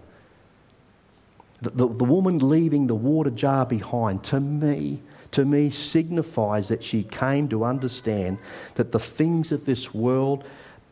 The, 1.61 1.69
the, 1.69 1.87
the 1.87 2.03
woman 2.03 2.39
leaving 2.39 2.87
the 2.87 2.95
water 2.95 3.29
jar 3.29 3.65
behind, 3.65 4.23
to 4.25 4.39
me, 4.39 5.01
to 5.31 5.45
me 5.45 5.69
signifies 5.69 6.67
that 6.67 6.83
she 6.83 7.03
came 7.03 7.47
to 7.49 7.63
understand 7.63 8.39
that 8.75 8.91
the 8.91 8.99
things 8.99 9.51
of 9.51 9.65
this 9.65 9.93
world 9.93 10.45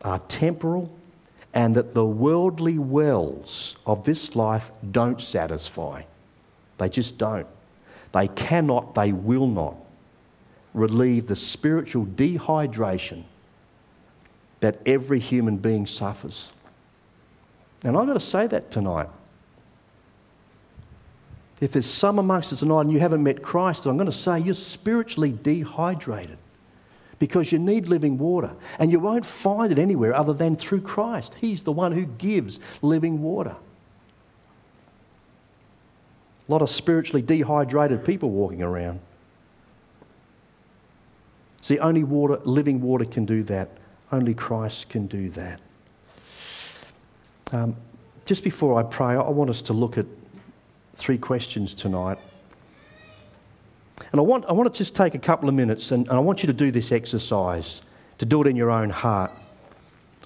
are 0.03 0.19
temporal 0.19 0.91
and 1.53 1.75
that 1.75 1.93
the 1.93 2.05
worldly 2.05 2.77
wells 2.79 3.75
of 3.85 4.05
this 4.05 4.35
life 4.35 4.71
don't 4.89 5.21
satisfy. 5.21 6.03
They 6.77 6.89
just 6.89 7.17
don't. 7.17 7.47
They 8.11 8.27
cannot, 8.27 8.95
they 8.95 9.11
will 9.11 9.47
not 9.47 9.75
relieve 10.73 11.27
the 11.27 11.35
spiritual 11.35 12.05
dehydration 12.05 13.23
that 14.59 14.79
every 14.85 15.19
human 15.19 15.57
being 15.57 15.85
suffers. 15.85 16.49
And 17.83 17.97
I've 17.97 18.07
got 18.07 18.13
to 18.13 18.19
say 18.19 18.47
that 18.47 18.71
tonight. 18.71 19.09
If 21.59 21.73
there's 21.73 21.85
some 21.85 22.17
amongst 22.17 22.51
us 22.51 22.59
tonight 22.59 22.81
and 22.81 22.91
you 22.91 22.99
haven't 22.99 23.23
met 23.23 23.41
Christ, 23.41 23.85
I'm 23.85 23.97
going 23.97 24.05
to 24.05 24.11
say 24.11 24.39
you're 24.39 24.53
spiritually 24.53 25.37
dehydrated 25.43 26.37
because 27.23 27.53
you 27.53 27.57
need 27.57 27.87
living 27.87 28.17
water. 28.17 28.53
And 28.77 28.91
you 28.91 28.99
won't 28.99 29.25
find 29.25 29.71
it 29.71 29.79
anywhere 29.79 30.13
other 30.13 30.33
than 30.33 30.57
through 30.57 30.81
Christ. 30.81 31.35
He's 31.35 31.63
the 31.63 31.71
one 31.71 31.93
who 31.93 32.05
gives 32.05 32.59
living 32.81 33.21
water. 33.21 33.55
A 36.49 36.51
lot 36.51 36.61
of 36.61 36.69
spiritually 36.69 37.21
dehydrated 37.21 38.03
people 38.03 38.29
walking 38.29 38.61
around. 38.61 38.99
See, 41.61 41.79
only 41.79 42.03
water, 42.03 42.41
living 42.43 42.81
water 42.81 43.05
can 43.05 43.23
do 43.23 43.41
that. 43.43 43.69
Only 44.11 44.33
Christ 44.33 44.89
can 44.89 45.07
do 45.07 45.29
that. 45.29 45.61
Um, 47.53 47.77
just 48.25 48.43
before 48.43 48.77
I 48.77 48.83
pray, 48.83 49.13
I 49.13 49.29
want 49.29 49.49
us 49.49 49.61
to 49.61 49.71
look 49.71 49.97
at 49.97 50.07
three 50.93 51.17
questions 51.17 51.73
tonight. 51.73 52.17
And 54.11 54.19
I 54.19 54.21
want, 54.21 54.45
I 54.45 54.53
want 54.53 54.73
to 54.73 54.77
just 54.77 54.95
take 54.95 55.15
a 55.15 55.19
couple 55.19 55.49
of 55.49 55.55
minutes 55.55 55.91
and, 55.91 56.07
and 56.07 56.17
I 56.17 56.19
want 56.19 56.43
you 56.43 56.47
to 56.47 56.53
do 56.53 56.71
this 56.71 56.91
exercise, 56.91 57.81
to 58.17 58.25
do 58.25 58.41
it 58.41 58.47
in 58.47 58.55
your 58.55 58.69
own 58.69 58.89
heart. 58.89 59.31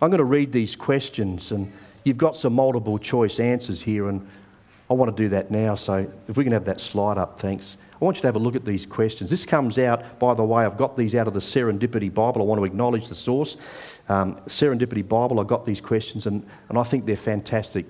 I'm 0.02 0.10
going 0.10 0.20
to 0.20 0.26
read 0.26 0.52
these 0.52 0.76
questions, 0.76 1.52
and 1.52 1.72
you've 2.04 2.18
got 2.18 2.38
some 2.38 2.54
multiple 2.54 3.00
choice 3.00 3.40
answers 3.40 3.82
here, 3.82 4.10
and 4.10 4.28
I 4.92 4.94
want 4.94 5.16
to 5.16 5.24
do 5.24 5.30
that 5.30 5.50
now. 5.50 5.74
So 5.74 6.12
if 6.28 6.38
we 6.38 6.44
can 6.44 6.54
have 6.54 6.66
that 6.66 6.80
slide 6.80 7.18
up, 7.18 7.40
thanks. 7.40 7.78
I 8.00 8.06
want 8.06 8.18
you 8.18 8.22
to 8.22 8.28
have 8.28 8.36
a 8.36 8.40
look 8.40 8.56
at 8.56 8.64
these 8.64 8.86
questions. 8.86 9.32
This 9.32 9.44
comes 9.44 9.80
out, 9.80 10.20
by 10.20 10.36
the 10.36 10.44
way, 10.44 10.66
I've 10.66 10.78
got 10.78 10.98
these 10.98 11.16
out 11.16 11.26
of 11.26 11.34
the 11.34 11.40
Serendipity 11.40 12.14
Bible. 12.14 12.44
I 12.44 12.46
want 12.46 12.60
to 12.60 12.66
acknowledge 12.66 13.08
the 13.08 13.16
source. 13.16 13.58
Um, 14.08 14.36
Serendipity 14.42 15.08
Bible, 15.08 15.40
I 15.40 15.44
got 15.46 15.66
these 15.66 15.82
questions, 15.82 16.28
and, 16.28 16.46
and 16.70 16.78
I 16.78 16.84
think 16.84 17.08
they're 17.08 17.16
fantastic. 17.16 17.88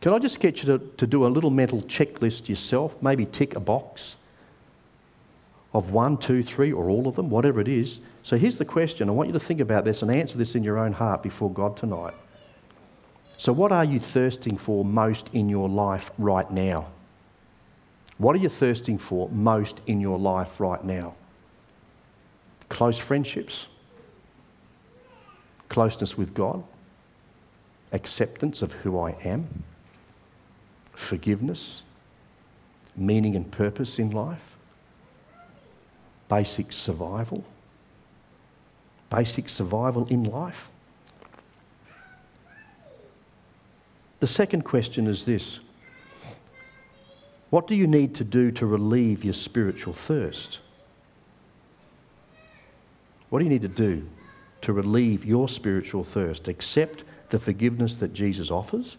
Can 0.00 0.14
I 0.14 0.18
just 0.18 0.40
get 0.40 0.62
you 0.62 0.78
to, 0.78 0.78
to 0.96 1.06
do 1.06 1.26
a 1.26 1.28
little 1.28 1.50
mental 1.50 1.82
checklist 1.82 2.48
yourself? 2.48 3.02
Maybe 3.02 3.26
tick 3.26 3.54
a 3.54 3.60
box 3.60 4.16
of 5.72 5.90
one, 5.90 6.16
two, 6.16 6.42
three, 6.42 6.72
or 6.72 6.88
all 6.88 7.06
of 7.06 7.16
them, 7.16 7.28
whatever 7.28 7.60
it 7.60 7.68
is. 7.68 8.00
So 8.22 8.36
here's 8.36 8.58
the 8.58 8.64
question. 8.64 9.08
I 9.08 9.12
want 9.12 9.28
you 9.28 9.32
to 9.34 9.40
think 9.40 9.60
about 9.60 9.84
this 9.84 10.02
and 10.02 10.10
answer 10.10 10.38
this 10.38 10.54
in 10.54 10.64
your 10.64 10.78
own 10.78 10.92
heart 10.92 11.22
before 11.22 11.50
God 11.50 11.76
tonight. 11.76 12.14
So, 13.36 13.52
what 13.52 13.70
are 13.70 13.84
you 13.84 14.00
thirsting 14.00 14.56
for 14.56 14.84
most 14.84 15.32
in 15.32 15.48
your 15.48 15.68
life 15.68 16.10
right 16.18 16.50
now? 16.50 16.88
What 18.16 18.34
are 18.34 18.40
you 18.40 18.48
thirsting 18.48 18.98
for 18.98 19.28
most 19.28 19.80
in 19.86 20.00
your 20.00 20.18
life 20.18 20.58
right 20.58 20.82
now? 20.82 21.14
Close 22.68 22.98
friendships, 22.98 23.66
closeness 25.68 26.18
with 26.18 26.34
God, 26.34 26.64
acceptance 27.92 28.60
of 28.60 28.72
who 28.72 28.98
I 28.98 29.12
am, 29.22 29.64
forgiveness, 30.92 31.82
meaning 32.96 33.36
and 33.36 33.48
purpose 33.50 34.00
in 34.00 34.10
life 34.10 34.57
basic 36.28 36.72
survival, 36.72 37.44
basic 39.10 39.48
survival 39.48 40.06
in 40.06 40.24
life. 40.24 40.70
The 44.20 44.26
second 44.26 44.64
question 44.64 45.06
is 45.06 45.24
this 45.24 45.60
What 47.50 47.66
do 47.66 47.74
you 47.74 47.86
need 47.86 48.14
to 48.16 48.24
do 48.24 48.50
to 48.52 48.66
relieve 48.66 49.24
your 49.24 49.34
spiritual 49.34 49.94
thirst? 49.94 50.60
What 53.30 53.40
do 53.40 53.44
you 53.44 53.50
need 53.50 53.62
to 53.62 53.68
do 53.68 54.08
to 54.62 54.72
relieve 54.72 55.24
your 55.24 55.48
spiritual 55.48 56.02
thirst? 56.02 56.48
Accept 56.48 57.04
the 57.28 57.38
forgiveness 57.38 57.98
that 57.98 58.14
Jesus 58.14 58.50
offers, 58.50 58.96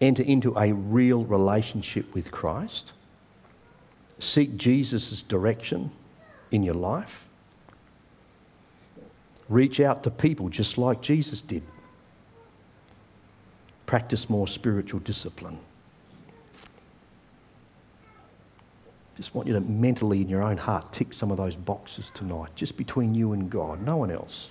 enter 0.00 0.22
into 0.22 0.56
a 0.56 0.72
real 0.72 1.24
relationship 1.24 2.14
with 2.14 2.30
Christ, 2.30 2.92
Seek 4.18 4.56
Jesus' 4.56 5.22
direction 5.22 5.90
in 6.50 6.62
your 6.62 6.74
life. 6.74 7.26
Reach 9.48 9.78
out 9.78 10.02
to 10.02 10.10
people 10.10 10.48
just 10.48 10.78
like 10.78 11.02
Jesus 11.02 11.40
did. 11.40 11.62
Practice 13.84 14.28
more 14.28 14.48
spiritual 14.48 15.00
discipline. 15.00 15.58
Just 19.16 19.34
want 19.34 19.48
you 19.48 19.54
to 19.54 19.60
mentally, 19.60 20.20
in 20.20 20.28
your 20.28 20.42
own 20.42 20.58
heart, 20.58 20.92
tick 20.92 21.14
some 21.14 21.30
of 21.30 21.38
those 21.38 21.56
boxes 21.56 22.10
tonight, 22.10 22.50
just 22.54 22.76
between 22.76 23.14
you 23.14 23.32
and 23.32 23.48
God, 23.48 23.80
no 23.80 23.96
one 23.96 24.10
else. 24.10 24.50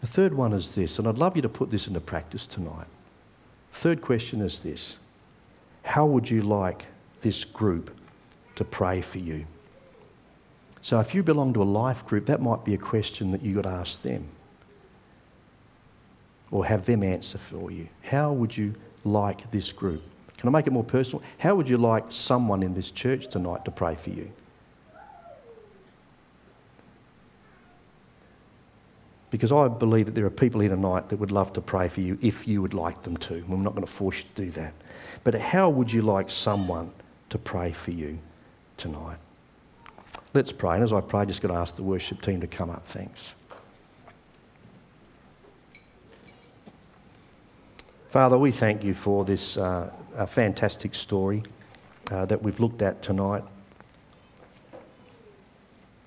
The 0.00 0.06
third 0.06 0.32
one 0.32 0.52
is 0.52 0.74
this, 0.74 0.98
and 0.98 1.06
I'd 1.06 1.18
love 1.18 1.36
you 1.36 1.42
to 1.42 1.48
put 1.48 1.70
this 1.70 1.86
into 1.86 2.00
practice 2.00 2.46
tonight. 2.46 2.86
Third 3.72 4.00
question 4.00 4.40
is 4.40 4.62
this 4.62 4.96
How 5.82 6.06
would 6.06 6.30
you 6.30 6.40
like 6.40 6.86
this 7.20 7.44
group 7.44 7.90
to 8.58 8.64
pray 8.64 9.00
for 9.00 9.18
you. 9.18 9.46
So 10.80 10.98
if 10.98 11.14
you 11.14 11.22
belong 11.22 11.52
to 11.54 11.62
a 11.62 11.64
life 11.64 12.04
group, 12.04 12.26
that 12.26 12.42
might 12.42 12.64
be 12.64 12.74
a 12.74 12.78
question 12.78 13.30
that 13.30 13.40
you 13.40 13.54
could 13.54 13.66
ask 13.66 14.02
them 14.02 14.26
or 16.50 16.66
have 16.66 16.84
them 16.84 17.04
answer 17.04 17.38
for 17.38 17.70
you. 17.70 17.88
How 18.02 18.32
would 18.32 18.56
you 18.56 18.74
like 19.04 19.48
this 19.52 19.70
group? 19.70 20.02
Can 20.38 20.48
I 20.48 20.52
make 20.52 20.66
it 20.66 20.72
more 20.72 20.82
personal? 20.82 21.22
How 21.38 21.54
would 21.54 21.68
you 21.68 21.78
like 21.78 22.10
someone 22.10 22.64
in 22.64 22.74
this 22.74 22.90
church 22.90 23.28
tonight 23.28 23.64
to 23.64 23.70
pray 23.70 23.94
for 23.94 24.10
you? 24.10 24.32
Because 29.30 29.52
I 29.52 29.68
believe 29.68 30.06
that 30.06 30.16
there 30.16 30.26
are 30.26 30.30
people 30.30 30.62
here 30.62 30.70
tonight 30.70 31.10
that 31.10 31.18
would 31.18 31.30
love 31.30 31.52
to 31.52 31.60
pray 31.60 31.86
for 31.86 32.00
you 32.00 32.18
if 32.20 32.48
you 32.48 32.60
would 32.60 32.74
like 32.74 33.02
them 33.02 33.16
to. 33.18 33.44
We're 33.46 33.58
not 33.58 33.74
going 33.74 33.86
to 33.86 33.92
force 33.92 34.18
you 34.18 34.24
to 34.34 34.44
do 34.46 34.50
that. 34.52 34.74
But 35.22 35.36
how 35.36 35.70
would 35.70 35.92
you 35.92 36.02
like 36.02 36.28
someone 36.28 36.90
to 37.30 37.38
pray 37.38 37.70
for 37.70 37.92
you 37.92 38.18
tonight? 38.78 39.18
Let's 40.32 40.52
pray. 40.52 40.76
And 40.76 40.84
as 40.84 40.92
I 40.92 41.00
pray, 41.00 41.20
I'm 41.20 41.28
just 41.28 41.42
going 41.42 41.54
to 41.54 41.60
ask 41.60 41.76
the 41.76 41.82
worship 41.82 42.22
team 42.22 42.40
to 42.40 42.46
come 42.46 42.70
up. 42.70 42.86
Thanks. 42.86 43.34
Father, 48.08 48.38
we 48.38 48.50
thank 48.52 48.82
you 48.82 48.94
for 48.94 49.24
this 49.26 49.58
uh, 49.58 49.92
fantastic 50.26 50.94
story 50.94 51.42
uh, 52.10 52.24
that 52.24 52.42
we've 52.42 52.58
looked 52.58 52.80
at 52.80 53.02
tonight. 53.02 53.44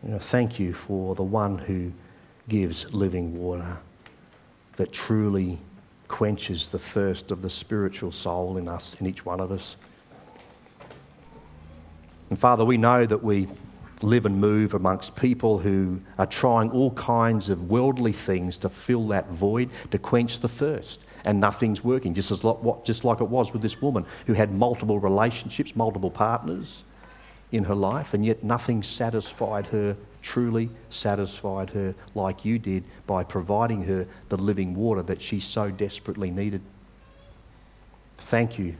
You 0.04 0.12
know, 0.12 0.20
thank 0.20 0.60
you 0.60 0.74
for 0.74 1.14
the 1.14 1.24
one 1.24 1.60
who 1.60 1.92
gives 2.50 2.92
living 2.92 3.38
water 3.38 3.78
that 4.78 4.92
truly 4.92 5.60
quenches 6.08 6.72
the 6.72 6.80
thirst 6.80 7.30
of 7.30 7.44
the 7.44 7.50
spiritual 7.50 8.12
soul 8.12 8.58
in 8.58 8.68
us, 8.68 8.96
in 9.00 9.06
each 9.06 9.26
one 9.26 9.40
of 9.40 9.52
us. 9.52 9.76
And 12.32 12.40
Father, 12.40 12.64
we 12.64 12.78
know 12.78 13.06
that 13.06 13.22
we 13.22 13.50
live 14.02 14.26
and 14.26 14.40
move 14.40 14.74
amongst 14.74 15.18
people 15.18 15.60
who 15.60 16.00
are 16.18 16.26
trying 16.26 16.72
all 16.72 16.92
kinds 16.92 17.50
of 17.50 17.70
worldly 17.70 18.14
things 18.14 18.56
to 18.60 18.70
fill 18.70 19.10
that 19.10 19.28
void, 19.28 19.70
to 19.92 20.00
quench 20.00 20.40
the 20.40 20.48
thirst, 20.48 21.02
and 21.26 21.42
nothing's 21.42 21.84
working, 21.84 22.14
just, 22.14 22.32
as 22.32 22.40
just 22.86 23.04
like 23.04 23.20
it 23.20 23.28
was 23.28 23.52
with 23.52 23.62
this 23.62 23.82
woman 23.82 24.06
who 24.28 24.34
had 24.34 24.50
multiple 24.50 24.98
relationships, 24.98 25.76
multiple 25.76 26.10
partners 26.10 26.86
in 27.52 27.66
her 27.66 27.76
life, 27.76 28.14
and 28.14 28.26
yet 28.26 28.46
nothing 28.46 28.82
satisfied 28.82 29.66
her 29.68 29.98
truly 30.22 30.70
satisfied 30.90 31.72
her 31.72 31.94
like 32.16 32.46
you 32.46 32.58
did 32.58 32.86
by 33.08 33.26
providing 33.26 33.84
her 33.84 34.08
the 34.30 34.38
living 34.38 34.74
water 34.74 35.02
that 35.02 35.22
she 35.22 35.42
so 35.42 35.70
desperately 35.70 36.32
needed. 36.32 36.62
Thank 38.20 38.58
you 38.58 38.78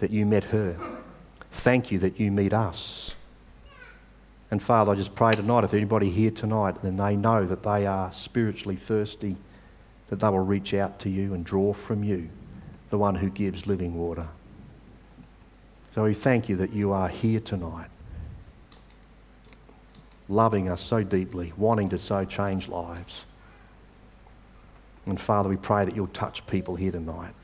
that 0.00 0.10
you 0.10 0.26
met 0.26 0.44
her. 0.44 0.99
Thank 1.52 1.90
you 1.90 1.98
that 2.00 2.18
you 2.18 2.30
meet 2.30 2.52
us. 2.52 3.14
And 4.50 4.62
Father, 4.62 4.92
I 4.92 4.94
just 4.96 5.14
pray 5.14 5.32
tonight, 5.32 5.64
if 5.64 5.74
anybody 5.74 6.10
here 6.10 6.30
tonight, 6.30 6.82
then 6.82 6.96
they 6.96 7.14
know 7.14 7.46
that 7.46 7.62
they 7.62 7.86
are 7.86 8.10
spiritually 8.12 8.76
thirsty, 8.76 9.36
that 10.08 10.20
they 10.20 10.28
will 10.28 10.40
reach 10.40 10.74
out 10.74 10.98
to 11.00 11.08
you 11.08 11.34
and 11.34 11.44
draw 11.44 11.72
from 11.72 12.02
you, 12.02 12.30
the 12.90 12.98
one 12.98 13.16
who 13.16 13.30
gives 13.30 13.66
living 13.66 13.96
water. 13.96 14.28
So 15.92 16.04
we 16.04 16.14
thank 16.14 16.48
you 16.48 16.56
that 16.56 16.72
you 16.72 16.92
are 16.92 17.08
here 17.08 17.40
tonight 17.40 17.88
loving 20.30 20.68
us 20.68 20.80
so 20.80 21.02
deeply, 21.02 21.52
wanting 21.56 21.88
to 21.88 21.98
so 21.98 22.24
change 22.24 22.68
lives. 22.68 23.24
And 25.04 25.20
Father, 25.20 25.48
we 25.48 25.56
pray 25.56 25.84
that 25.84 25.96
you'll 25.96 26.06
touch 26.06 26.46
people 26.46 26.76
here 26.76 26.92
tonight 26.92 27.34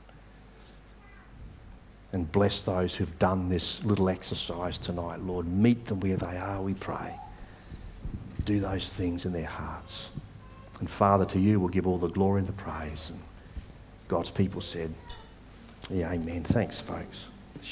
and 2.16 2.32
bless 2.32 2.62
those 2.62 2.96
who've 2.96 3.18
done 3.18 3.50
this 3.50 3.84
little 3.84 4.08
exercise 4.08 4.78
tonight, 4.78 5.20
Lord. 5.20 5.46
Meet 5.46 5.84
them 5.84 6.00
where 6.00 6.16
they 6.16 6.38
are, 6.38 6.62
we 6.62 6.72
pray. 6.72 7.14
Do 8.46 8.58
those 8.58 8.90
things 8.90 9.26
in 9.26 9.34
their 9.34 9.44
hearts. 9.44 10.08
And 10.80 10.88
Father, 10.88 11.26
to 11.26 11.38
you 11.38 11.60
we'll 11.60 11.68
give 11.68 11.86
all 11.86 11.98
the 11.98 12.08
glory 12.08 12.40
and 12.40 12.48
the 12.48 12.54
praise. 12.54 13.10
And 13.10 13.20
God's 14.08 14.30
people 14.30 14.62
said, 14.62 14.94
Yeah, 15.90 16.10
amen. 16.10 16.44
Thanks, 16.44 16.80
folks. 16.80 17.26